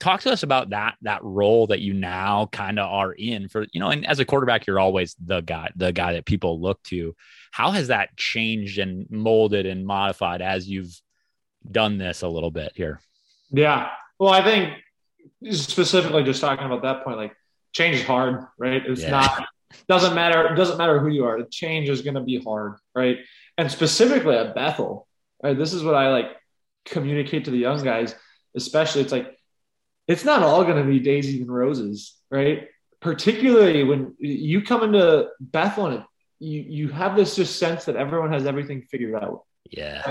Talk 0.00 0.20
to 0.20 0.30
us 0.30 0.44
about 0.44 0.70
that 0.70 0.94
that 1.02 1.24
role 1.24 1.66
that 1.68 1.80
you 1.80 1.92
now 1.92 2.46
kind 2.52 2.78
of 2.78 2.88
are 2.88 3.12
in 3.12 3.48
for, 3.48 3.66
you 3.72 3.80
know, 3.80 3.90
and 3.90 4.06
as 4.06 4.20
a 4.20 4.24
quarterback, 4.24 4.64
you're 4.64 4.78
always 4.78 5.16
the 5.20 5.40
guy, 5.40 5.70
the 5.74 5.92
guy 5.92 6.12
that 6.12 6.24
people 6.24 6.60
look 6.60 6.80
to. 6.84 7.16
How 7.50 7.72
has 7.72 7.88
that 7.88 8.16
changed 8.16 8.78
and 8.78 9.10
molded 9.10 9.66
and 9.66 9.84
modified 9.84 10.40
as 10.40 10.68
you've 10.68 11.00
done 11.68 11.98
this 11.98 12.22
a 12.22 12.28
little 12.28 12.52
bit 12.52 12.72
here? 12.76 13.00
Yeah. 13.50 13.90
Well, 14.20 14.32
I 14.32 14.44
think 14.44 14.74
specifically 15.50 16.22
just 16.22 16.40
talking 16.40 16.66
about 16.66 16.82
that 16.82 17.02
point, 17.04 17.16
like 17.16 17.34
change 17.78 17.96
is 17.96 18.04
hard, 18.04 18.44
right? 18.58 18.82
It's 18.84 19.02
yeah. 19.02 19.10
not 19.10 19.46
doesn't 19.88 20.14
matter. 20.14 20.52
It 20.52 20.56
doesn't 20.56 20.78
matter 20.78 20.98
who 20.98 21.08
you 21.08 21.24
are. 21.24 21.38
The 21.38 21.48
change 21.48 21.88
is 21.88 22.02
going 22.02 22.14
to 22.14 22.20
be 22.22 22.42
hard, 22.42 22.74
right? 22.94 23.18
And 23.56 23.70
specifically 23.70 24.36
at 24.36 24.54
Bethel, 24.54 25.06
right? 25.42 25.56
This 25.56 25.72
is 25.72 25.82
what 25.82 25.94
I 25.94 26.10
like 26.10 26.26
communicate 26.84 27.44
to 27.44 27.50
the 27.50 27.58
young 27.58 27.82
guys, 27.82 28.14
especially. 28.56 29.02
It's 29.02 29.12
like 29.12 29.36
it's 30.06 30.24
not 30.24 30.42
all 30.42 30.64
going 30.64 30.82
to 30.82 30.88
be 30.88 31.00
daisies 31.00 31.40
and 31.40 31.52
roses, 31.52 32.14
right? 32.30 32.68
Particularly 33.00 33.84
when 33.84 34.14
you 34.18 34.62
come 34.62 34.82
into 34.82 35.28
Bethel 35.40 35.86
and 35.86 36.04
you 36.38 36.60
you 36.60 36.88
have 36.88 37.16
this 37.16 37.36
just 37.36 37.58
sense 37.58 37.84
that 37.86 37.96
everyone 37.96 38.32
has 38.32 38.46
everything 38.46 38.82
figured 38.82 39.22
out. 39.22 39.44
Yeah. 39.70 40.02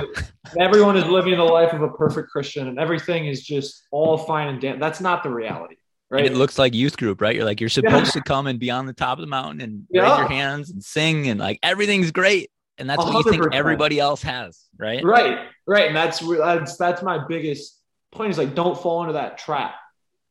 everyone 0.59 0.97
is 0.97 1.05
living 1.05 1.35
the 1.35 1.43
life 1.43 1.73
of 1.73 1.81
a 1.81 1.89
perfect 1.89 2.29
Christian 2.29 2.67
and 2.67 2.79
everything 2.79 3.25
is 3.25 3.43
just 3.43 3.87
all 3.91 4.17
fine 4.17 4.47
and 4.49 4.61
damn. 4.61 4.79
That's 4.79 5.01
not 5.01 5.23
the 5.23 5.31
reality. 5.31 5.77
Right. 6.09 6.25
And 6.25 6.33
it 6.33 6.37
looks 6.37 6.57
like 6.57 6.73
youth 6.73 6.95
group, 6.95 7.19
right? 7.19 7.35
You're 7.35 7.43
like, 7.43 7.59
you're 7.59 7.69
supposed 7.69 8.15
yeah. 8.15 8.21
to 8.21 8.21
come 8.21 8.47
and 8.47 8.57
be 8.59 8.71
on 8.71 8.85
the 8.85 8.93
top 8.93 9.17
of 9.17 9.21
the 9.21 9.27
mountain 9.27 9.61
and 9.61 9.85
yeah. 9.89 10.03
raise 10.03 10.19
your 10.19 10.27
hands 10.29 10.69
and 10.69 10.81
sing 10.81 11.27
and 11.27 11.39
like 11.39 11.59
everything's 11.61 12.11
great. 12.11 12.49
And 12.77 12.89
that's 12.89 13.01
100%. 13.01 13.13
what 13.13 13.25
you 13.25 13.31
think 13.31 13.53
everybody 13.53 13.99
else 13.99 14.21
has, 14.21 14.65
right? 14.77 15.03
Right. 15.03 15.47
Right. 15.65 15.87
And 15.87 15.95
that's 15.95 16.19
that's 16.19 16.77
that's 16.77 17.03
my 17.03 17.25
biggest 17.27 17.81
point 18.11 18.31
is 18.31 18.37
like 18.37 18.55
don't 18.55 18.79
fall 18.79 19.01
into 19.01 19.13
that 19.13 19.37
trap. 19.37 19.75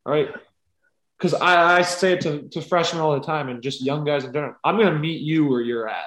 Right. 0.06 0.28
Because 1.18 1.34
I, 1.34 1.78
I 1.78 1.82
say 1.82 2.12
it 2.12 2.20
to, 2.22 2.48
to 2.50 2.62
freshmen 2.62 3.02
all 3.02 3.18
the 3.18 3.26
time 3.26 3.48
and 3.48 3.62
just 3.62 3.84
young 3.84 4.04
guys 4.04 4.24
in 4.24 4.32
general. 4.32 4.54
I'm 4.64 4.78
gonna 4.78 4.98
meet 4.98 5.20
you 5.20 5.46
where 5.46 5.60
you're 5.60 5.88
at. 5.88 6.06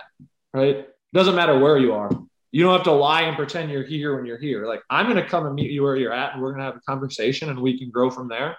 Right. 0.51 0.87
Doesn't 1.13 1.35
matter 1.35 1.59
where 1.59 1.77
you 1.77 1.93
are. 1.93 2.09
You 2.51 2.63
don't 2.63 2.73
have 2.73 2.83
to 2.83 2.91
lie 2.91 3.23
and 3.23 3.37
pretend 3.37 3.69
you're 3.69 3.83
here 3.83 4.15
when 4.15 4.25
you're 4.25 4.39
here. 4.39 4.65
Like 4.65 4.81
I'm 4.89 5.07
gonna 5.07 5.27
come 5.27 5.45
and 5.45 5.53
meet 5.53 5.69
you 5.69 5.83
where 5.83 5.95
you're 5.95 6.13
at 6.13 6.33
and 6.33 6.41
we're 6.41 6.53
gonna 6.53 6.63
have 6.63 6.77
a 6.77 6.81
conversation 6.81 7.49
and 7.49 7.59
we 7.59 7.77
can 7.77 7.91
grow 7.91 8.09
from 8.09 8.29
there 8.29 8.57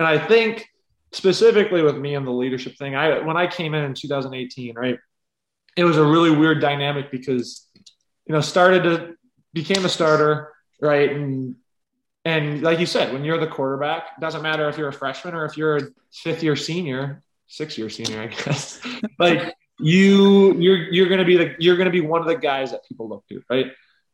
and 0.00 0.08
I 0.08 0.18
think 0.18 0.66
specifically 1.12 1.82
with 1.82 1.96
me 1.96 2.14
and 2.14 2.26
the 2.26 2.32
leadership 2.32 2.76
thing, 2.78 2.94
I 2.96 3.20
when 3.20 3.36
I 3.36 3.46
came 3.46 3.74
in 3.74 3.84
in 3.84 3.92
2018, 3.92 4.74
right, 4.74 4.98
it 5.76 5.84
was 5.84 5.98
a 5.98 6.04
really 6.04 6.34
weird 6.34 6.60
dynamic 6.60 7.10
because 7.10 7.68
you 8.26 8.32
know 8.32 8.40
started 8.40 8.82
to 8.84 9.14
became 9.52 9.84
a 9.84 9.90
starter, 9.90 10.54
right, 10.80 11.12
and 11.12 11.54
and 12.24 12.62
like 12.62 12.80
you 12.80 12.86
said, 12.86 13.12
when 13.12 13.24
you're 13.24 13.38
the 13.38 13.46
quarterback, 13.46 14.18
doesn't 14.20 14.40
matter 14.40 14.70
if 14.70 14.78
you're 14.78 14.88
a 14.88 14.92
freshman 14.92 15.34
or 15.34 15.44
if 15.44 15.58
you're 15.58 15.76
a 15.76 15.82
fifth 16.10 16.42
year 16.42 16.56
senior, 16.56 17.22
six 17.46 17.76
year 17.76 17.90
senior, 17.90 18.22
I 18.22 18.28
guess. 18.28 18.80
like 19.18 19.54
you, 19.78 20.54
you're 20.54 20.78
you're 20.78 21.08
gonna 21.10 21.26
be 21.26 21.36
the 21.36 21.54
you're 21.58 21.76
gonna 21.76 21.90
be 21.90 22.00
one 22.00 22.22
of 22.22 22.26
the 22.26 22.36
guys 22.36 22.70
that 22.70 22.86
people 22.88 23.06
look 23.06 23.26
to, 23.28 23.42
right? 23.50 23.66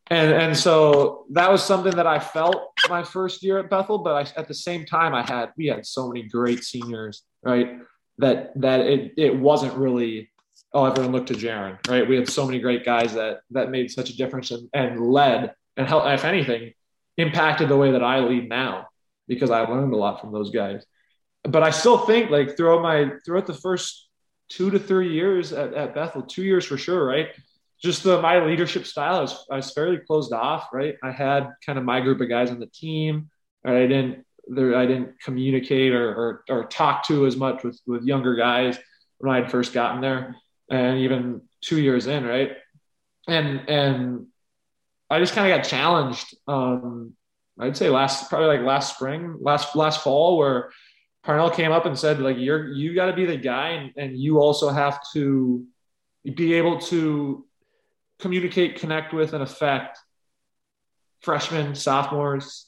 And 0.09 0.31
and 0.31 0.57
so 0.57 1.25
that 1.31 1.51
was 1.51 1.63
something 1.63 1.95
that 1.95 2.07
I 2.07 2.19
felt 2.19 2.71
my 2.89 3.03
first 3.03 3.43
year 3.43 3.59
at 3.59 3.69
Bethel. 3.69 3.99
But 3.99 4.15
I, 4.15 4.39
at 4.39 4.47
the 4.47 4.53
same 4.53 4.85
time, 4.85 5.13
I 5.13 5.23
had 5.23 5.51
we 5.57 5.67
had 5.67 5.85
so 5.85 6.07
many 6.07 6.23
great 6.23 6.63
seniors, 6.63 7.23
right? 7.43 7.79
That 8.19 8.51
that 8.59 8.81
it 8.81 9.13
it 9.17 9.37
wasn't 9.37 9.73
really 9.75 10.29
oh 10.73 10.85
everyone 10.85 11.11
looked 11.11 11.27
to 11.27 11.33
Jaron, 11.33 11.77
right? 11.87 12.07
We 12.07 12.15
had 12.15 12.29
so 12.29 12.45
many 12.45 12.59
great 12.59 12.85
guys 12.85 13.13
that 13.13 13.41
that 13.51 13.69
made 13.69 13.91
such 13.91 14.09
a 14.09 14.17
difference 14.17 14.51
and, 14.51 14.69
and 14.73 15.01
led 15.01 15.53
and 15.75 15.87
helped, 15.87 16.07
if 16.07 16.25
anything, 16.25 16.73
impacted 17.17 17.69
the 17.69 17.77
way 17.77 17.91
that 17.91 18.03
I 18.03 18.19
lead 18.19 18.49
now 18.49 18.87
because 19.27 19.51
I 19.51 19.61
learned 19.61 19.93
a 19.93 19.97
lot 19.97 20.21
from 20.21 20.31
those 20.31 20.51
guys. 20.51 20.85
But 21.43 21.63
I 21.63 21.69
still 21.69 21.97
think 21.99 22.29
like 22.29 22.55
throughout 22.55 22.81
my 22.81 23.11
throughout 23.25 23.45
the 23.45 23.53
first 23.53 24.07
two 24.49 24.71
to 24.71 24.79
three 24.79 25.13
years 25.13 25.51
at, 25.51 25.73
at 25.73 25.93
Bethel, 25.93 26.21
two 26.21 26.43
years 26.43 26.65
for 26.65 26.77
sure, 26.77 27.05
right? 27.05 27.29
Just 27.81 28.03
the, 28.03 28.21
my 28.21 28.43
leadership 28.43 28.85
style 28.85 29.23
is 29.23 29.35
I 29.51 29.57
was 29.57 29.71
fairly 29.71 29.97
closed 29.97 30.33
off, 30.33 30.69
right? 30.73 30.95
I 31.03 31.11
had 31.11 31.49
kind 31.65 31.77
of 31.77 31.85
my 31.85 32.01
group 32.01 32.21
of 32.21 32.29
guys 32.29 32.49
on 32.49 32.59
the 32.59 32.67
team. 32.67 33.29
Right? 33.63 33.83
I 33.83 33.87
didn't 33.87 34.25
there 34.47 34.77
I 34.77 34.85
didn't 34.85 35.19
communicate 35.21 35.93
or, 35.93 36.09
or, 36.09 36.43
or 36.49 36.65
talk 36.65 37.05
to 37.07 37.25
as 37.25 37.35
much 37.35 37.63
with 37.63 37.79
with 37.85 38.03
younger 38.03 38.35
guys 38.35 38.77
when 39.17 39.33
I 39.33 39.41
had 39.41 39.51
first 39.51 39.73
gotten 39.73 40.01
there, 40.01 40.35
and 40.69 40.99
even 40.99 41.41
two 41.61 41.79
years 41.79 42.07
in, 42.07 42.23
right? 42.23 42.51
And 43.27 43.69
and 43.69 44.27
I 45.09 45.19
just 45.19 45.33
kind 45.33 45.51
of 45.51 45.57
got 45.57 45.67
challenged. 45.67 46.35
Um, 46.47 47.13
I'd 47.59 47.77
say 47.77 47.89
last 47.89 48.29
probably 48.29 48.47
like 48.47 48.65
last 48.65 48.95
spring, 48.95 49.37
last 49.41 49.75
last 49.75 50.03
fall, 50.03 50.37
where 50.37 50.71
Parnell 51.23 51.49
came 51.49 51.71
up 51.71 51.85
and 51.85 51.97
said 51.97 52.19
like 52.19 52.37
you're 52.37 52.71
you 52.71 52.95
got 52.95 53.07
to 53.07 53.13
be 53.13 53.25
the 53.25 53.37
guy, 53.37 53.69
and, 53.69 53.91
and 53.97 54.17
you 54.17 54.39
also 54.39 54.69
have 54.69 54.99
to 55.13 55.65
be 56.35 56.53
able 56.53 56.79
to 56.79 57.45
communicate, 58.19 58.79
connect 58.79 59.13
with, 59.13 59.33
and 59.33 59.43
affect 59.43 59.99
freshmen, 61.21 61.75
sophomores, 61.75 62.67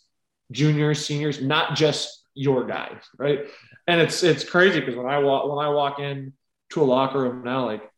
juniors, 0.51 1.05
seniors, 1.05 1.41
not 1.41 1.75
just 1.75 2.23
your 2.33 2.65
guys, 2.65 3.01
right? 3.17 3.47
And 3.87 3.99
it's 3.99 4.23
it's 4.23 4.43
crazy 4.43 4.79
because 4.79 4.95
when 4.95 5.07
I 5.07 5.19
walk 5.19 5.49
when 5.49 5.63
I 5.63 5.69
walk 5.69 5.99
in 5.99 6.33
to 6.71 6.81
a 6.81 6.83
locker 6.83 7.19
room 7.19 7.43
now, 7.43 7.65
like 7.65 7.89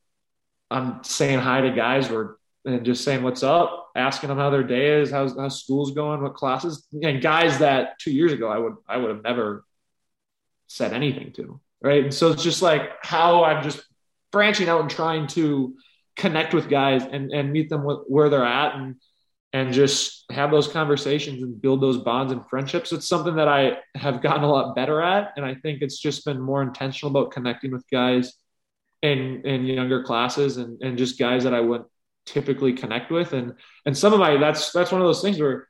I'm 0.69 1.03
saying 1.03 1.39
hi 1.39 1.61
to 1.61 1.71
guys 1.71 2.09
or 2.09 2.37
and 2.63 2.85
just 2.85 3.03
saying 3.03 3.23
what's 3.23 3.43
up, 3.43 3.91
asking 3.95 4.29
them 4.29 4.37
how 4.37 4.49
their 4.49 4.63
day 4.63 5.01
is, 5.01 5.11
how's 5.11 5.35
how 5.35 5.49
school's 5.49 5.91
going, 5.91 6.21
what 6.21 6.35
classes, 6.35 6.87
and 6.93 7.21
guys 7.21 7.59
that 7.59 7.99
two 7.99 8.11
years 8.11 8.31
ago 8.31 8.47
I 8.47 8.57
would 8.57 8.75
I 8.87 8.97
would 8.97 9.09
have 9.09 9.23
never 9.23 9.65
said 10.67 10.93
anything 10.93 11.33
to, 11.33 11.59
right? 11.81 12.03
And 12.03 12.13
so 12.13 12.31
it's 12.31 12.43
just 12.43 12.61
like 12.61 12.89
how 13.01 13.43
I'm 13.43 13.63
just 13.63 13.83
branching 14.31 14.69
out 14.69 14.81
and 14.81 14.89
trying 14.89 15.27
to 15.27 15.75
connect 16.15 16.54
with 16.54 16.69
guys 16.69 17.04
and, 17.04 17.32
and 17.32 17.52
meet 17.52 17.69
them 17.69 17.84
with, 17.84 18.00
where 18.08 18.30
they're 18.30 18.45
at 18.45 18.76
and 18.76 18.95
and 19.54 19.74
just 19.74 20.26
have 20.32 20.50
those 20.50 20.67
conversations 20.67 21.43
and 21.43 21.62
build 21.62 21.82
those 21.82 21.97
bonds 21.97 22.32
and 22.32 22.47
friendships. 22.50 22.93
It's 22.93 23.08
something 23.08 23.36
that 23.36 23.50
I 23.50 23.80
have 23.95 24.21
gotten 24.21 24.43
a 24.43 24.50
lot 24.50 24.76
better 24.76 25.02
at. 25.02 25.34
And 25.36 25.45
I 25.45 25.56
think 25.56 25.82
it's 25.82 26.00
just 26.00 26.24
been 26.24 26.39
more 26.39 26.62
intentional 26.62 27.12
about 27.12 27.32
connecting 27.32 27.71
with 27.71 27.84
guys 27.91 28.34
in, 29.02 29.45
in 29.45 29.65
younger 29.65 30.04
classes 30.04 30.56
and, 30.56 30.82
and 30.82 30.97
just 30.97 31.19
guys 31.19 31.43
that 31.43 31.54
I 31.54 31.60
wouldn't 31.60 31.89
typically 32.26 32.71
connect 32.71 33.12
with. 33.12 33.34
And, 33.34 33.56
and 33.86 33.97
some 33.97 34.13
of 34.13 34.19
my, 34.19 34.38
that's, 34.38 34.71
that's 34.71 34.91
one 34.91 35.02
of 35.02 35.08
those 35.08 35.21
things 35.21 35.38
where 35.38 35.67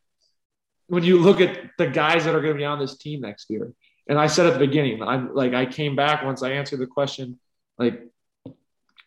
when 0.85 1.03
you 1.03 1.17
look 1.17 1.41
at 1.41 1.71
the 1.79 1.87
guys 1.87 2.25
that 2.25 2.35
are 2.35 2.41
going 2.41 2.53
to 2.53 2.59
be 2.59 2.65
on 2.65 2.77
this 2.77 2.97
team 2.97 3.21
next 3.21 3.49
year, 3.49 3.73
and 4.07 4.19
I 4.19 4.27
said 4.27 4.45
at 4.45 4.53
the 4.53 4.59
beginning, 4.59 5.01
I'm 5.01 5.33
like, 5.33 5.55
I 5.55 5.65
came 5.65 5.95
back 5.95 6.23
once 6.23 6.43
I 6.43 6.51
answered 6.51 6.81
the 6.81 6.87
question, 6.87 7.39
like, 7.79 7.99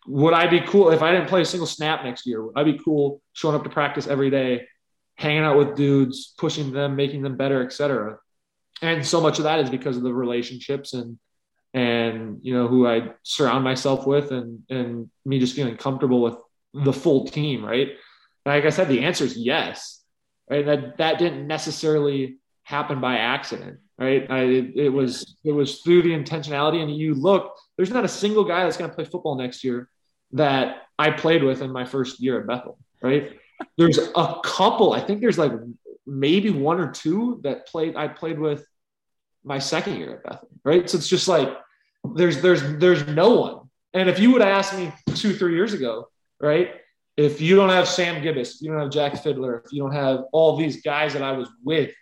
would 0.06 0.34
I 0.34 0.46
be 0.46 0.60
cool 0.60 0.90
if 0.90 1.02
I 1.02 1.12
didn't 1.12 1.28
play 1.28 1.42
a 1.42 1.46
single 1.46 1.66
snap 1.66 2.04
next 2.04 2.26
year? 2.26 2.44
Would 2.44 2.58
I 2.58 2.64
be 2.64 2.78
cool 2.78 3.22
showing 3.32 3.54
up 3.54 3.64
to 3.64 3.70
practice 3.70 4.06
every 4.06 4.30
day, 4.30 4.66
hanging 5.16 5.42
out 5.42 5.56
with 5.56 5.76
dudes, 5.76 6.34
pushing 6.38 6.72
them, 6.72 6.96
making 6.96 7.22
them 7.22 7.36
better, 7.36 7.64
etc. 7.64 8.18
And 8.82 9.06
so 9.06 9.20
much 9.20 9.38
of 9.38 9.44
that 9.44 9.60
is 9.60 9.70
because 9.70 9.96
of 9.96 10.02
the 10.02 10.12
relationships 10.12 10.92
and 10.92 11.18
and 11.72 12.38
you 12.42 12.54
know 12.54 12.68
who 12.68 12.86
I 12.86 13.12
surround 13.22 13.64
myself 13.64 14.06
with, 14.06 14.30
and 14.30 14.62
and 14.68 15.10
me 15.24 15.38
just 15.40 15.56
feeling 15.56 15.76
comfortable 15.76 16.22
with 16.22 16.36
the 16.72 16.92
full 16.92 17.26
team, 17.26 17.64
right? 17.64 17.92
Like 18.46 18.64
I 18.64 18.70
said, 18.70 18.88
the 18.88 19.04
answer 19.04 19.24
is 19.24 19.36
yes. 19.36 20.02
Right? 20.48 20.66
That 20.66 20.98
that 20.98 21.18
didn't 21.18 21.46
necessarily 21.46 22.36
happen 22.64 23.00
by 23.00 23.16
accident, 23.16 23.78
right? 23.98 24.30
I, 24.30 24.40
it, 24.40 24.76
it 24.76 24.88
was 24.90 25.36
it 25.42 25.52
was 25.52 25.80
through 25.80 26.02
the 26.02 26.10
intentionality, 26.10 26.82
and 26.82 26.94
you 26.94 27.14
look. 27.14 27.56
There's 27.76 27.90
not 27.90 28.04
a 28.04 28.08
single 28.08 28.44
guy 28.44 28.62
that's 28.62 28.76
going 28.76 28.88
to 28.88 28.94
play 28.94 29.04
football 29.04 29.34
next 29.34 29.64
year 29.64 29.88
that 30.34 30.82
I 30.98 31.10
played 31.10 31.42
with 31.42 31.62
in 31.62 31.72
my 31.72 31.84
first 31.84 32.20
year 32.20 32.40
at 32.40 32.46
Bethel, 32.46 32.78
right? 33.02 33.32
There's 33.78 33.98
a 33.98 34.36
couple, 34.44 34.92
I 34.92 35.00
think 35.00 35.20
there's 35.20 35.38
like 35.38 35.52
maybe 36.06 36.50
one 36.50 36.80
or 36.80 36.90
two 36.90 37.40
that 37.44 37.66
played 37.66 37.96
I 37.96 38.08
played 38.08 38.38
with 38.38 38.66
my 39.42 39.58
second 39.58 39.96
year 39.96 40.16
at 40.16 40.24
Bethel, 40.24 40.48
right? 40.64 40.88
So 40.88 40.98
it's 40.98 41.08
just 41.08 41.28
like 41.28 41.48
there's 42.14 42.42
there's 42.42 42.62
there's 42.78 43.06
no 43.06 43.40
one. 43.40 43.70
And 43.94 44.08
if 44.08 44.18
you 44.18 44.32
would 44.32 44.42
have 44.42 44.50
asked 44.50 44.76
me 44.76 44.92
two, 45.14 45.34
three 45.34 45.54
years 45.54 45.72
ago, 45.72 46.08
right? 46.40 46.72
If 47.16 47.40
you 47.40 47.54
don't 47.54 47.70
have 47.70 47.86
Sam 47.86 48.22
Gibbous, 48.22 48.60
you 48.60 48.72
don't 48.72 48.80
have 48.80 48.90
Jack 48.90 49.22
Fiddler, 49.22 49.62
if 49.64 49.72
you 49.72 49.80
don't 49.80 49.94
have 49.94 50.24
all 50.32 50.56
these 50.56 50.82
guys 50.82 51.12
that 51.12 51.22
I 51.22 51.32
was 51.32 51.48
with, 51.64 51.94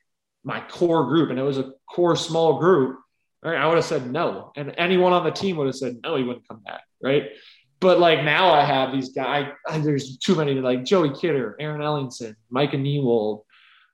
my 0.43 0.61
core 0.61 1.05
group, 1.05 1.29
and 1.31 1.39
it 1.39 1.43
was 1.43 1.59
a 1.59 1.73
core 1.87 2.17
small 2.17 2.59
group, 2.59 2.99
right? 3.43 3.57
I 3.57 3.67
would 3.67 3.77
have 3.77 3.85
said 3.85 4.11
no. 4.11 4.53
And 4.57 4.75
anyone 4.79 5.13
on 5.13 5.23
the 5.23 5.31
team 5.31 5.57
would 5.57 5.67
have 5.67 5.77
said 5.77 5.99
no, 6.03 6.17
he 6.17 6.25
wouldn't 6.25 6.49
come 6.49 6.61
back, 6.61 6.83
right? 7.03 7.25
But 7.83 7.99
like 7.99 8.25
now 8.25 8.51
I 8.51 8.65
have 8.65 8.93
these 8.93 9.11
guys, 9.11 9.53
there's 9.81 10.17
too 10.17 10.37
many 10.37 10.55
like 10.55 10.85
Joey 10.85 11.11
Kidder, 11.21 11.57
Aaron 11.61 11.83
Ellingson, 11.83 12.35
Micah 12.49 12.79
Newald, 12.79 13.43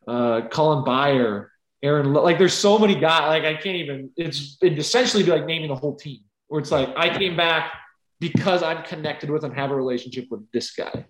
uh, 0.07 0.43
Colin 0.49 0.85
Byer, 0.85 1.49
Aaron, 1.83 2.13
like 2.13 2.39
there's 2.39 2.55
so 2.55 2.79
many 2.79 2.95
guys, 2.95 3.29
like 3.35 3.45
I 3.45 3.55
can't 3.55 3.77
even, 3.77 4.11
it's 4.17 4.59
it 4.63 4.79
essentially 4.79 5.25
be 5.25 5.33
like 5.33 5.47
naming 5.47 5.69
the 5.69 5.75
whole 5.75 5.97
team 5.97 6.21
where 6.49 6.61
it's 6.61 6.71
like, 6.71 6.91
I 6.97 7.09
came 7.19 7.37
back 7.37 7.73
because 8.21 8.63
I'm 8.63 8.83
connected 8.85 9.31
with 9.31 9.45
and 9.45 9.55
have 9.55 9.71
a 9.71 9.77
relationship 9.77 10.27
with 10.31 10.43
this 10.53 10.71
guy. 10.73 11.07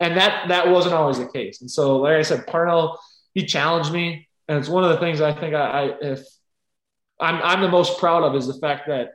and 0.00 0.16
that 0.16 0.48
that 0.48 0.68
wasn't 0.68 0.94
always 0.94 1.18
the 1.18 1.28
case. 1.28 1.60
And 1.60 1.70
so, 1.70 1.98
like 1.98 2.14
I 2.14 2.22
said, 2.22 2.46
Parnell 2.46 2.98
he 3.34 3.46
challenged 3.46 3.92
me, 3.92 4.28
and 4.48 4.58
it's 4.58 4.68
one 4.68 4.82
of 4.82 4.90
the 4.90 4.98
things 4.98 5.20
I 5.20 5.32
think 5.32 5.54
I, 5.54 5.60
I 5.60 5.82
if 6.00 6.20
I'm 7.20 7.36
I'm 7.42 7.60
the 7.60 7.68
most 7.68 7.98
proud 7.98 8.24
of 8.24 8.34
is 8.34 8.46
the 8.46 8.58
fact 8.58 8.88
that 8.88 9.12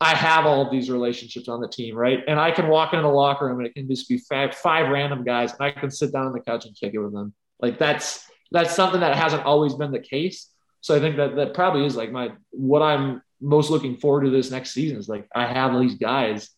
I 0.00 0.14
have 0.14 0.44
all 0.44 0.62
of 0.62 0.70
these 0.70 0.90
relationships 0.90 1.48
on 1.48 1.60
the 1.60 1.68
team, 1.68 1.94
right? 1.96 2.22
And 2.28 2.38
I 2.38 2.50
can 2.50 2.68
walk 2.68 2.92
into 2.92 3.02
the 3.02 3.08
locker 3.08 3.46
room 3.46 3.58
and 3.58 3.66
it 3.66 3.74
can 3.74 3.88
just 3.88 4.08
be 4.08 4.18
five, 4.18 4.54
five 4.54 4.90
random 4.90 5.24
guys, 5.24 5.52
and 5.52 5.62
I 5.62 5.70
can 5.70 5.90
sit 5.90 6.12
down 6.12 6.26
on 6.26 6.32
the 6.32 6.40
couch 6.40 6.66
and 6.66 6.76
kick 6.76 6.92
it 6.94 6.98
with 6.98 7.12
them. 7.12 7.32
Like 7.60 7.78
that's 7.78 8.28
that's 8.52 8.74
something 8.74 9.00
that 9.00 9.16
hasn't 9.16 9.44
always 9.44 9.74
been 9.74 9.92
the 9.92 9.98
case. 9.98 10.50
So 10.82 10.94
I 10.94 11.00
think 11.00 11.16
that 11.16 11.36
that 11.36 11.54
probably 11.54 11.86
is 11.86 11.96
like 11.96 12.12
my 12.12 12.32
what 12.50 12.82
I'm 12.82 13.22
most 13.40 13.70
looking 13.70 13.96
forward 13.96 14.24
to 14.24 14.30
this 14.30 14.50
next 14.50 14.72
season 14.72 14.98
is 14.98 15.08
like 15.08 15.26
I 15.34 15.46
have 15.46 15.78
these 15.80 15.94
guys 15.94 16.50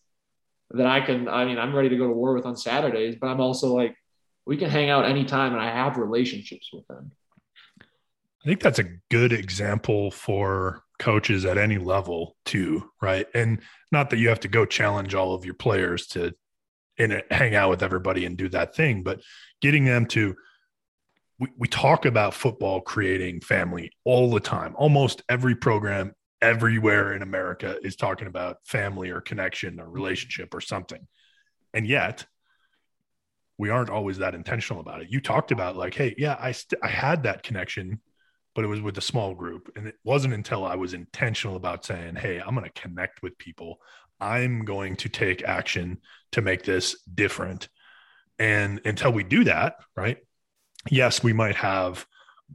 that 0.71 0.85
I 0.85 1.01
can. 1.01 1.27
I 1.29 1.45
mean, 1.45 1.57
I'm 1.57 1.73
ready 1.73 1.89
to 1.89 1.97
go 1.97 2.07
to 2.07 2.13
war 2.13 2.33
with 2.33 2.45
on 2.45 2.57
Saturdays, 2.57 3.15
but 3.15 3.27
I'm 3.27 3.39
also 3.39 3.73
like 3.73 3.95
we 4.45 4.57
can 4.57 4.69
hang 4.69 4.89
out 4.89 5.05
anytime, 5.05 5.53
and 5.53 5.61
I 5.61 5.71
have 5.71 5.97
relationships 5.97 6.69
with 6.73 6.85
them. 6.87 7.11
I 7.81 8.47
think 8.47 8.61
that's 8.61 8.79
a 8.79 8.85
good 9.09 9.33
example 9.33 10.11
for 10.11 10.83
coaches 10.99 11.45
at 11.45 11.57
any 11.57 11.77
level 11.77 12.35
too, 12.45 12.91
right? 13.01 13.25
And 13.33 13.61
not 13.91 14.09
that 14.09 14.17
you 14.17 14.29
have 14.29 14.41
to 14.41 14.47
go 14.47 14.65
challenge 14.65 15.15
all 15.15 15.33
of 15.33 15.45
your 15.45 15.55
players 15.55 16.07
to 16.07 16.33
it, 16.97 17.25
hang 17.31 17.55
out 17.55 17.69
with 17.69 17.81
everybody 17.81 18.25
and 18.25 18.37
do 18.37 18.49
that 18.49 18.75
thing, 18.75 19.03
but 19.03 19.21
getting 19.61 19.85
them 19.85 20.05
to 20.07 20.35
we, 21.39 21.47
we 21.57 21.67
talk 21.69 22.05
about 22.05 22.33
football 22.33 22.81
creating 22.81 23.39
family 23.39 23.91
all 24.03 24.29
the 24.29 24.41
time. 24.41 24.75
Almost 24.77 25.23
every 25.29 25.55
program 25.55 26.13
everywhere 26.41 27.13
in 27.13 27.21
America 27.21 27.77
is 27.81 27.95
talking 27.95 28.27
about 28.27 28.57
family 28.65 29.09
or 29.09 29.21
connection 29.21 29.79
or 29.79 29.89
relationship 29.89 30.53
or 30.53 30.61
something. 30.61 31.07
And 31.73 31.87
yet 31.87 32.25
we 33.57 33.69
aren't 33.69 33.89
always 33.89 34.17
that 34.19 34.35
intentional 34.35 34.81
about 34.81 35.01
it. 35.01 35.09
You 35.09 35.21
talked 35.21 35.51
about 35.51 35.75
like, 35.75 35.93
hey, 35.93 36.15
yeah, 36.17 36.37
I 36.39 36.51
st- 36.51 36.81
I 36.83 36.87
had 36.87 37.23
that 37.23 37.43
connection 37.43 38.01
but 38.59 38.65
it 38.65 38.67
was 38.67 38.81
with 38.81 38.97
a 38.97 39.01
small 39.01 39.33
group. 39.33 39.71
And 39.77 39.87
it 39.87 39.95
wasn't 40.03 40.33
until 40.33 40.65
I 40.65 40.75
was 40.75 40.93
intentional 40.93 41.55
about 41.55 41.85
saying, 41.85 42.17
Hey, 42.17 42.41
I'm 42.41 42.53
going 42.53 42.69
to 42.69 42.81
connect 42.81 43.21
with 43.21 43.37
people. 43.37 43.79
I'm 44.19 44.65
going 44.65 44.97
to 44.97 45.07
take 45.07 45.45
action 45.45 45.99
to 46.33 46.41
make 46.41 46.63
this 46.63 47.01
different. 47.03 47.69
And 48.37 48.81
until 48.83 49.13
we 49.13 49.23
do 49.23 49.45
that, 49.45 49.75
right? 49.95 50.17
Yes, 50.91 51.23
we 51.23 51.31
might 51.31 51.55
have 51.55 52.05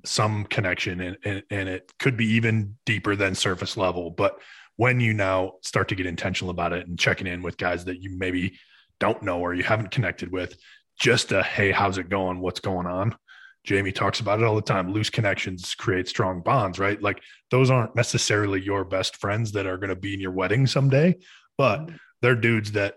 some 0.04 0.44
connection 0.44 1.00
and, 1.00 1.16
and, 1.24 1.42
and 1.48 1.70
it 1.70 1.90
could 1.98 2.18
be 2.18 2.32
even 2.32 2.76
deeper 2.84 3.16
than 3.16 3.34
surface 3.34 3.74
level. 3.78 4.10
But 4.10 4.38
when 4.76 5.00
you 5.00 5.14
now 5.14 5.52
start 5.62 5.88
to 5.88 5.94
get 5.94 6.04
intentional 6.04 6.50
about 6.50 6.74
it 6.74 6.86
and 6.86 6.98
checking 6.98 7.26
in 7.26 7.40
with 7.40 7.56
guys 7.56 7.86
that 7.86 8.02
you 8.02 8.14
maybe 8.18 8.58
don't 9.00 9.22
know 9.22 9.40
or 9.40 9.54
you 9.54 9.62
haven't 9.62 9.90
connected 9.90 10.30
with, 10.30 10.54
just 11.00 11.32
a 11.32 11.42
hey, 11.42 11.70
how's 11.72 11.96
it 11.96 12.10
going? 12.10 12.40
What's 12.40 12.60
going 12.60 12.86
on? 12.86 13.16
Jamie 13.64 13.92
talks 13.92 14.20
about 14.20 14.40
it 14.40 14.44
all 14.44 14.54
the 14.54 14.62
time. 14.62 14.92
Loose 14.92 15.08
connections 15.08 15.74
create 15.74 16.06
strong 16.06 16.42
bonds, 16.42 16.78
right? 16.78 17.00
Like 17.00 17.22
those 17.50 17.70
aren't 17.70 17.96
necessarily 17.96 18.60
your 18.60 18.84
best 18.84 19.16
friends 19.16 19.52
that 19.52 19.66
are 19.66 19.78
going 19.78 19.88
to 19.88 19.96
be 19.96 20.12
in 20.12 20.20
your 20.20 20.32
wedding 20.32 20.66
someday, 20.66 21.16
but 21.56 21.80
mm-hmm. 21.80 21.96
they're 22.20 22.36
dudes 22.36 22.72
that 22.72 22.96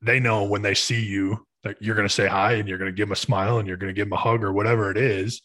they 0.00 0.20
know 0.20 0.44
when 0.44 0.62
they 0.62 0.74
see 0.74 1.04
you 1.04 1.44
that 1.64 1.76
you're 1.80 1.96
going 1.96 2.06
to 2.06 2.14
say 2.14 2.28
hi 2.28 2.52
and 2.54 2.68
you're 2.68 2.78
going 2.78 2.90
to 2.90 2.96
give 2.96 3.08
them 3.08 3.12
a 3.12 3.16
smile 3.16 3.58
and 3.58 3.66
you're 3.66 3.76
going 3.76 3.92
to 3.92 3.94
give 3.94 4.06
them 4.06 4.12
a 4.12 4.20
hug 4.20 4.44
or 4.44 4.52
whatever 4.52 4.92
it 4.92 4.96
is. 4.96 5.42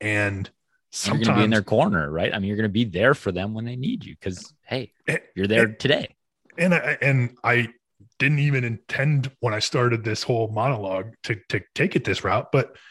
And 0.00 0.50
sometimes 0.90 1.20
you're 1.20 1.34
going 1.34 1.36
to 1.36 1.40
be 1.40 1.44
in 1.44 1.50
their 1.50 1.62
corner, 1.62 2.10
right? 2.10 2.34
I 2.34 2.40
mean, 2.40 2.48
you're 2.48 2.56
going 2.56 2.68
to 2.68 2.70
be 2.70 2.84
there 2.84 3.14
for 3.14 3.30
them 3.30 3.54
when 3.54 3.64
they 3.64 3.76
need 3.76 4.04
you 4.04 4.16
because, 4.18 4.52
hey, 4.66 4.92
you're 5.36 5.46
there 5.46 5.66
and, 5.66 5.78
today. 5.78 6.16
And 6.58 6.74
I, 6.74 6.98
and 7.00 7.36
I 7.44 7.68
didn't 8.18 8.40
even 8.40 8.64
intend 8.64 9.30
when 9.38 9.54
I 9.54 9.60
started 9.60 10.02
this 10.02 10.24
whole 10.24 10.48
monologue 10.48 11.12
to, 11.24 11.36
to 11.50 11.60
take 11.76 11.94
it 11.94 12.02
this 12.02 12.24
route, 12.24 12.50
but– 12.50 12.76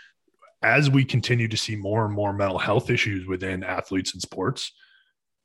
as 0.61 0.89
we 0.89 1.03
continue 1.03 1.47
to 1.47 1.57
see 1.57 1.75
more 1.75 2.05
and 2.05 2.13
more 2.13 2.33
mental 2.33 2.59
health 2.59 2.89
issues 2.89 3.27
within 3.27 3.63
athletes 3.63 4.13
and 4.13 4.21
sports, 4.21 4.71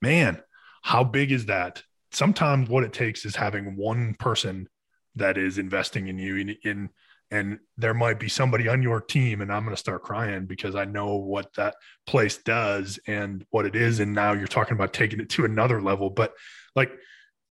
man, 0.02 0.42
how 0.82 1.04
big 1.04 1.32
is 1.32 1.46
that? 1.46 1.82
Sometimes 2.12 2.68
what 2.68 2.84
it 2.84 2.92
takes 2.92 3.24
is 3.24 3.36
having 3.36 3.76
one 3.76 4.14
person 4.14 4.68
that 5.16 5.38
is 5.38 5.58
investing 5.58 6.08
in 6.08 6.18
you 6.18 6.36
in, 6.36 6.56
in 6.62 6.90
and 7.30 7.58
there 7.76 7.94
might 7.94 8.20
be 8.20 8.28
somebody 8.28 8.68
on 8.68 8.82
your 8.82 9.00
team 9.00 9.40
and 9.40 9.52
i'm 9.52 9.64
going 9.64 9.74
to 9.74 9.80
start 9.80 10.02
crying 10.02 10.46
because 10.46 10.76
i 10.76 10.84
know 10.84 11.16
what 11.16 11.52
that 11.54 11.74
place 12.06 12.36
does 12.38 13.00
and 13.06 13.44
what 13.50 13.66
it 13.66 13.74
is 13.74 13.98
and 13.98 14.14
now 14.14 14.32
you're 14.32 14.46
talking 14.46 14.74
about 14.74 14.92
taking 14.92 15.20
it 15.20 15.28
to 15.28 15.44
another 15.44 15.82
level 15.82 16.08
but 16.08 16.34
like 16.76 16.92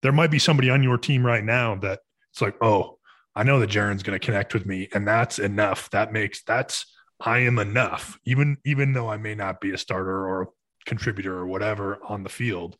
there 0.02 0.12
might 0.12 0.30
be 0.30 0.38
somebody 0.38 0.70
on 0.70 0.82
your 0.82 0.98
team 0.98 1.26
right 1.26 1.44
now 1.44 1.74
that 1.74 2.00
it's 2.30 2.40
like 2.40 2.54
oh 2.62 2.98
i 3.34 3.42
know 3.42 3.58
that 3.58 3.70
jaron's 3.70 4.02
going 4.02 4.18
to 4.18 4.24
connect 4.24 4.54
with 4.54 4.64
me 4.64 4.88
and 4.94 5.08
that's 5.08 5.38
enough 5.38 5.90
that 5.90 6.12
makes 6.12 6.42
that's 6.44 6.93
I 7.24 7.38
am 7.38 7.58
enough, 7.58 8.18
even 8.24 8.58
even 8.64 8.92
though 8.92 9.08
I 9.08 9.16
may 9.16 9.34
not 9.34 9.60
be 9.60 9.72
a 9.72 9.78
starter 9.78 10.26
or 10.26 10.42
a 10.42 10.46
contributor 10.84 11.34
or 11.36 11.46
whatever 11.46 11.98
on 12.06 12.22
the 12.22 12.28
field. 12.28 12.76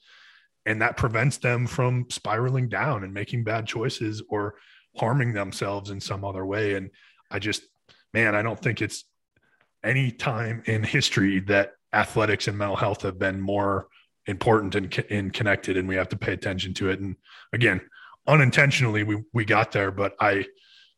And 0.67 0.81
that 0.83 0.97
prevents 0.97 1.39
them 1.39 1.67
from 1.67 2.07
spiraling 2.11 2.69
down 2.69 3.05
and 3.05 3.13
making 3.13 3.45
bad 3.45 3.67
choices 3.67 4.23
or 4.29 4.55
harming 4.97 5.33
themselves 5.33 5.91
in 5.91 6.01
some 6.01 6.25
other 6.25 6.45
way. 6.47 6.75
And 6.75 6.91
I 7.31 7.39
just, 7.39 7.63
man, 8.15 8.35
I 8.35 8.43
don't 8.43 8.59
think 8.59 8.81
it's 8.81 9.05
any 9.83 10.11
time 10.11 10.63
in 10.67 10.83
history 10.83 11.41
that 11.41 11.73
athletics 11.93 12.49
and 12.49 12.57
mental 12.57 12.77
health 12.77 13.03
have 13.03 13.19
been 13.19 13.41
more 13.41 13.89
important 14.27 14.75
and, 14.75 15.05
and 15.11 15.33
connected, 15.33 15.77
and 15.77 15.87
we 15.87 15.97
have 15.97 16.09
to 16.11 16.17
pay 16.17 16.33
attention 16.33 16.73
to 16.75 16.91
it. 16.91 17.01
And 17.01 17.17
again, 17.53 17.81
unintentionally, 18.27 19.03
we 19.03 19.23
we 19.33 19.45
got 19.45 19.73
there, 19.73 19.91
but 19.91 20.15
I, 20.21 20.47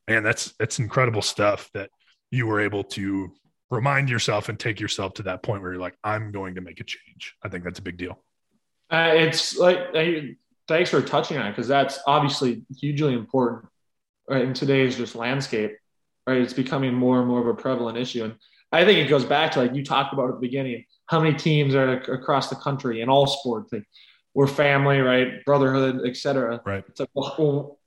man, 0.09 0.22
that's 0.22 0.53
that's 0.59 0.78
incredible 0.78 1.22
stuff 1.22 1.70
that 1.74 1.90
you 2.37 2.47
were 2.47 2.61
able 2.61 2.84
to 2.84 3.32
remind 3.70 4.09
yourself 4.09 4.49
and 4.49 4.59
take 4.59 4.78
yourself 4.78 5.14
to 5.14 5.22
that 5.24 5.43
point 5.43 5.62
where 5.62 5.72
you're 5.72 5.80
like, 5.80 5.97
I'm 6.05 6.30
going 6.30 6.55
to 6.55 6.61
make 6.61 6.80
a 6.80 6.84
change. 6.84 7.34
I 7.43 7.49
think 7.49 7.64
that's 7.64 7.78
a 7.78 7.82
big 7.82 7.97
deal. 7.97 8.22
Uh, 8.91 9.12
it's 9.14 9.57
like, 9.57 9.78
thanks 10.68 10.91
for 10.91 11.03
touching 11.03 11.39
on 11.39 11.47
it 11.47 11.51
because 11.51 11.66
that's 11.66 11.99
obviously 12.07 12.64
hugely 12.78 13.14
important 13.14 13.66
right, 14.28 14.43
in 14.43 14.55
today's 14.55 14.97
just 14.97 15.16
landscape. 15.16 15.76
Right, 16.26 16.39
it's 16.39 16.53
becoming 16.53 16.93
more 16.93 17.20
and 17.20 17.28
more 17.28 17.41
of 17.41 17.47
a 17.47 17.55
prevalent 17.55 17.97
issue, 17.97 18.24
and 18.24 18.34
I 18.72 18.84
think 18.84 18.99
it 18.99 19.09
goes 19.09 19.24
back 19.24 19.53
to 19.53 19.61
like 19.61 19.74
you 19.74 19.84
talked 19.84 20.12
about 20.12 20.28
at 20.28 20.34
the 20.34 20.41
beginning. 20.41 20.84
How 21.07 21.20
many 21.20 21.37
teams 21.37 21.72
are 21.76 22.01
across 22.12 22.51
the 22.51 22.57
country 22.57 23.01
in 23.01 23.09
all 23.09 23.28
sports? 23.28 23.72
Like, 23.72 23.84
we're 24.34 24.49
family, 24.49 24.99
right? 24.99 25.45
Brotherhood, 25.45 26.01
etc. 26.05 26.61
Right. 26.66 26.82
It's 26.89 26.99
like, 26.99 27.11
well, 27.14 27.78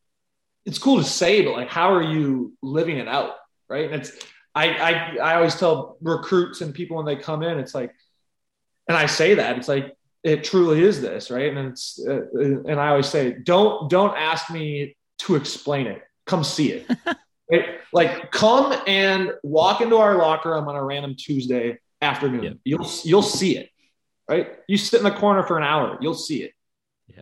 it's 0.66 0.80
cool 0.80 1.00
to 1.00 1.04
say, 1.04 1.42
but 1.42 1.52
like, 1.52 1.68
how 1.68 1.94
are 1.94 2.02
you 2.02 2.54
living 2.62 2.96
it 2.96 3.10
out? 3.10 3.34
right? 3.70 3.86
And 3.86 4.02
it's 4.02 4.12
I, 4.60 4.66
I 4.74 5.18
I 5.32 5.36
always 5.36 5.56
tell 5.56 5.98
recruits 6.02 6.60
and 6.62 6.74
people 6.74 6.98
when 6.98 7.06
they 7.06 7.16
come 7.16 7.44
in, 7.44 7.60
it's 7.60 7.74
like, 7.74 7.94
and 8.88 8.98
I 8.98 9.06
say 9.06 9.36
that 9.36 9.58
it's 9.58 9.70
like 9.70 9.96
it 10.24 10.44
truly 10.44 10.84
is 10.84 11.02
this, 11.02 11.32
right? 11.32 11.56
And 11.56 11.70
it's 11.70 12.00
uh, 12.06 12.22
and 12.34 12.80
I 12.80 12.90
always 12.90 13.08
say, 13.08 13.38
don't 13.44 13.90
don't 13.90 14.16
ask 14.18 14.52
me 14.52 14.98
to 15.20 15.36
explain 15.36 15.88
it. 15.88 16.02
Come 16.26 16.44
see 16.44 16.74
it. 16.74 16.92
right? 17.52 17.80
Like 17.94 18.32
come 18.32 18.76
and 18.86 19.32
walk 19.44 19.80
into 19.80 19.96
our 19.96 20.18
locker 20.18 20.52
room 20.52 20.68
on 20.68 20.76
a 20.76 20.84
random 20.84 21.16
Tuesday 21.16 21.80
afternoon. 22.02 22.44
Yeah. 22.44 22.52
You'll 22.66 22.92
you'll 23.04 23.22
see 23.22 23.58
it. 23.58 23.70
Right? 24.28 24.50
You 24.68 24.78
sit 24.78 24.98
in 24.98 25.06
the 25.06 25.12
corner 25.12 25.44
for 25.44 25.58
an 25.58 25.64
hour, 25.64 25.98
you'll 26.02 26.14
see 26.14 26.44
it. 26.44 26.52
Yeah. 27.08 27.22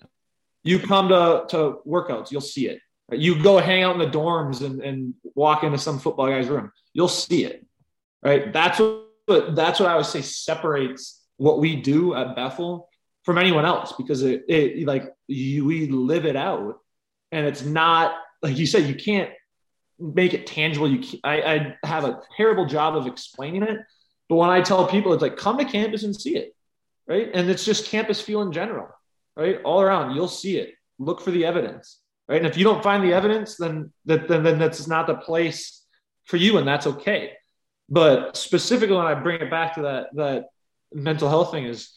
You 0.64 0.80
come 0.80 1.10
to 1.10 1.46
to 1.50 1.80
workouts, 1.86 2.32
you'll 2.32 2.42
see 2.42 2.68
it. 2.68 2.80
You 3.12 3.42
go 3.42 3.58
hang 3.58 3.84
out 3.84 3.96
in 3.96 4.00
the 4.00 4.18
dorms 4.18 4.62
and, 4.66 4.82
and 4.82 5.14
walk 5.36 5.64
into 5.64 5.78
some 5.78 6.00
football 6.00 6.28
guy's 6.28 6.48
room, 6.48 6.72
you'll 6.94 7.08
see 7.08 7.46
it. 7.46 7.66
Right. 8.22 8.52
That's 8.52 8.80
what 8.80 9.56
that's 9.56 9.80
what 9.80 9.90
I 9.90 9.96
would 9.96 10.06
say 10.06 10.22
separates 10.22 11.22
what 11.38 11.60
we 11.60 11.76
do 11.76 12.16
at 12.16 12.36
Bethel 12.36 12.90
from 13.24 13.38
anyone 13.38 13.66
else 13.66 13.94
because 13.98 14.24
it, 14.24 14.46
it 14.48 14.88
like 14.88 15.14
you, 15.28 15.66
we 15.66 15.88
live 15.88 16.26
it 16.26 16.36
out. 16.36 16.80
And 17.32 17.46
it's 17.46 17.64
not 17.64 18.16
like 18.42 18.58
you 18.58 18.66
said 18.66 18.84
you 18.84 18.96
can't 18.96 19.30
make 20.00 20.34
it 20.34 20.48
tangible. 20.48 20.90
You 20.90 21.20
I, 21.24 21.76
I 21.82 21.88
have 21.88 22.04
a 22.06 22.22
terrible 22.36 22.66
job 22.66 22.96
of 22.96 23.08
explaining 23.08 23.64
it 23.64 23.80
but 24.30 24.36
when 24.36 24.50
i 24.50 24.62
tell 24.62 24.88
people 24.88 25.14
it's 25.14 25.22
like 25.22 25.38
come 25.38 25.58
to 25.58 25.66
campus 25.66 26.04
and 26.04 26.16
see 26.16 26.36
it 26.36 26.56
right? 27.08 27.30
And 27.34 27.50
it's 27.50 27.66
just 27.66 27.88
campus 27.88 28.22
feel 28.22 28.42
in 28.42 28.52
general 28.52 28.90
right? 29.36 29.62
All 29.64 29.82
around 29.82 30.16
you'll 30.16 30.28
see 30.28 30.58
it. 30.58 30.74
Look 31.00 31.22
for 31.22 31.32
the 31.32 31.46
evidence 31.46 32.00
right? 32.28 32.38
And 32.38 32.48
if 32.48 32.58
you 32.58 32.64
don't 32.64 32.84
find 32.84 33.04
the 33.04 33.14
evidence, 33.14 33.58
then 33.58 33.92
that 34.06 34.28
then, 34.28 34.44
then 34.44 34.60
that's 34.60 34.88
not 34.88 35.08
the 35.08 35.16
place 35.16 35.84
for 36.26 36.38
you, 36.38 36.58
and 36.58 36.68
that's 36.68 36.88
okay. 36.88 37.34
But 37.90 38.36
specifically, 38.36 38.96
when 38.96 39.06
I 39.06 39.14
bring 39.14 39.42
it 39.42 39.50
back 39.50 39.76
to 39.76 39.82
that 39.84 40.08
that 40.16 40.46
mental 40.94 41.30
health 41.30 41.52
thing 41.52 41.66
is 41.66 41.94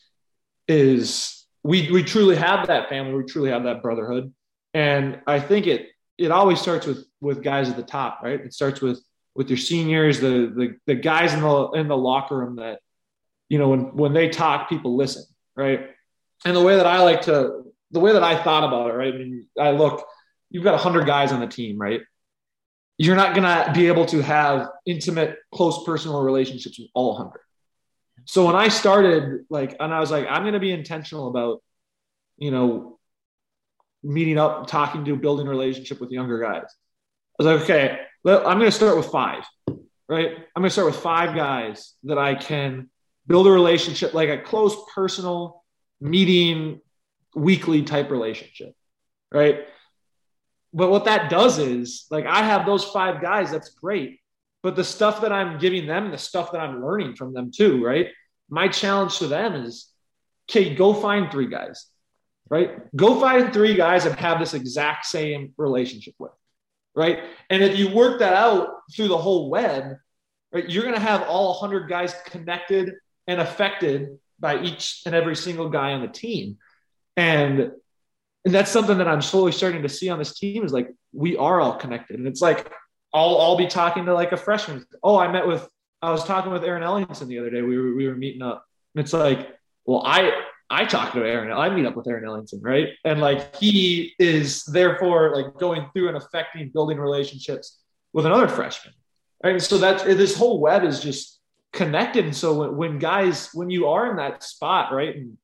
is 0.68 1.46
we 1.62 1.90
we 1.90 2.02
truly 2.02 2.36
have 2.36 2.68
that 2.68 2.88
family, 2.88 3.14
we 3.14 3.24
truly 3.24 3.50
have 3.50 3.64
that 3.64 3.82
brotherhood, 3.82 4.32
and 4.72 5.20
I 5.26 5.40
think 5.40 5.66
it 5.66 5.88
it 6.16 6.30
always 6.30 6.60
starts 6.60 6.86
with 6.86 7.06
with 7.20 7.42
guys 7.42 7.68
at 7.68 7.76
the 7.76 7.82
top, 7.82 8.20
right? 8.22 8.40
It 8.40 8.52
starts 8.52 8.80
with 8.80 9.02
with 9.34 9.48
your 9.48 9.58
seniors, 9.58 10.20
the 10.20 10.52
the 10.54 10.76
the 10.86 10.94
guys 10.94 11.34
in 11.34 11.40
the 11.40 11.70
in 11.70 11.88
the 11.88 11.96
locker 11.96 12.36
room 12.36 12.56
that 12.56 12.80
you 13.48 13.58
know 13.58 13.68
when 13.68 13.96
when 13.96 14.12
they 14.12 14.28
talk, 14.28 14.68
people 14.68 14.96
listen, 14.96 15.24
right? 15.56 15.90
And 16.44 16.56
the 16.56 16.62
way 16.62 16.76
that 16.76 16.86
I 16.86 17.02
like 17.02 17.22
to 17.22 17.64
the 17.90 18.00
way 18.00 18.12
that 18.12 18.22
I 18.22 18.40
thought 18.42 18.64
about 18.64 18.90
it, 18.90 18.94
right? 18.94 19.12
I 19.12 19.16
mean, 19.16 19.46
I 19.58 19.70
look 19.72 20.06
you've 20.50 20.64
got 20.64 20.72
100 20.72 21.06
guys 21.06 21.32
on 21.32 21.40
the 21.40 21.46
team, 21.46 21.78
right? 21.78 22.00
you're 23.00 23.16
not 23.16 23.34
going 23.34 23.44
to 23.44 23.72
be 23.72 23.86
able 23.86 24.04
to 24.04 24.20
have 24.20 24.68
intimate, 24.84 25.38
close 25.54 25.84
personal 25.86 26.20
relationships 26.20 26.78
with 26.78 26.88
all 26.92 27.14
100. 27.14 27.40
So 28.26 28.44
when 28.44 28.54
I 28.54 28.68
started, 28.68 29.46
like, 29.48 29.74
and 29.80 29.90
I 29.90 30.00
was 30.00 30.10
like, 30.10 30.26
I'm 30.28 30.42
going 30.42 30.52
to 30.52 30.60
be 30.60 30.70
intentional 30.70 31.28
about, 31.28 31.62
you 32.36 32.50
know, 32.50 32.98
meeting 34.02 34.36
up, 34.36 34.66
talking 34.66 35.06
to, 35.06 35.16
building 35.16 35.46
a 35.46 35.50
relationship 35.50 35.98
with 35.98 36.10
younger 36.10 36.38
guys. 36.40 36.66
I 37.38 37.42
was 37.42 37.46
like, 37.46 37.62
okay, 37.62 38.00
I'm 38.26 38.58
going 38.58 38.70
to 38.70 38.70
start 38.70 38.98
with 38.98 39.06
five, 39.06 39.46
right? 40.06 40.32
I'm 40.54 40.60
going 40.60 40.64
to 40.64 40.70
start 40.70 40.88
with 40.88 40.96
five 40.96 41.34
guys 41.34 41.94
that 42.04 42.18
I 42.18 42.34
can 42.34 42.90
build 43.26 43.46
a 43.46 43.50
relationship, 43.50 44.12
like 44.12 44.28
a 44.28 44.36
close 44.36 44.76
personal 44.94 45.64
meeting 46.02 46.82
weekly 47.34 47.80
type 47.80 48.10
relationship, 48.10 48.74
right? 49.32 49.60
But 50.72 50.90
what 50.90 51.04
that 51.06 51.30
does 51.30 51.58
is 51.58 52.06
like 52.10 52.26
I 52.26 52.42
have 52.42 52.66
those 52.66 52.84
five 52.84 53.20
guys, 53.20 53.50
that's 53.50 53.70
great. 53.70 54.20
But 54.62 54.76
the 54.76 54.84
stuff 54.84 55.22
that 55.22 55.32
I'm 55.32 55.58
giving 55.58 55.86
them, 55.86 56.10
the 56.10 56.18
stuff 56.18 56.52
that 56.52 56.60
I'm 56.60 56.84
learning 56.84 57.16
from 57.16 57.32
them 57.32 57.50
too, 57.50 57.84
right? 57.84 58.08
My 58.48 58.68
challenge 58.68 59.18
to 59.18 59.26
them 59.26 59.54
is, 59.54 59.88
okay, 60.50 60.74
go 60.74 60.92
find 60.92 61.30
three 61.30 61.46
guys, 61.46 61.86
right? 62.48 62.94
Go 62.94 63.18
find 63.18 63.52
three 63.52 63.74
guys 63.74 64.04
and 64.04 64.14
have 64.16 64.38
this 64.38 64.54
exact 64.54 65.06
same 65.06 65.54
relationship 65.56 66.14
with, 66.18 66.32
right? 66.94 67.20
And 67.48 67.62
if 67.62 67.78
you 67.78 67.94
work 67.94 68.18
that 68.18 68.34
out 68.34 68.68
through 68.94 69.08
the 69.08 69.18
whole 69.18 69.48
web, 69.48 69.96
right, 70.52 70.68
you're 70.68 70.82
going 70.82 70.94
to 70.94 71.00
have 71.00 71.22
all 71.22 71.58
100 71.60 71.88
guys 71.88 72.14
connected 72.26 72.92
and 73.26 73.40
affected 73.40 74.18
by 74.38 74.60
each 74.60 75.02
and 75.06 75.14
every 75.14 75.36
single 75.36 75.68
guy 75.68 75.92
on 75.92 76.02
the 76.02 76.08
team. 76.08 76.58
And 77.16 77.72
and 78.44 78.54
that's 78.54 78.70
something 78.70 78.98
that 78.98 79.08
I'm 79.08 79.22
slowly 79.22 79.52
starting 79.52 79.82
to 79.82 79.88
see 79.88 80.08
on 80.08 80.18
this 80.18 80.38
team 80.38 80.64
is 80.64 80.72
like 80.72 80.90
we 81.12 81.36
are 81.36 81.60
all 81.60 81.74
connected. 81.74 82.18
And 82.18 82.26
it's 82.26 82.40
like 82.40 82.72
I'll 83.12 83.38
I'll 83.38 83.56
be 83.56 83.66
talking 83.66 84.06
to 84.06 84.14
like 84.14 84.32
a 84.32 84.36
freshman. 84.36 84.84
Oh, 85.02 85.18
I 85.18 85.30
met 85.30 85.46
with 85.46 85.68
I 86.02 86.10
was 86.10 86.24
talking 86.24 86.52
with 86.52 86.64
Aaron 86.64 86.82
Ellingson 86.82 87.26
the 87.26 87.38
other 87.38 87.50
day. 87.50 87.62
We 87.62 87.76
were 87.76 87.94
we 87.94 88.08
were 88.08 88.16
meeting 88.16 88.42
up. 88.42 88.64
And 88.94 89.04
it's 89.04 89.12
like, 89.12 89.48
well, 89.84 90.02
I 90.04 90.42
I 90.70 90.84
talk 90.84 91.12
to 91.12 91.24
Aaron. 91.24 91.52
I 91.52 91.68
meet 91.68 91.84
up 91.84 91.96
with 91.96 92.08
Aaron 92.08 92.24
Ellingson, 92.24 92.60
right? 92.62 92.88
And 93.04 93.20
like 93.20 93.56
he 93.56 94.14
is 94.18 94.64
therefore 94.64 95.34
like 95.34 95.58
going 95.58 95.88
through 95.92 96.08
and 96.08 96.16
affecting 96.16 96.70
building 96.70 96.98
relationships 96.98 97.80
with 98.12 98.24
another 98.24 98.48
freshman. 98.48 98.94
Right. 99.42 99.54
And 99.54 99.62
so 99.62 99.78
that's 99.78 100.02
this 100.04 100.36
whole 100.36 100.60
web 100.60 100.84
is 100.84 101.00
just 101.00 101.40
connected. 101.72 102.24
And 102.24 102.36
so 102.36 102.54
when, 102.54 102.76
when 102.76 102.98
guys, 102.98 103.50
when 103.52 103.70
you 103.70 103.88
are 103.88 104.10
in 104.10 104.16
that 104.16 104.42
spot, 104.42 104.92
right? 104.92 105.16
And 105.16 105.38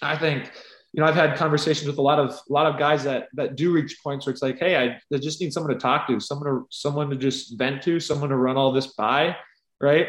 I 0.00 0.16
think 0.16 0.50
you 0.98 1.04
know, 1.04 1.08
I've 1.08 1.14
had 1.14 1.36
conversations 1.36 1.86
with 1.86 1.98
a 1.98 2.02
lot 2.02 2.18
of 2.18 2.30
a 2.30 2.52
lot 2.52 2.66
of 2.66 2.76
guys 2.76 3.04
that 3.04 3.28
that 3.34 3.54
do 3.54 3.70
reach 3.70 4.02
points 4.02 4.26
where 4.26 4.32
it's 4.32 4.42
like, 4.42 4.58
hey, 4.58 4.74
I, 4.76 5.00
I 5.14 5.18
just 5.18 5.40
need 5.40 5.52
someone 5.52 5.72
to 5.72 5.78
talk 5.78 6.08
to, 6.08 6.18
someone 6.18 6.48
to 6.48 6.66
someone 6.70 7.08
to 7.10 7.14
just 7.14 7.56
vent 7.56 7.82
to, 7.84 8.00
someone 8.00 8.30
to 8.30 8.36
run 8.36 8.56
all 8.56 8.72
this 8.72 8.88
by, 8.88 9.36
right? 9.80 10.08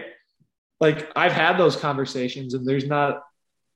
Like 0.80 1.12
I've 1.16 1.32
had 1.32 1.60
those 1.60 1.76
conversations, 1.76 2.56
and 2.56 2.66
there's 2.66 2.88
not 2.88 3.22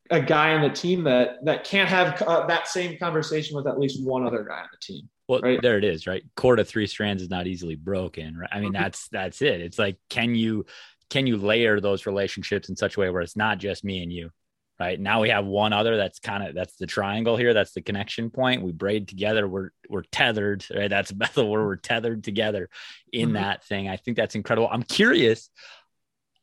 a 0.09 0.21
guy 0.21 0.55
on 0.55 0.63
the 0.63 0.71
team 0.71 1.03
that 1.03 1.45
that 1.45 1.65
can't 1.65 1.87
have 1.87 2.19
uh, 2.23 2.47
that 2.47 2.67
same 2.67 2.97
conversation 2.97 3.55
with 3.55 3.67
at 3.67 3.77
least 3.77 4.03
one 4.03 4.25
other 4.25 4.43
guy 4.43 4.61
on 4.61 4.69
the 4.71 4.79
team. 4.81 5.07
Well, 5.27 5.41
right? 5.41 5.61
there 5.61 5.77
it 5.77 5.83
is, 5.83 6.07
right? 6.07 6.23
Cord 6.35 6.59
of 6.59 6.67
three 6.67 6.87
strands 6.87 7.21
is 7.21 7.29
not 7.29 7.45
easily 7.45 7.75
broken, 7.75 8.35
right? 8.35 8.49
I 8.51 8.59
mean, 8.59 8.73
mm-hmm. 8.73 8.81
that's 8.81 9.07
that's 9.09 9.43
it. 9.43 9.61
It's 9.61 9.77
like, 9.77 9.97
can 10.09 10.33
you 10.33 10.65
can 11.11 11.27
you 11.27 11.37
layer 11.37 11.79
those 11.79 12.07
relationships 12.07 12.69
in 12.69 12.75
such 12.75 12.97
a 12.97 13.01
way 13.01 13.11
where 13.11 13.21
it's 13.21 13.37
not 13.37 13.59
just 13.59 13.83
me 13.83 14.01
and 14.01 14.11
you, 14.11 14.31
right? 14.79 14.99
Now 14.99 15.21
we 15.21 15.29
have 15.29 15.45
one 15.45 15.73
other 15.73 15.97
that's 15.97 16.19
kind 16.19 16.47
of 16.47 16.55
that's 16.55 16.75
the 16.75 16.87
triangle 16.87 17.37
here 17.37 17.53
that's 17.53 17.73
the 17.73 17.81
connection 17.81 18.29
point. 18.29 18.61
We 18.63 18.71
braid 18.71 19.07
together 19.07 19.47
we're 19.47 19.69
we're 19.89 20.03
tethered 20.03 20.65
right? 20.73 20.89
That's 20.89 21.11
the 21.33 21.45
word 21.45 21.65
we're 21.65 21.75
tethered 21.75 22.23
together 22.23 22.69
in 23.11 23.29
mm-hmm. 23.29 23.35
that 23.35 23.63
thing. 23.63 23.87
I 23.89 23.97
think 23.97 24.17
that's 24.17 24.35
incredible. 24.35 24.69
I'm 24.71 24.83
curious 24.83 25.49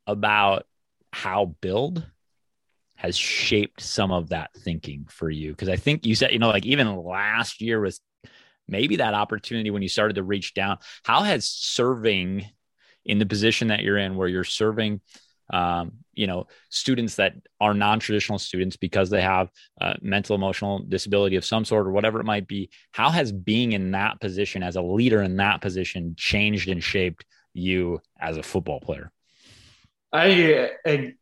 about 0.07 0.66
how 1.12 1.57
build 1.61 2.07
has 2.97 3.16
shaped 3.16 3.81
some 3.81 4.12
of 4.12 4.28
that 4.28 4.51
thinking 4.55 5.07
for 5.09 5.31
you. 5.31 5.51
Because 5.51 5.68
i 5.68 5.76
think 5.76 6.05
you 6.07 6.14
said 6.14 6.33
you 6.33 6.39
know 6.39 6.49
like 6.49 6.66
even 6.66 6.97
last 6.97 7.61
year 7.61 7.81
was 7.81 8.01
maybe 8.70 8.97
that 8.97 9.14
opportunity 9.14 9.70
when 9.70 9.83
you 9.83 9.89
started 9.89 10.14
to 10.14 10.22
reach 10.22 10.55
down. 10.55 10.78
How 11.03 11.22
has 11.22 11.47
serving 11.47 12.47
in 13.05 13.18
the 13.18 13.26
position 13.26 13.68
that 13.68 13.83
you're 13.83 13.99
in 13.99 14.16
where 14.16 14.28
you're 14.28 14.45
serving 14.45 15.01
um, 15.53 15.92
you 16.14 16.26
know 16.26 16.46
students 16.68 17.16
that 17.16 17.34
are 17.61 17.74
non-traditional 17.74 18.38
students 18.38 18.76
because 18.76 19.11
they 19.11 19.22
have 19.22 19.51
mental 20.03 20.36
emotional 20.36 20.80
disability 20.80 21.36
of 21.36 21.44
some 21.44 21.64
sort 21.64 21.86
or 21.86 21.90
whatever 21.90 22.20
it 22.20 22.24
might 22.24 22.46
be 22.46 22.70
how 22.92 23.11
has 23.11 23.32
being 23.32 23.72
in 23.72 23.92
that 23.92 24.20
position 24.20 24.62
as 24.62 24.76
a 24.76 24.82
leader 24.82 25.22
in 25.22 25.36
that 25.36 25.61
position 25.61 26.14
changed 26.18 26.68
and 26.68 26.82
shaped 26.82 27.24
you 27.55 28.01
as 28.20 28.36
a 28.36 28.42
football 28.42 28.80
player 28.80 29.11
i 30.12 30.70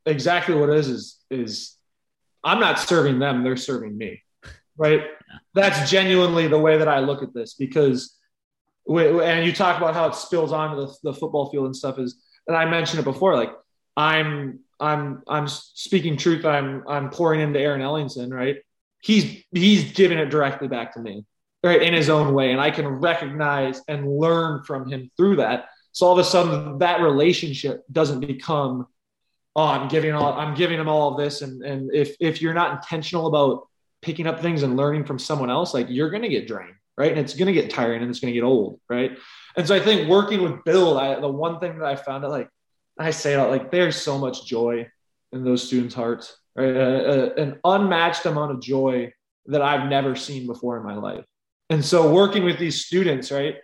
exactly 0.05 0.55
what 0.55 0.69
it 0.69 0.77
is 0.77 0.89
is 0.89 1.17
is 1.31 1.77
i'm 2.43 2.61
not 2.61 2.79
serving 2.79 3.19
them 3.19 3.45
they're 3.45 3.57
serving 3.57 3.97
me 3.97 4.21
right 4.77 5.01
yeah. 5.01 5.39
that's 5.55 5.91
genuinely 5.91 6.49
the 6.49 6.59
way 6.59 6.77
that 6.79 6.89
i 6.89 6.99
look 6.99 7.23
at 7.23 7.33
this 7.35 7.55
because 7.55 8.17
and 8.89 9.45
you 9.45 9.53
talk 9.53 9.77
about 9.77 9.93
how 9.93 10.07
it 10.07 10.15
spills 10.15 10.51
onto 10.51 10.77
the, 10.77 10.95
the 11.05 11.13
football 11.13 11.51
field 11.51 11.67
and 11.67 11.77
stuff 11.77 11.99
is 11.99 12.23
and 12.47 12.57
i 12.57 12.65
mentioned 12.65 12.99
it 12.99 13.05
before 13.05 13.37
like 13.37 13.53
I'm 13.99 14.61
I'm 14.79 15.23
I'm 15.27 15.49
speaking 15.49 16.17
truth. 16.17 16.45
I'm 16.45 16.85
I'm 16.89 17.11
pouring 17.11 17.41
into 17.41 17.59
Aaron 17.59 17.83
Ellingson, 17.83 18.33
right? 18.33 18.59
He's 19.01 19.43
he's 19.51 19.93
giving 19.93 20.19
it 20.19 20.31
directly 20.31 20.69
back 20.69 20.95
to 20.95 21.01
me, 21.01 21.25
right, 21.65 21.83
in 21.83 21.95
his 21.95 22.09
own 22.09 22.33
way, 22.33 22.53
and 22.53 22.61
I 22.61 22.71
can 22.71 22.87
recognize 22.87 23.83
and 23.89 24.09
learn 24.09 24.63
from 24.63 24.89
him 24.89 25.11
through 25.17 25.37
that. 25.37 25.67
So 25.91 26.07
all 26.07 26.13
of 26.13 26.19
a 26.21 26.25
sudden, 26.25 26.79
that 26.79 27.01
relationship 27.01 27.83
doesn't 27.91 28.21
become, 28.21 28.87
oh, 29.57 29.65
I'm 29.65 29.89
giving 29.89 30.13
all 30.13 30.33
I'm 30.33 30.55
giving 30.55 30.79
him 30.79 30.89
all 30.89 31.11
of 31.11 31.19
this, 31.19 31.43
and 31.43 31.65
and 31.65 31.93
if 31.93 32.15
if 32.21 32.41
you're 32.41 32.55
not 32.55 32.77
intentional 32.77 33.27
about 33.27 33.67
picking 34.01 34.29
up 34.29 34.41
things 34.41 34.63
and 34.63 34.77
learning 34.77 35.07
from 35.07 35.19
someone 35.19 35.51
else, 35.51 35.75
like 35.75 35.89
you're 35.91 36.11
gonna 36.11 36.29
get 36.29 36.47
drained, 36.47 36.77
right, 36.97 37.11
and 37.11 37.19
it's 37.19 37.35
gonna 37.35 37.53
get 37.53 37.69
tiring 37.69 38.01
and 38.01 38.11
it's 38.11 38.21
gonna 38.21 38.33
get 38.33 38.45
old, 38.45 38.79
right. 38.89 39.19
And 39.57 39.67
so 39.67 39.75
I 39.75 39.81
think 39.81 40.09
working 40.09 40.41
with 40.41 40.63
build, 40.65 40.99
I, 40.99 41.19
the 41.19 41.27
one 41.27 41.59
thing 41.59 41.81
that 41.81 41.85
I 41.85 41.97
found 41.97 42.25
out 42.25 42.31
like 42.31 42.49
I 42.99 43.11
say 43.11 43.35
it 43.35 43.47
like 43.47 43.71
there's 43.71 43.97
so 43.97 44.19
much 44.19 44.47
joy 44.47 44.89
in 45.33 45.45
those 45.45 45.67
students' 45.67 45.95
hearts, 45.95 46.37
right? 46.57 46.75
A, 46.75 47.35
a, 47.39 47.43
an 47.43 47.61
unmatched 47.65 48.27
amount 48.27 48.53
of 48.53 48.61
joy 48.61 49.13
that 49.47 49.63
I've 49.63 49.89
never 49.89 50.15
seen 50.15 50.47
before 50.47 50.77
in 50.77 50.85
my 50.85 50.95
life. 50.95 51.25
And 51.71 51.85
so 51.85 52.13
working 52.13 52.45
with 52.45 52.59
these 52.59 52.85
students, 52.85 53.31
right, 53.31 53.57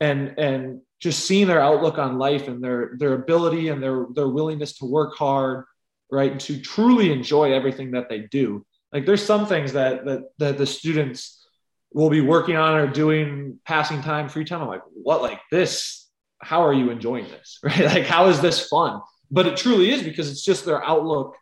and 0.00 0.38
and 0.38 0.80
just 1.00 1.24
seeing 1.26 1.46
their 1.46 1.60
outlook 1.60 1.98
on 1.98 2.18
life 2.18 2.48
and 2.48 2.62
their 2.62 2.92
their 2.98 3.14
ability 3.14 3.68
and 3.68 3.82
their 3.82 4.06
their 4.14 4.28
willingness 4.28 4.78
to 4.78 4.86
work 4.86 5.16
hard, 5.16 5.64
right, 6.10 6.32
and 6.32 6.40
to 6.42 6.60
truly 6.60 7.12
enjoy 7.12 7.52
everything 7.52 7.92
that 7.92 8.08
they 8.08 8.20
do. 8.20 8.64
Like 8.92 9.06
there's 9.06 9.24
some 9.24 9.46
things 9.46 9.72
that 9.72 10.04
that 10.06 10.22
that 10.38 10.58
the 10.58 10.66
students 10.66 11.46
will 11.92 12.10
be 12.10 12.20
working 12.20 12.56
on 12.56 12.76
or 12.76 12.86
doing 12.86 13.58
passing 13.64 14.02
time, 14.02 14.28
free 14.28 14.44
time. 14.44 14.62
I'm 14.62 14.68
like, 14.68 14.82
what 14.94 15.22
like 15.22 15.40
this 15.50 16.07
how 16.40 16.64
are 16.64 16.72
you 16.72 16.90
enjoying 16.90 17.26
this? 17.28 17.58
Right? 17.64 17.84
Like, 17.84 18.04
how 18.04 18.28
is 18.28 18.40
this 18.40 18.68
fun? 18.68 19.00
But 19.30 19.46
it 19.46 19.56
truly 19.56 19.90
is 19.90 20.02
because 20.02 20.30
it's 20.30 20.44
just 20.44 20.64
their 20.64 20.82
outlook 20.84 21.36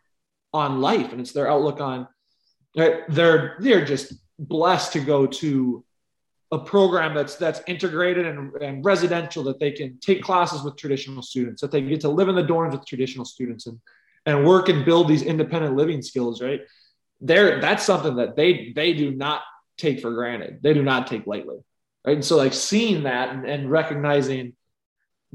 on 0.53 0.81
life 0.81 1.11
and 1.11 1.21
it's 1.21 1.31
their 1.31 1.49
outlook 1.49 1.79
on 1.79 2.07
right? 2.77 3.01
they're 3.09 3.57
they're 3.59 3.85
just 3.85 4.13
blessed 4.39 4.93
to 4.93 4.99
go 4.99 5.25
to 5.25 5.83
a 6.51 6.59
program 6.59 7.13
that's 7.13 7.35
that's 7.35 7.61
integrated 7.67 8.25
and, 8.25 8.53
and 8.61 8.85
residential 8.85 9.43
that 9.43 9.59
they 9.59 9.71
can 9.71 9.99
take 9.99 10.23
classes 10.23 10.63
with 10.63 10.77
traditional 10.77 11.21
students 11.21 11.61
that 11.61 11.71
they 11.71 11.81
get 11.81 12.01
to 12.01 12.09
live 12.09 12.29
in 12.29 12.35
the 12.35 12.43
dorms 12.43 12.71
with 12.71 12.85
traditional 12.85 13.25
students 13.25 13.67
and 13.67 13.79
and 14.25 14.45
work 14.45 14.69
and 14.69 14.85
build 14.85 15.07
these 15.07 15.23
independent 15.23 15.75
living 15.75 16.01
skills 16.01 16.41
right 16.41 16.61
there 17.19 17.59
that's 17.59 17.83
something 17.83 18.15
that 18.15 18.35
they 18.35 18.71
they 18.75 18.93
do 18.93 19.11
not 19.11 19.41
take 19.77 19.99
for 19.99 20.11
granted 20.11 20.59
they 20.61 20.73
do 20.73 20.83
not 20.83 21.07
take 21.07 21.27
lightly 21.27 21.57
right 22.05 22.15
and 22.15 22.25
so 22.25 22.37
like 22.37 22.53
seeing 22.53 23.03
that 23.03 23.29
and, 23.29 23.45
and 23.45 23.69
recognizing 23.69 24.53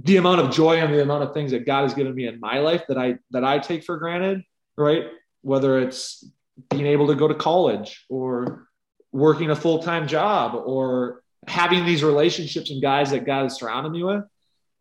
the 0.04 0.16
amount 0.16 0.40
of 0.40 0.50
joy 0.50 0.78
and 0.78 0.92
the 0.92 1.02
amount 1.02 1.22
of 1.22 1.32
things 1.32 1.52
that 1.52 1.64
God 1.64 1.82
has 1.82 1.94
given 1.94 2.14
me 2.14 2.26
in 2.26 2.40
my 2.40 2.58
life 2.58 2.84
that 2.88 2.98
I 2.98 3.16
that 3.30 3.44
I 3.44 3.58
take 3.58 3.84
for 3.84 3.96
granted, 3.98 4.42
right? 4.76 5.06
Whether 5.42 5.78
it's 5.78 6.24
being 6.70 6.86
able 6.86 7.06
to 7.08 7.14
go 7.14 7.28
to 7.28 7.34
college 7.34 8.04
or 8.08 8.68
working 9.12 9.50
a 9.50 9.56
full-time 9.56 10.06
job 10.06 10.54
or 10.54 11.22
having 11.46 11.84
these 11.84 12.02
relationships 12.02 12.70
and 12.70 12.80
guys 12.82 13.10
that 13.10 13.26
God 13.26 13.44
has 13.44 13.56
surrounded 13.56 13.90
me 13.90 14.02
with, 14.02 14.24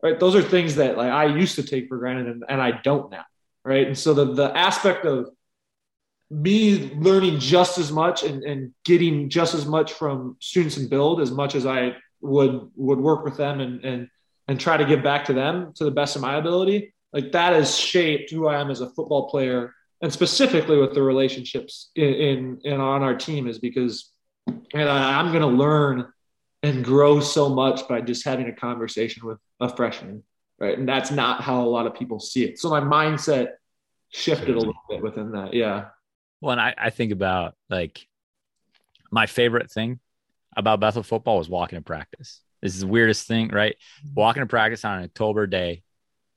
right? 0.02 0.18
Those 0.18 0.34
are 0.34 0.42
things 0.42 0.76
that 0.76 0.96
like 0.96 1.10
I 1.10 1.26
used 1.26 1.56
to 1.56 1.62
take 1.62 1.88
for 1.88 1.98
granted 1.98 2.26
and, 2.26 2.44
and 2.48 2.60
I 2.60 2.80
don't 2.82 3.10
now, 3.10 3.24
right? 3.64 3.86
And 3.86 3.96
so 3.96 4.14
the 4.14 4.32
the 4.32 4.56
aspect 4.56 5.04
of 5.04 5.30
me 6.30 6.90
learning 6.94 7.38
just 7.38 7.76
as 7.78 7.92
much 7.92 8.22
and, 8.22 8.42
and 8.42 8.72
getting 8.84 9.28
just 9.28 9.54
as 9.54 9.66
much 9.66 9.92
from 9.92 10.36
students 10.40 10.78
and 10.78 10.88
build 10.88 11.20
as 11.20 11.30
much 11.30 11.54
as 11.54 11.66
I 11.66 11.96
would 12.22 12.70
would 12.74 12.98
work 12.98 13.24
with 13.24 13.36
them 13.36 13.60
and 13.60 13.84
and 13.84 14.08
and 14.52 14.60
try 14.60 14.76
to 14.76 14.84
give 14.84 15.02
back 15.02 15.24
to 15.24 15.32
them 15.32 15.72
to 15.76 15.84
the 15.84 15.90
best 15.90 16.14
of 16.14 16.20
my 16.20 16.36
ability, 16.36 16.92
like 17.14 17.32
that 17.32 17.54
has 17.54 17.74
shaped 17.74 18.30
who 18.30 18.46
I 18.48 18.60
am 18.60 18.70
as 18.70 18.82
a 18.82 18.90
football 18.90 19.30
player, 19.30 19.74
and 20.02 20.12
specifically 20.12 20.76
with 20.76 20.92
the 20.92 21.02
relationships 21.02 21.90
in 21.96 22.12
in, 22.12 22.60
in 22.64 22.78
on 22.78 23.02
our 23.02 23.16
team 23.16 23.48
is 23.48 23.58
because 23.58 24.12
and 24.46 24.90
I, 24.90 25.18
I'm 25.18 25.28
going 25.28 25.40
to 25.40 25.46
learn 25.46 26.12
and 26.62 26.84
grow 26.84 27.20
so 27.20 27.48
much 27.48 27.88
by 27.88 28.02
just 28.02 28.26
having 28.26 28.46
a 28.46 28.52
conversation 28.52 29.26
with 29.26 29.38
a 29.58 29.74
freshman, 29.74 30.22
right? 30.58 30.76
And 30.76 30.86
that's 30.86 31.10
not 31.10 31.40
how 31.40 31.62
a 31.62 31.70
lot 31.76 31.86
of 31.86 31.94
people 31.94 32.20
see 32.20 32.44
it. 32.44 32.58
So 32.58 32.68
my 32.68 32.80
mindset 32.82 33.52
shifted 34.10 34.50
a 34.50 34.58
little 34.58 34.74
bit 34.90 35.02
within 35.02 35.32
that. 35.32 35.54
Yeah. 35.54 35.86
Well, 36.42 36.52
and 36.52 36.60
I, 36.60 36.74
I 36.76 36.90
think 36.90 37.10
about 37.10 37.54
like 37.70 38.06
my 39.10 39.24
favorite 39.24 39.70
thing 39.70 39.98
about 40.54 40.80
Bethel 40.80 41.02
football 41.02 41.38
was 41.38 41.48
walking 41.48 41.78
to 41.78 41.82
practice. 41.82 42.42
This 42.62 42.74
is 42.74 42.80
the 42.80 42.86
weirdest 42.86 43.26
thing, 43.26 43.48
right? 43.48 43.76
Mm-hmm. 44.04 44.14
Walking 44.14 44.42
to 44.42 44.46
practice 44.46 44.84
on 44.84 44.98
an 44.98 45.04
October 45.04 45.46
day, 45.46 45.82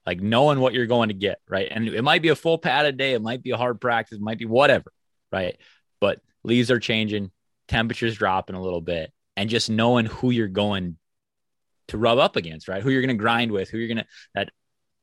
like 0.06 0.20
knowing 0.20 0.60
what 0.60 0.74
you're 0.74 0.88
going 0.88 1.10
to 1.10 1.16
get, 1.16 1.40
right? 1.48 1.68
And 1.70 1.88
it 1.88 2.04
might 2.04 2.22
be 2.22 2.30
a 2.30 2.36
full 2.36 2.58
padded 2.58 2.98
day, 2.98 3.14
it 3.14 3.22
might 3.22 3.44
be 3.44 3.52
a 3.52 3.58
hard 3.58 3.80
practice, 3.80 4.18
it 4.18 4.22
might 4.22 4.40
be 4.40 4.46
whatever, 4.46 4.92
right? 5.32 5.58
But 6.02 6.20
leaves 6.44 6.72
are 6.72 6.80
changing, 6.80 7.32
temperatures 7.68 8.18
dropping 8.18 8.56
a 8.56 8.62
little 8.62 8.82
bit, 8.82 9.12
and 9.38 9.50
just 9.50 9.70
knowing 9.70 10.06
who 10.06 10.32
you're 10.32 10.48
going 10.48 10.98
to 11.90 11.98
rub 11.98 12.18
up 12.18 12.36
against, 12.36 12.68
right? 12.68 12.82
Who 12.82 12.90
you're 12.90 13.02
going 13.02 13.16
to 13.16 13.22
grind 13.22 13.52
with, 13.52 13.70
who 13.70 13.78
you're 13.78 13.88
going 13.88 13.98
to 13.98 14.08
that 14.34 14.50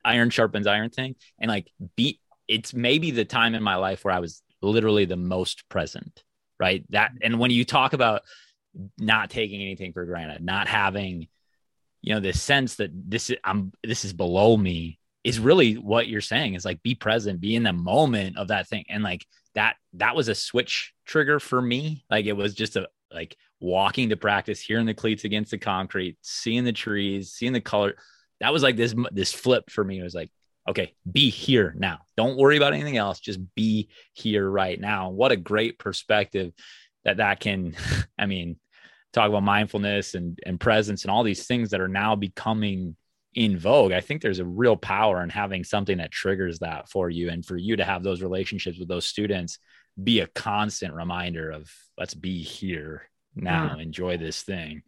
iron 0.03 0.29
sharpens 0.29 0.67
iron 0.67 0.89
thing, 0.89 1.15
and 1.39 1.49
like 1.49 1.67
beat. 1.95 2.19
It's 2.47 2.73
maybe 2.73 3.11
the 3.11 3.23
time 3.23 3.55
in 3.55 3.63
my 3.63 3.75
life 3.75 4.03
where 4.03 4.13
I 4.13 4.19
was 4.19 4.41
literally 4.61 5.05
the 5.05 5.15
most 5.15 5.67
present, 5.69 6.23
right? 6.59 6.83
That 6.89 7.11
mm-hmm. 7.11 7.17
and 7.23 7.39
when 7.39 7.51
you 7.51 7.63
talk 7.63 7.93
about 7.93 8.23
not 8.97 9.29
taking 9.29 9.61
anything 9.61 9.93
for 9.93 10.05
granted, 10.05 10.43
not 10.43 10.67
having, 10.67 11.27
you 12.01 12.13
know, 12.13 12.19
this 12.19 12.41
sense 12.41 12.75
that 12.75 12.91
this 12.93 13.29
is 13.29 13.37
I'm 13.43 13.71
this 13.83 14.05
is 14.05 14.13
below 14.13 14.57
me 14.57 14.99
is 15.23 15.39
really 15.39 15.75
what 15.75 16.07
you're 16.07 16.21
saying 16.21 16.53
is 16.55 16.65
like 16.65 16.83
be 16.83 16.95
present, 16.95 17.39
be 17.39 17.55
in 17.55 17.63
the 17.63 17.73
moment 17.73 18.37
of 18.37 18.49
that 18.49 18.67
thing. 18.67 18.85
And 18.89 19.03
like 19.03 19.25
that 19.55 19.75
that 19.93 20.15
was 20.15 20.27
a 20.27 20.35
switch 20.35 20.93
trigger 21.05 21.39
for 21.39 21.61
me. 21.61 22.03
Like 22.09 22.25
it 22.25 22.33
was 22.33 22.53
just 22.53 22.75
a 22.75 22.87
like 23.11 23.37
walking 23.59 24.09
to 24.09 24.17
practice, 24.17 24.59
hearing 24.59 24.85
the 24.85 24.93
cleats 24.93 25.23
against 25.23 25.51
the 25.51 25.57
concrete, 25.57 26.17
seeing 26.21 26.63
the 26.63 26.73
trees, 26.73 27.31
seeing 27.31 27.53
the 27.53 27.61
color. 27.61 27.95
That 28.39 28.51
was 28.51 28.63
like 28.63 28.75
this 28.75 28.93
this 29.11 29.31
flip 29.31 29.69
for 29.69 29.83
me. 29.83 29.99
It 29.99 30.03
was 30.03 30.15
like, 30.15 30.31
okay, 30.67 30.93
be 31.09 31.29
here 31.29 31.73
now. 31.77 31.99
Don't 32.17 32.37
worry 32.37 32.57
about 32.57 32.73
anything 32.73 32.97
else. 32.97 33.19
Just 33.19 33.39
be 33.55 33.89
here 34.13 34.49
right 34.49 34.79
now. 34.79 35.09
What 35.09 35.31
a 35.31 35.37
great 35.37 35.79
perspective 35.79 36.51
that 37.05 37.17
that 37.17 37.39
can. 37.39 37.75
I 38.17 38.25
mean, 38.25 38.57
talk 39.13 39.29
about 39.29 39.43
mindfulness 39.43 40.15
and 40.15 40.39
and 40.45 40.59
presence 40.59 41.03
and 41.03 41.11
all 41.11 41.23
these 41.23 41.45
things 41.45 41.69
that 41.69 41.81
are 41.81 41.87
now 41.87 42.15
becoming 42.15 42.95
in 43.35 43.57
vogue 43.57 43.91
i 43.91 44.01
think 44.01 44.21
there's 44.21 44.39
a 44.39 44.45
real 44.45 44.75
power 44.75 45.23
in 45.23 45.29
having 45.29 45.63
something 45.63 45.99
that 45.99 46.11
triggers 46.11 46.59
that 46.59 46.89
for 46.89 47.09
you 47.09 47.29
and 47.29 47.45
for 47.45 47.57
you 47.57 47.75
to 47.75 47.85
have 47.85 48.03
those 48.03 48.21
relationships 48.21 48.77
with 48.77 48.87
those 48.87 49.05
students 49.05 49.59
be 50.01 50.19
a 50.19 50.27
constant 50.27 50.93
reminder 50.93 51.51
of 51.51 51.71
let's 51.97 52.13
be 52.13 52.41
here 52.41 53.09
now 53.35 53.75
yeah. 53.75 53.81
enjoy 53.81 54.17
this 54.17 54.41
thing 54.41 54.83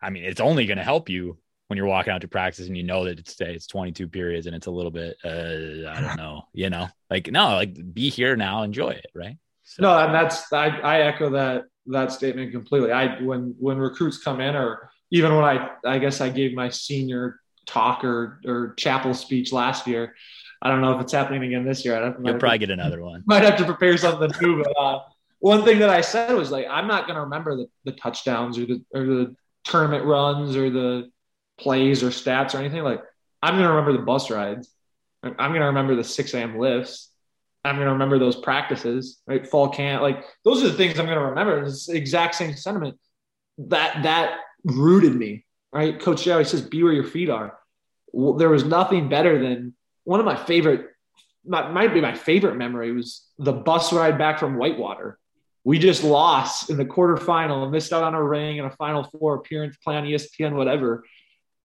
i 0.00 0.10
mean 0.10 0.24
it's 0.24 0.40
only 0.40 0.66
going 0.66 0.78
to 0.78 0.84
help 0.84 1.08
you 1.08 1.38
when 1.68 1.76
you're 1.76 1.86
walking 1.86 2.12
out 2.12 2.20
to 2.20 2.28
practice 2.28 2.66
and 2.66 2.76
you 2.76 2.82
know 2.82 3.04
that 3.04 3.18
it's 3.18 3.40
it's 3.40 3.66
22 3.66 4.08
periods 4.08 4.46
and 4.46 4.54
it's 4.54 4.66
a 4.66 4.70
little 4.70 4.90
bit 4.90 5.16
uh, 5.24 5.88
i 5.90 6.00
don't 6.00 6.16
know 6.16 6.42
you 6.52 6.70
know 6.70 6.86
like 7.10 7.30
no 7.30 7.54
like 7.54 7.76
be 7.92 8.10
here 8.10 8.36
now 8.36 8.62
enjoy 8.62 8.90
it 8.90 9.06
right 9.14 9.38
so. 9.76 9.82
no 9.82 9.98
and 9.98 10.14
that's 10.14 10.52
I, 10.52 10.68
I 10.68 11.00
echo 11.02 11.30
that 11.30 11.64
that 11.86 12.12
statement 12.12 12.52
completely. 12.52 12.92
I 12.92 13.20
when 13.22 13.54
when 13.58 13.78
recruits 13.78 14.18
come 14.18 14.40
in, 14.40 14.54
or 14.54 14.90
even 15.10 15.34
when 15.34 15.44
I 15.44 15.70
I 15.84 15.98
guess 15.98 16.20
I 16.20 16.28
gave 16.28 16.54
my 16.54 16.68
senior 16.68 17.40
talk 17.66 18.04
or 18.04 18.40
or 18.46 18.74
chapel 18.76 19.14
speech 19.14 19.52
last 19.52 19.86
year. 19.86 20.14
I 20.60 20.68
don't 20.68 20.80
know 20.80 20.94
if 20.94 21.00
it's 21.00 21.12
happening 21.12 21.42
again 21.42 21.64
this 21.64 21.84
year. 21.84 21.96
I 21.96 22.00
don't, 22.00 22.24
You'll 22.24 22.38
probably 22.38 22.58
get 22.58 22.70
another 22.70 23.02
one. 23.02 23.24
Might 23.26 23.42
have 23.42 23.56
to 23.56 23.64
prepare 23.64 23.96
something 23.96 24.30
new. 24.40 24.62
But 24.62 24.72
uh, 24.78 25.00
one 25.40 25.64
thing 25.64 25.80
that 25.80 25.90
I 25.90 26.02
said 26.02 26.32
was 26.36 26.52
like, 26.52 26.66
I'm 26.70 26.86
not 26.86 27.06
going 27.06 27.16
to 27.16 27.22
remember 27.22 27.56
the, 27.56 27.66
the 27.84 27.92
touchdowns 27.92 28.58
or 28.58 28.66
the 28.66 28.84
or 28.94 29.04
the 29.04 29.36
tournament 29.64 30.04
runs 30.04 30.56
or 30.56 30.70
the 30.70 31.10
plays 31.58 32.02
or 32.02 32.08
stats 32.08 32.54
or 32.54 32.58
anything. 32.58 32.84
Like, 32.84 33.02
I'm 33.42 33.54
going 33.54 33.64
to 33.64 33.70
remember 33.70 33.92
the 33.92 34.04
bus 34.04 34.30
rides. 34.30 34.70
I'm 35.24 35.34
going 35.34 35.60
to 35.60 35.66
remember 35.66 35.94
the 35.96 36.04
6 36.04 36.34
a.m. 36.34 36.58
lifts. 36.58 37.11
I'm 37.64 37.76
going 37.76 37.86
to 37.86 37.92
remember 37.92 38.18
those 38.18 38.36
practices, 38.36 39.20
right? 39.26 39.46
Fall 39.46 39.68
camp, 39.68 40.02
like 40.02 40.24
those 40.44 40.62
are 40.64 40.68
the 40.68 40.74
things 40.74 40.98
I'm 40.98 41.06
going 41.06 41.18
to 41.18 41.24
remember. 41.26 41.62
It's 41.62 41.88
exact 41.88 42.34
same 42.34 42.56
sentiment 42.56 42.98
that 43.58 44.02
that 44.02 44.40
rooted 44.64 45.14
me, 45.14 45.44
right? 45.72 45.98
Coach 46.00 46.24
Joey 46.24 46.44
says, 46.44 46.62
"Be 46.62 46.82
where 46.82 46.92
your 46.92 47.04
feet 47.04 47.30
are." 47.30 47.58
Well, 48.12 48.34
there 48.34 48.50
was 48.50 48.64
nothing 48.64 49.08
better 49.08 49.38
than 49.38 49.74
one 50.04 50.20
of 50.20 50.26
my 50.26 50.36
favorite, 50.36 50.90
might, 51.44 51.70
might 51.70 51.94
be 51.94 52.00
my 52.00 52.14
favorite 52.14 52.56
memory 52.56 52.92
was 52.92 53.26
the 53.38 53.52
bus 53.52 53.92
ride 53.92 54.18
back 54.18 54.38
from 54.38 54.56
Whitewater. 54.56 55.18
We 55.64 55.78
just 55.78 56.02
lost 56.02 56.70
in 56.70 56.76
the 56.76 56.84
quarterfinal 56.84 57.62
and 57.62 57.70
missed 57.70 57.92
out 57.92 58.02
on 58.02 58.14
a 58.14 58.22
ring 58.22 58.58
and 58.58 58.70
a 58.70 58.76
Final 58.76 59.04
Four 59.04 59.36
appearance, 59.36 59.76
play 59.76 59.96
on 59.96 60.04
ESPN, 60.04 60.54
whatever. 60.54 61.04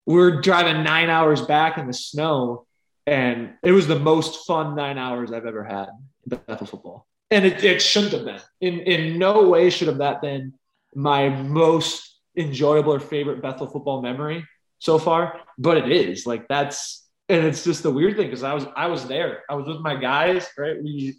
We're 0.06 0.42
driving 0.42 0.84
nine 0.84 1.10
hours 1.10 1.42
back 1.42 1.78
in 1.78 1.88
the 1.88 1.94
snow 1.94 2.66
and 3.08 3.54
it 3.64 3.72
was 3.72 3.88
the 3.88 3.99
most 3.99 4.45
fun 4.45 4.76
nine 4.76 4.97
hours 4.97 5.32
I've 5.32 5.45
ever 5.45 5.64
had 5.64 5.89
in 6.30 6.39
Bethel 6.47 6.68
football. 6.68 7.08
And 7.30 7.45
it, 7.45 7.64
it 7.64 7.82
shouldn't 7.82 8.12
have 8.14 8.26
been. 8.26 8.41
In 8.60 8.80
in 8.82 9.18
no 9.18 9.47
way 9.47 9.70
should 9.70 9.88
have 9.88 9.99
that 9.99 10.22
been 10.22 10.54
my 10.93 11.30
most 11.30 12.20
enjoyable 12.36 12.93
or 12.93 12.99
favorite 12.99 13.41
Bethel 13.41 13.68
football 13.68 14.02
memory 14.02 14.45
so 14.80 14.99
far. 14.99 15.39
But 15.58 15.78
it 15.78 15.91
is. 15.91 16.26
Like 16.26 16.47
that's 16.47 17.08
and 17.30 17.45
it's 17.45 17.64
just 17.64 17.84
the 17.84 17.91
weird 17.91 18.18
thing 18.18 18.28
because 18.28 18.43
I 18.43 18.54
was 18.54 18.66
I 18.76 18.88
was 18.88 19.08
there. 19.08 19.43
I 19.49 19.56
was 19.56 19.68
with 19.68 19.80
my 19.80 19.95
guys, 19.95 20.47
right? 20.58 20.82
We 20.82 21.16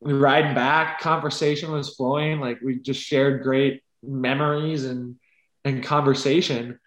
we 0.00 0.12
riding 0.12 0.54
back, 0.54 1.00
conversation 1.00 1.70
was 1.70 1.94
flowing, 1.94 2.40
like 2.40 2.60
we 2.60 2.80
just 2.80 3.00
shared 3.00 3.42
great 3.42 3.82
memories 4.02 4.84
and 4.84 5.16
and 5.64 5.82
conversation. 5.82 6.78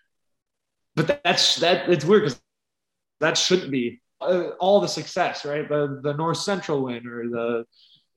But 0.95 1.21
that's 1.23 1.57
that 1.57 1.89
it's 1.89 2.05
weird 2.05 2.23
because 2.23 2.41
that 3.21 3.37
shouldn't 3.37 3.71
be 3.71 4.01
uh, 4.21 4.49
all 4.59 4.79
the 4.81 4.87
success, 4.87 5.45
right? 5.45 5.67
The 5.67 5.99
the 6.03 6.13
North 6.13 6.37
Central 6.37 6.83
win 6.83 7.07
or 7.07 7.29
the 7.29 7.65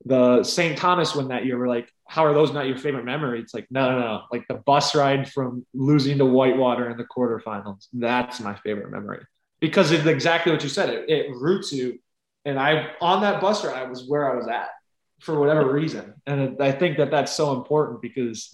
the 0.05 0.44
St. 0.44 0.78
Thomas 0.78 1.14
win 1.14 1.28
that 1.28 1.44
year. 1.44 1.59
We're 1.59 1.68
like, 1.68 1.90
how 2.07 2.24
are 2.24 2.32
those 2.32 2.53
not 2.53 2.66
your 2.66 2.78
favorite 2.78 3.05
memory? 3.05 3.40
It's 3.40 3.53
like, 3.53 3.66
no, 3.70 3.90
no, 3.90 4.01
no. 4.01 4.22
Like 4.30 4.46
the 4.49 4.55
bus 4.55 4.94
ride 4.94 5.30
from 5.30 5.66
losing 5.74 6.18
to 6.18 6.24
Whitewater 6.24 6.88
in 6.88 6.96
the 6.96 7.05
quarterfinals. 7.05 7.88
That's 7.92 8.40
my 8.40 8.55
favorite 8.57 8.90
memory 8.90 9.24
because 9.61 9.90
it's 9.90 10.07
exactly 10.07 10.53
what 10.53 10.62
you 10.62 10.68
said. 10.68 10.90
It, 10.90 11.11
it 11.11 11.30
roots 11.34 11.72
you. 11.72 11.99
And 12.44 12.59
I, 12.59 12.92
on 13.01 13.22
that 13.22 13.40
bus 13.40 13.64
ride, 13.64 13.76
I 13.76 13.84
was 13.84 14.09
where 14.09 14.30
I 14.30 14.36
was 14.36 14.46
at 14.46 14.68
for 15.20 15.38
whatever 15.38 15.70
reason. 15.72 16.14
And 16.26 16.62
I 16.62 16.72
think 16.72 16.99
that 16.99 17.11
that's 17.11 17.32
so 17.32 17.57
important 17.57 18.01
because 18.01 18.51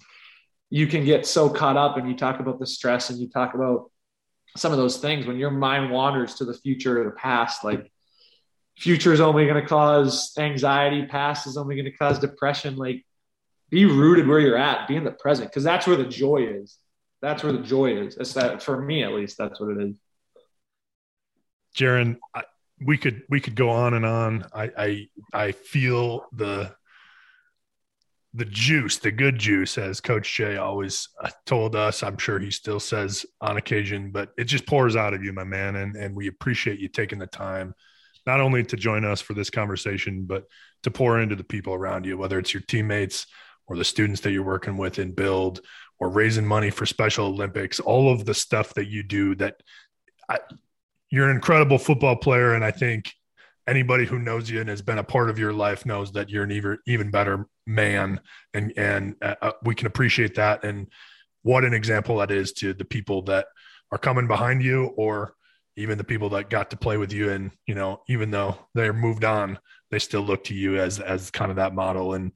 you 0.71 0.87
can 0.87 1.05
get 1.05 1.27
so 1.27 1.49
caught 1.51 1.77
up 1.77 1.97
and 1.97 2.09
you 2.09 2.17
talk 2.17 2.41
about 2.41 2.59
the 2.59 2.67
stress 2.67 3.11
and 3.11 3.21
you 3.21 3.29
talk 3.29 3.55
about 3.55 3.91
some 4.57 4.73
of 4.73 4.79
those 4.79 4.99
things 4.99 5.27
when 5.27 5.37
your 5.37 5.51
mind 5.51 5.91
wanders 5.91 6.35
to 6.37 6.45
the 6.45 6.55
future 6.55 7.01
or 7.01 7.05
the 7.05 7.11
past 7.11 7.65
like 7.65 7.91
future 8.79 9.13
is 9.13 9.21
only 9.21 9.47
going 9.47 9.61
to 9.61 9.69
cause 9.69 10.33
anxiety 10.39 11.07
past 11.07 11.47
is 11.47 11.57
only 11.57 11.75
going 11.77 11.85
to 11.85 11.97
cause 11.97 12.19
depression 12.19 12.77
like 12.77 13.05
be 13.71 13.85
rooted 13.85 14.29
where 14.29 14.39
you're 14.39 14.57
at 14.57 14.87
be 14.87 14.97
in 14.97 15.05
the 15.05 15.11
present 15.11 15.51
because 15.51 15.65
that's 15.65 15.87
where 15.87 15.97
the 15.97 16.05
joy 16.05 16.47
is. 16.49 16.79
That's 17.21 17.43
where 17.43 17.53
the 17.53 17.63
joy 17.63 17.97
is. 17.97 18.17
It's 18.17 18.35
that 18.35 18.63
for 18.63 18.81
me 18.81 19.03
at 19.03 19.13
least 19.13 19.37
that's 19.39 19.59
what 19.59 19.71
it 19.71 19.83
is. 19.83 19.97
Jaren, 21.77 22.19
we 22.81 22.97
could 22.97 23.23
we 23.29 23.41
could 23.41 23.57
go 23.57 23.71
on 23.71 23.95
and 23.95 24.07
on. 24.07 24.47
I 24.55 24.71
I, 24.77 25.09
I 25.33 25.53
feel 25.53 26.27
the 26.33 26.75
the 28.37 28.45
juice, 28.45 28.99
the 28.99 29.13
good 29.13 29.39
juice, 29.39 29.79
as 29.79 30.01
Coach 30.01 30.35
Jay 30.35 30.57
always 30.57 31.09
uh, 31.23 31.31
told 31.47 31.77
us. 31.77 32.03
I'm 32.03 32.19
sure 32.19 32.41
he 32.41 32.51
still 32.51 32.81
says 32.81 33.25
on 33.41 33.57
occasion, 33.57 34.11
but 34.11 34.31
it 34.37 34.45
just 34.45 34.67
pours 34.67 34.97
out 34.97 35.15
of 35.15 35.23
you, 35.23 35.33
my 35.33 35.45
man. 35.45 35.77
And, 35.77 35.95
and 35.95 36.17
we 36.17 36.27
appreciate 36.27 36.81
you 36.81 36.89
taking 36.89 37.21
the 37.21 37.29
time, 37.29 37.75
not 38.27 38.41
only 38.41 38.65
to 38.65 38.77
join 38.77 39.05
us 39.05 39.21
for 39.21 39.35
this 39.35 39.51
conversation, 39.51 40.25
but 40.27 40.45
to 40.83 40.91
pour 40.91 41.21
into 41.21 41.37
the 41.37 41.45
people 41.45 41.75
around 41.75 42.07
you, 42.07 42.19
whether 42.19 42.39
it's 42.39 42.53
your 42.53 42.63
teammates 42.63 43.27
or 43.69 43.77
the 43.77 43.85
students 43.85 44.21
that 44.23 44.33
you're 44.33 44.43
working 44.43 44.77
with 44.77 44.99
in 44.99 45.13
build 45.13 45.61
or 46.01 46.11
raising 46.11 46.45
money 46.45 46.71
for 46.71 46.87
Special 46.87 47.27
Olympics, 47.27 47.79
all 47.79 48.13
of 48.13 48.25
the 48.25 48.35
stuff 48.35 48.75
that 48.75 48.89
you 48.89 49.05
do 49.05 49.37
that 49.37 49.63
I, 50.29 50.39
you're 51.09 51.29
an 51.29 51.37
incredible 51.37 51.79
football 51.79 52.17
player. 52.17 52.55
And 52.55 52.65
I 52.65 52.73
think 52.73 53.15
anybody 53.67 54.05
who 54.05 54.19
knows 54.19 54.51
you 54.51 54.61
and 54.61 54.69
has 54.69 54.83
been 54.83 54.99
a 54.99 55.05
part 55.05 55.31
of 55.31 55.39
your 55.39 55.53
life 55.53 55.87
knows 55.87 56.13
that 56.13 56.29
you're 56.29 56.45
an 56.45 56.53
even 56.53 56.79
even 56.87 57.11
better 57.11 57.47
man, 57.67 58.21
and 58.53 58.73
and 58.77 59.17
uh, 59.23 59.35
uh, 59.41 59.53
we 59.63 59.75
can 59.75 59.87
appreciate 59.87 60.35
that. 60.37 60.65
And 60.65 60.89
what 61.43 61.65
an 61.65 61.75
example 61.75 62.19
that 62.19 62.31
is 62.31 62.53
to 62.55 62.75
the 62.75 62.85
people 62.85 63.23
that 63.23 63.47
are 63.93 63.99
coming 63.99 64.27
behind 64.27 64.63
you, 64.63 64.87
or 64.97 65.35
even 65.77 65.99
the 65.99 66.05
people 66.05 66.29
that 66.31 66.51
got 66.51 66.71
to 66.71 66.77
play 66.77 66.97
with 66.97 67.13
you. 67.13 67.31
And 67.31 67.51
you 67.67 67.75
know, 67.75 68.03
even 68.09 68.31
though 68.31 68.59
they're 68.75 68.93
moved 68.93 69.25
on, 69.25 69.59
they 69.91 69.99
still 69.99 70.23
look 70.23 70.45
to 70.45 70.55
you 70.55 70.79
as 70.79 71.01
as 71.01 71.31
kind 71.31 71.51
of 71.51 71.57
that 71.57 71.75
model. 71.75 72.15
And 72.15 72.33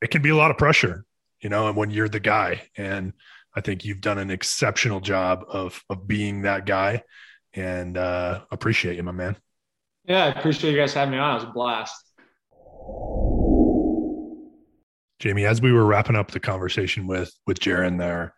it 0.00 0.10
can 0.10 0.22
be 0.22 0.30
a 0.30 0.36
lot 0.36 0.50
of 0.50 0.58
pressure, 0.58 1.04
you 1.40 1.48
know, 1.48 1.68
and 1.68 1.76
when 1.76 1.90
you're 1.90 2.08
the 2.08 2.20
guy 2.20 2.62
and 2.76 3.12
I 3.56 3.60
think 3.60 3.84
you've 3.84 4.00
done 4.00 4.18
an 4.18 4.30
exceptional 4.30 5.00
job 5.00 5.44
of 5.48 5.82
of 5.88 6.06
being 6.06 6.42
that 6.42 6.66
guy 6.66 7.02
and 7.52 7.96
uh, 7.96 8.40
appreciate 8.50 8.96
you, 8.96 9.02
my 9.02 9.12
man. 9.12 9.36
Yeah, 10.06 10.24
I 10.24 10.28
appreciate 10.28 10.72
you 10.72 10.76
guys 10.76 10.92
having 10.92 11.12
me 11.12 11.18
on. 11.18 11.32
It 11.32 11.34
was 11.34 11.44
a 11.44 11.52
blast. 11.52 12.04
Jamie, 15.18 15.46
as 15.46 15.62
we 15.62 15.72
were 15.72 15.86
wrapping 15.86 16.16
up 16.16 16.30
the 16.30 16.40
conversation 16.40 17.06
with 17.06 17.32
with 17.46 17.58
Jaren 17.58 17.98
there, 17.98 18.34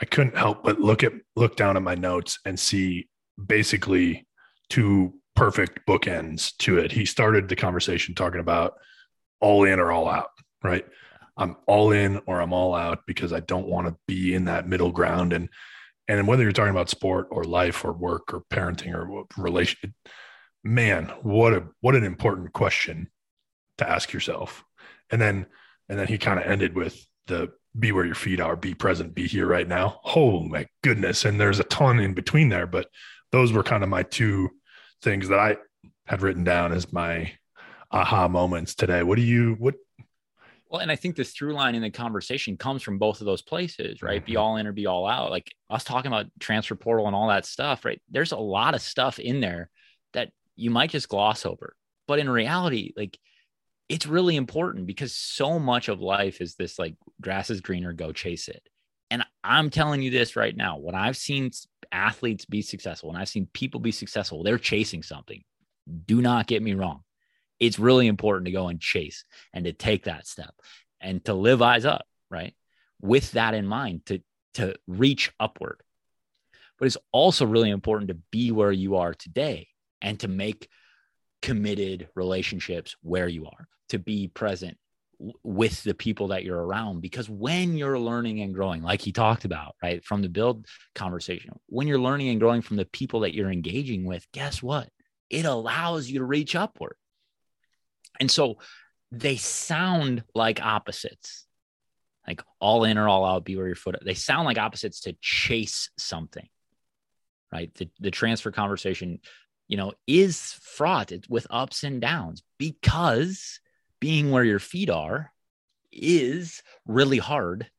I 0.00 0.04
couldn't 0.04 0.36
help 0.36 0.62
but 0.62 0.80
look 0.80 1.02
at 1.02 1.12
look 1.34 1.56
down 1.56 1.76
at 1.76 1.82
my 1.82 1.96
notes 1.96 2.38
and 2.44 2.58
see 2.58 3.08
basically 3.44 4.28
two 4.68 5.14
perfect 5.34 5.80
bookends 5.88 6.56
to 6.58 6.78
it. 6.78 6.92
He 6.92 7.04
started 7.04 7.48
the 7.48 7.56
conversation 7.56 8.14
talking 8.14 8.40
about 8.40 8.74
all 9.40 9.64
in 9.64 9.80
or 9.80 9.90
all 9.90 10.08
out, 10.08 10.30
right? 10.62 10.86
I'm 11.36 11.56
all 11.66 11.90
in 11.90 12.20
or 12.26 12.40
I'm 12.40 12.52
all 12.52 12.74
out 12.74 13.00
because 13.06 13.32
I 13.32 13.40
don't 13.40 13.66
want 13.66 13.88
to 13.88 13.96
be 14.06 14.34
in 14.34 14.44
that 14.44 14.68
middle 14.68 14.92
ground. 14.92 15.32
And 15.32 15.48
and 16.06 16.28
whether 16.28 16.42
you're 16.42 16.52
talking 16.52 16.70
about 16.70 16.90
sport 16.90 17.28
or 17.30 17.44
life 17.44 17.84
or 17.84 17.92
work 17.92 18.34
or 18.34 18.42
parenting 18.52 18.94
or 18.94 19.24
relation, 19.36 19.94
man, 20.62 21.06
what 21.22 21.52
a 21.52 21.64
what 21.80 21.94
an 21.94 22.04
important 22.04 22.52
question 22.52 23.10
to 23.78 23.88
ask 23.88 24.12
yourself. 24.12 24.64
And 25.10 25.20
then 25.20 25.46
and 25.88 25.98
then 25.98 26.06
he 26.06 26.18
kind 26.18 26.38
of 26.38 26.46
ended 26.46 26.74
with 26.74 27.04
the 27.26 27.52
be 27.78 27.92
where 27.92 28.04
your 28.04 28.14
feet 28.14 28.40
are, 28.40 28.56
be 28.56 28.74
present, 28.74 29.14
be 29.14 29.26
here 29.26 29.46
right 29.46 29.66
now. 29.66 30.00
Oh 30.04 30.40
my 30.40 30.66
goodness. 30.82 31.24
And 31.24 31.40
there's 31.40 31.60
a 31.60 31.64
ton 31.64 32.00
in 32.00 32.14
between 32.14 32.48
there, 32.48 32.66
but 32.66 32.88
those 33.30 33.52
were 33.52 33.62
kind 33.62 33.82
of 33.82 33.88
my 33.88 34.02
two 34.02 34.50
things 35.02 35.28
that 35.28 35.38
I 35.38 35.56
had 36.06 36.22
written 36.22 36.42
down 36.42 36.72
as 36.72 36.92
my 36.92 37.32
aha 37.92 38.28
moments 38.28 38.74
today. 38.74 39.02
What 39.02 39.16
do 39.16 39.22
you 39.22 39.54
what 39.58 39.74
well, 40.70 40.80
and 40.80 40.90
I 40.90 40.94
think 40.94 41.16
this 41.16 41.32
through 41.32 41.52
line 41.52 41.74
in 41.74 41.82
the 41.82 41.90
conversation 41.90 42.56
comes 42.56 42.82
from 42.82 42.98
both 42.98 43.20
of 43.20 43.26
those 43.26 43.42
places, 43.42 44.02
right? 44.02 44.20
Mm-hmm. 44.20 44.32
Be 44.32 44.36
all 44.36 44.56
in 44.56 44.68
or 44.68 44.72
be 44.72 44.86
all 44.86 45.04
out. 45.04 45.32
Like 45.32 45.52
us 45.68 45.82
talking 45.82 46.12
about 46.12 46.26
transfer 46.38 46.76
portal 46.76 47.08
and 47.08 47.16
all 47.16 47.28
that 47.28 47.44
stuff, 47.44 47.84
right? 47.84 48.00
There's 48.08 48.30
a 48.30 48.36
lot 48.36 48.76
of 48.76 48.80
stuff 48.80 49.18
in 49.18 49.40
there 49.40 49.68
that 50.12 50.30
you 50.60 50.70
might 50.70 50.90
just 50.90 51.08
gloss 51.08 51.46
over. 51.46 51.74
But 52.06 52.18
in 52.18 52.28
reality, 52.28 52.92
like 52.96 53.18
it's 53.88 54.06
really 54.06 54.36
important 54.36 54.86
because 54.86 55.14
so 55.14 55.58
much 55.58 55.88
of 55.88 56.00
life 56.00 56.40
is 56.40 56.54
this 56.54 56.78
like 56.78 56.96
grass 57.20 57.50
is 57.50 57.60
greener, 57.60 57.92
go 57.92 58.12
chase 58.12 58.48
it. 58.48 58.62
And 59.10 59.24
I'm 59.42 59.70
telling 59.70 60.02
you 60.02 60.10
this 60.10 60.36
right 60.36 60.56
now. 60.56 60.78
When 60.78 60.94
I've 60.94 61.16
seen 61.16 61.50
athletes 61.90 62.44
be 62.44 62.62
successful, 62.62 63.10
when 63.10 63.20
I've 63.20 63.28
seen 63.28 63.48
people 63.52 63.80
be 63.80 63.90
successful, 63.90 64.42
they're 64.42 64.58
chasing 64.58 65.02
something. 65.02 65.42
Do 66.06 66.20
not 66.22 66.46
get 66.46 66.62
me 66.62 66.74
wrong 66.74 67.02
it's 67.60 67.78
really 67.78 68.06
important 68.06 68.46
to 68.46 68.52
go 68.52 68.68
and 68.68 68.80
chase 68.80 69.24
and 69.52 69.66
to 69.66 69.72
take 69.72 70.04
that 70.04 70.26
step 70.26 70.54
and 71.00 71.22
to 71.26 71.34
live 71.34 71.62
eyes 71.62 71.84
up, 71.84 72.06
right? 72.30 72.54
With 73.00 73.32
that 73.32 73.54
in 73.54 73.66
mind, 73.66 74.06
to 74.06 74.22
to 74.54 74.74
reach 74.88 75.30
upward. 75.38 75.80
But 76.78 76.86
it's 76.86 76.96
also 77.12 77.46
really 77.46 77.70
important 77.70 78.08
to 78.08 78.18
be 78.32 78.50
where 78.50 78.72
you 78.72 78.96
are 78.96 79.14
today 79.14 79.68
and 80.02 80.18
to 80.20 80.28
make 80.28 80.68
committed 81.42 82.08
relationships 82.14 82.96
where 83.02 83.28
you 83.28 83.46
are, 83.46 83.68
to 83.88 83.98
be 83.98 84.28
present 84.28 84.76
with 85.42 85.82
the 85.82 85.94
people 85.94 86.28
that 86.28 86.44
you're 86.44 86.62
around 86.62 87.02
because 87.02 87.28
when 87.28 87.76
you're 87.76 87.98
learning 87.98 88.40
and 88.40 88.54
growing 88.54 88.82
like 88.82 89.02
he 89.02 89.12
talked 89.12 89.44
about 89.44 89.74
right 89.82 90.02
from 90.02 90.22
the 90.22 90.30
build 90.30 90.64
conversation 90.94 91.50
when 91.66 91.86
you're 91.86 92.00
learning 92.00 92.30
and 92.30 92.40
growing 92.40 92.62
from 92.62 92.78
the 92.78 92.86
people 92.86 93.20
that 93.20 93.34
you're 93.34 93.50
engaging 93.50 94.06
with 94.06 94.26
guess 94.32 94.62
what 94.62 94.88
it 95.28 95.44
allows 95.44 96.08
you 96.08 96.20
to 96.20 96.24
reach 96.24 96.56
upward 96.56 96.96
and 98.18 98.30
so 98.30 98.58
they 99.10 99.36
sound 99.36 100.22
like 100.34 100.62
opposites, 100.62 101.46
like 102.28 102.42
all 102.60 102.84
in 102.84 102.98
or 102.98 103.08
all 103.08 103.24
out, 103.24 103.44
be 103.44 103.56
where 103.56 103.66
your 103.66 103.74
foot. 103.74 103.96
They 104.04 104.14
sound 104.14 104.44
like 104.44 104.58
opposites 104.58 105.00
to 105.00 105.16
chase 105.20 105.90
something, 105.96 106.46
right? 107.52 107.74
The, 107.74 107.88
the 107.98 108.10
transfer 108.10 108.52
conversation, 108.52 109.20
you 109.70 109.76
know, 109.76 109.92
is 110.08 110.58
fraught 110.62 111.12
with 111.28 111.46
ups 111.48 111.84
and 111.84 112.00
downs 112.00 112.42
because 112.58 113.60
being 114.00 114.32
where 114.32 114.42
your 114.42 114.58
feet 114.58 114.90
are 114.90 115.32
is 115.92 116.60
really 116.86 117.18
hard 117.18 117.70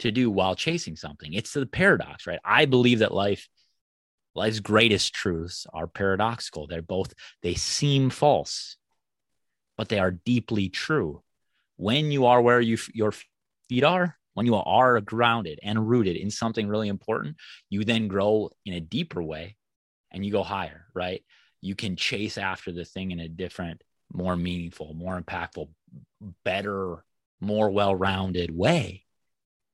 to 0.00 0.10
do 0.10 0.28
while 0.28 0.56
chasing 0.56 0.96
something. 0.96 1.32
It's 1.32 1.52
the 1.52 1.64
paradox, 1.64 2.26
right? 2.26 2.40
I 2.44 2.64
believe 2.64 2.98
that 2.98 3.14
life 3.14 3.48
life's 4.34 4.58
greatest 4.58 5.14
truths 5.14 5.64
are 5.72 5.86
paradoxical. 5.86 6.66
They're 6.66 6.82
both 6.82 7.14
they 7.40 7.54
seem 7.54 8.10
false 8.10 8.76
but 9.76 9.88
they 9.88 10.00
are 10.00 10.10
deeply 10.10 10.68
true. 10.68 11.22
When 11.76 12.10
you 12.10 12.26
are 12.26 12.42
where 12.42 12.60
you, 12.60 12.78
your 12.92 13.12
feet 13.68 13.84
are, 13.84 14.18
when 14.34 14.46
you 14.46 14.56
are 14.56 15.00
grounded 15.00 15.60
and 15.62 15.88
rooted 15.88 16.16
in 16.16 16.30
something 16.30 16.68
really 16.68 16.88
important, 16.88 17.36
you 17.70 17.84
then 17.84 18.08
grow 18.08 18.50
in 18.64 18.74
a 18.74 18.80
deeper 18.80 19.22
way 19.22 19.56
and 20.12 20.24
you 20.24 20.30
go 20.30 20.42
higher, 20.42 20.86
right? 20.94 21.24
You 21.60 21.74
can 21.74 21.96
chase 21.96 22.38
after 22.38 22.70
the 22.70 22.84
thing 22.84 23.10
in 23.10 23.20
a 23.20 23.28
different, 23.28 23.82
more 24.12 24.36
meaningful, 24.36 24.94
more 24.94 25.20
impactful, 25.20 25.68
better, 26.44 27.04
more 27.40 27.70
well 27.70 27.94
rounded 27.94 28.56
way. 28.56 29.04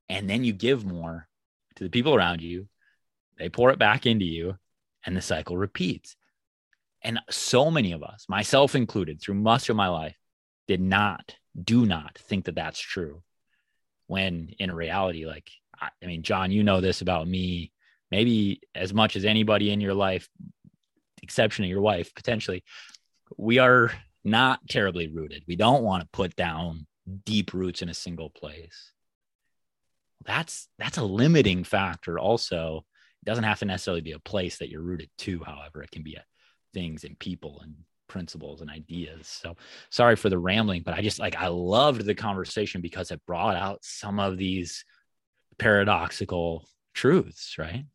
And 0.07 0.29
then 0.29 0.43
you 0.43 0.53
give 0.53 0.85
more 0.85 1.27
to 1.75 1.83
the 1.83 1.89
people 1.89 2.15
around 2.15 2.41
you. 2.41 2.67
They 3.37 3.49
pour 3.49 3.69
it 3.71 3.79
back 3.79 4.05
into 4.05 4.25
you, 4.25 4.57
and 5.05 5.15
the 5.15 5.21
cycle 5.21 5.57
repeats. 5.57 6.15
And 7.01 7.19
so 7.29 7.71
many 7.71 7.93
of 7.93 8.03
us, 8.03 8.25
myself 8.27 8.75
included, 8.75 9.21
through 9.21 9.35
much 9.35 9.69
of 9.69 9.75
my 9.75 9.87
life, 9.87 10.17
did 10.67 10.81
not, 10.81 11.35
do 11.61 11.85
not 11.85 12.17
think 12.17 12.45
that 12.45 12.55
that's 12.55 12.79
true. 12.79 13.23
When 14.07 14.49
in 14.59 14.71
reality, 14.71 15.25
like, 15.25 15.49
I, 15.79 15.89
I 16.03 16.05
mean, 16.05 16.23
John, 16.23 16.51
you 16.51 16.63
know 16.63 16.81
this 16.81 17.01
about 17.01 17.27
me, 17.27 17.71
maybe 18.11 18.61
as 18.75 18.93
much 18.93 19.15
as 19.15 19.25
anybody 19.25 19.71
in 19.71 19.81
your 19.81 19.93
life, 19.93 20.27
exception 21.21 21.63
of 21.65 21.69
your 21.69 21.81
wife, 21.81 22.13
potentially, 22.15 22.63
we 23.37 23.59
are 23.59 23.91
not 24.23 24.59
terribly 24.67 25.07
rooted. 25.07 25.43
We 25.47 25.55
don't 25.55 25.83
want 25.83 26.03
to 26.03 26.09
put 26.11 26.35
down 26.35 26.87
deep 27.25 27.53
roots 27.53 27.81
in 27.81 27.89
a 27.89 27.93
single 27.93 28.29
place. 28.29 28.91
That's 30.25 30.67
that's 30.77 30.97
a 30.97 31.03
limiting 31.03 31.63
factor. 31.63 32.19
Also, 32.19 32.85
it 33.21 33.25
doesn't 33.25 33.45
have 33.45 33.59
to 33.59 33.65
necessarily 33.65 34.01
be 34.01 34.11
a 34.11 34.19
place 34.19 34.57
that 34.57 34.69
you're 34.69 34.81
rooted 34.81 35.09
to. 35.19 35.43
However, 35.43 35.81
it 35.81 35.91
can 35.91 36.03
be 36.03 36.15
a 36.15 36.23
things 36.73 37.03
and 37.03 37.17
people 37.17 37.61
and 37.63 37.73
principles 38.07 38.61
and 38.61 38.69
ideas. 38.69 39.27
So 39.27 39.55
sorry 39.89 40.15
for 40.15 40.29
the 40.29 40.37
rambling, 40.37 40.81
but 40.83 40.93
I 40.93 41.01
just 41.01 41.19
like 41.19 41.35
I 41.35 41.47
loved 41.47 42.05
the 42.05 42.15
conversation 42.15 42.81
because 42.81 43.11
it 43.11 43.25
brought 43.25 43.55
out 43.55 43.79
some 43.81 44.19
of 44.19 44.37
these 44.37 44.83
paradoxical 45.57 46.67
truths, 46.93 47.57
right? 47.57 47.85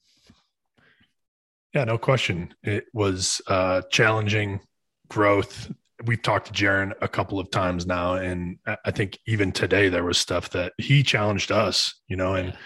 Yeah, 1.75 1.85
no 1.85 1.99
question. 1.99 2.55
It 2.63 2.87
was 2.93 3.41
uh 3.49 3.83
challenging 3.91 4.61
growth. 5.09 5.71
We've 6.05 6.23
talked 6.23 6.47
to 6.47 6.53
Jaron 6.53 6.93
a 7.01 7.09
couple 7.09 7.39
of 7.39 7.51
times 7.51 7.87
now, 7.87 8.15
and 8.15 8.59
I 8.85 8.91
think 8.91 9.19
even 9.27 9.53
today 9.53 9.89
there 9.89 10.05
was 10.05 10.19
stuff 10.19 10.51
that 10.51 10.73
he 10.79 11.03
challenged 11.03 11.51
us, 11.51 11.95
you 12.09 12.17
know, 12.17 12.35
and 12.35 12.57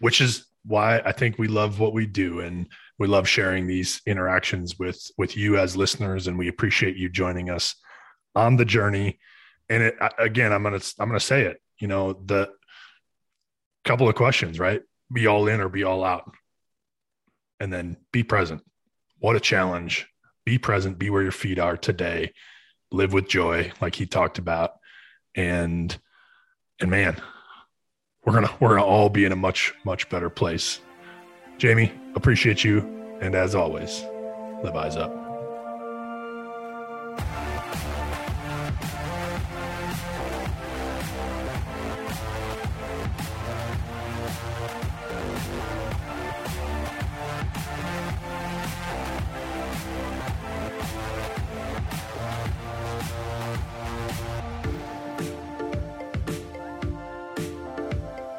which 0.00 0.20
is 0.20 0.46
why 0.64 1.00
I 1.04 1.12
think 1.12 1.38
we 1.38 1.48
love 1.48 1.78
what 1.78 1.92
we 1.92 2.06
do. 2.06 2.40
And 2.40 2.68
we 2.98 3.06
love 3.06 3.28
sharing 3.28 3.66
these 3.66 4.00
interactions 4.06 4.78
with 4.78 5.10
with 5.18 5.36
you 5.36 5.58
as 5.58 5.76
listeners 5.76 6.26
and 6.26 6.38
we 6.38 6.48
appreciate 6.48 6.96
you 6.96 7.08
joining 7.08 7.50
us 7.50 7.74
on 8.34 8.56
the 8.56 8.64
journey 8.64 9.18
and 9.68 9.82
it 9.82 9.96
again 10.18 10.52
i'm 10.52 10.62
gonna 10.62 10.80
i'm 10.98 11.08
gonna 11.08 11.20
say 11.20 11.42
it 11.42 11.60
you 11.80 11.88
know 11.88 12.12
the 12.12 12.50
couple 13.84 14.08
of 14.08 14.14
questions 14.14 14.58
right 14.58 14.82
be 15.12 15.26
all 15.26 15.48
in 15.48 15.60
or 15.60 15.68
be 15.68 15.84
all 15.84 16.04
out 16.04 16.30
and 17.64 17.72
then 17.72 17.96
be 18.12 18.22
present. 18.22 18.62
What 19.18 19.34
a 19.34 19.40
challenge. 19.40 20.06
Be 20.44 20.58
present. 20.58 20.98
Be 20.98 21.10
where 21.10 21.22
your 21.22 21.32
feet 21.32 21.58
are 21.58 21.76
today. 21.76 22.32
Live 22.92 23.12
with 23.12 23.26
joy 23.26 23.72
like 23.80 23.96
he 23.96 24.06
talked 24.06 24.38
about. 24.38 24.74
And 25.34 25.96
and 26.78 26.90
man 26.90 27.20
we're 28.24 28.32
gonna 28.32 28.50
we're 28.60 28.70
gonna 28.70 28.84
all 28.84 29.08
be 29.08 29.24
in 29.24 29.32
a 29.32 29.36
much 29.36 29.74
much 29.84 30.08
better 30.08 30.30
place. 30.30 30.80
Jamie, 31.58 31.92
appreciate 32.14 32.64
you. 32.64 32.80
And 33.20 33.34
as 33.34 33.54
always, 33.54 34.02
live 34.62 34.74
eyes 34.74 34.96
up. 34.96 35.23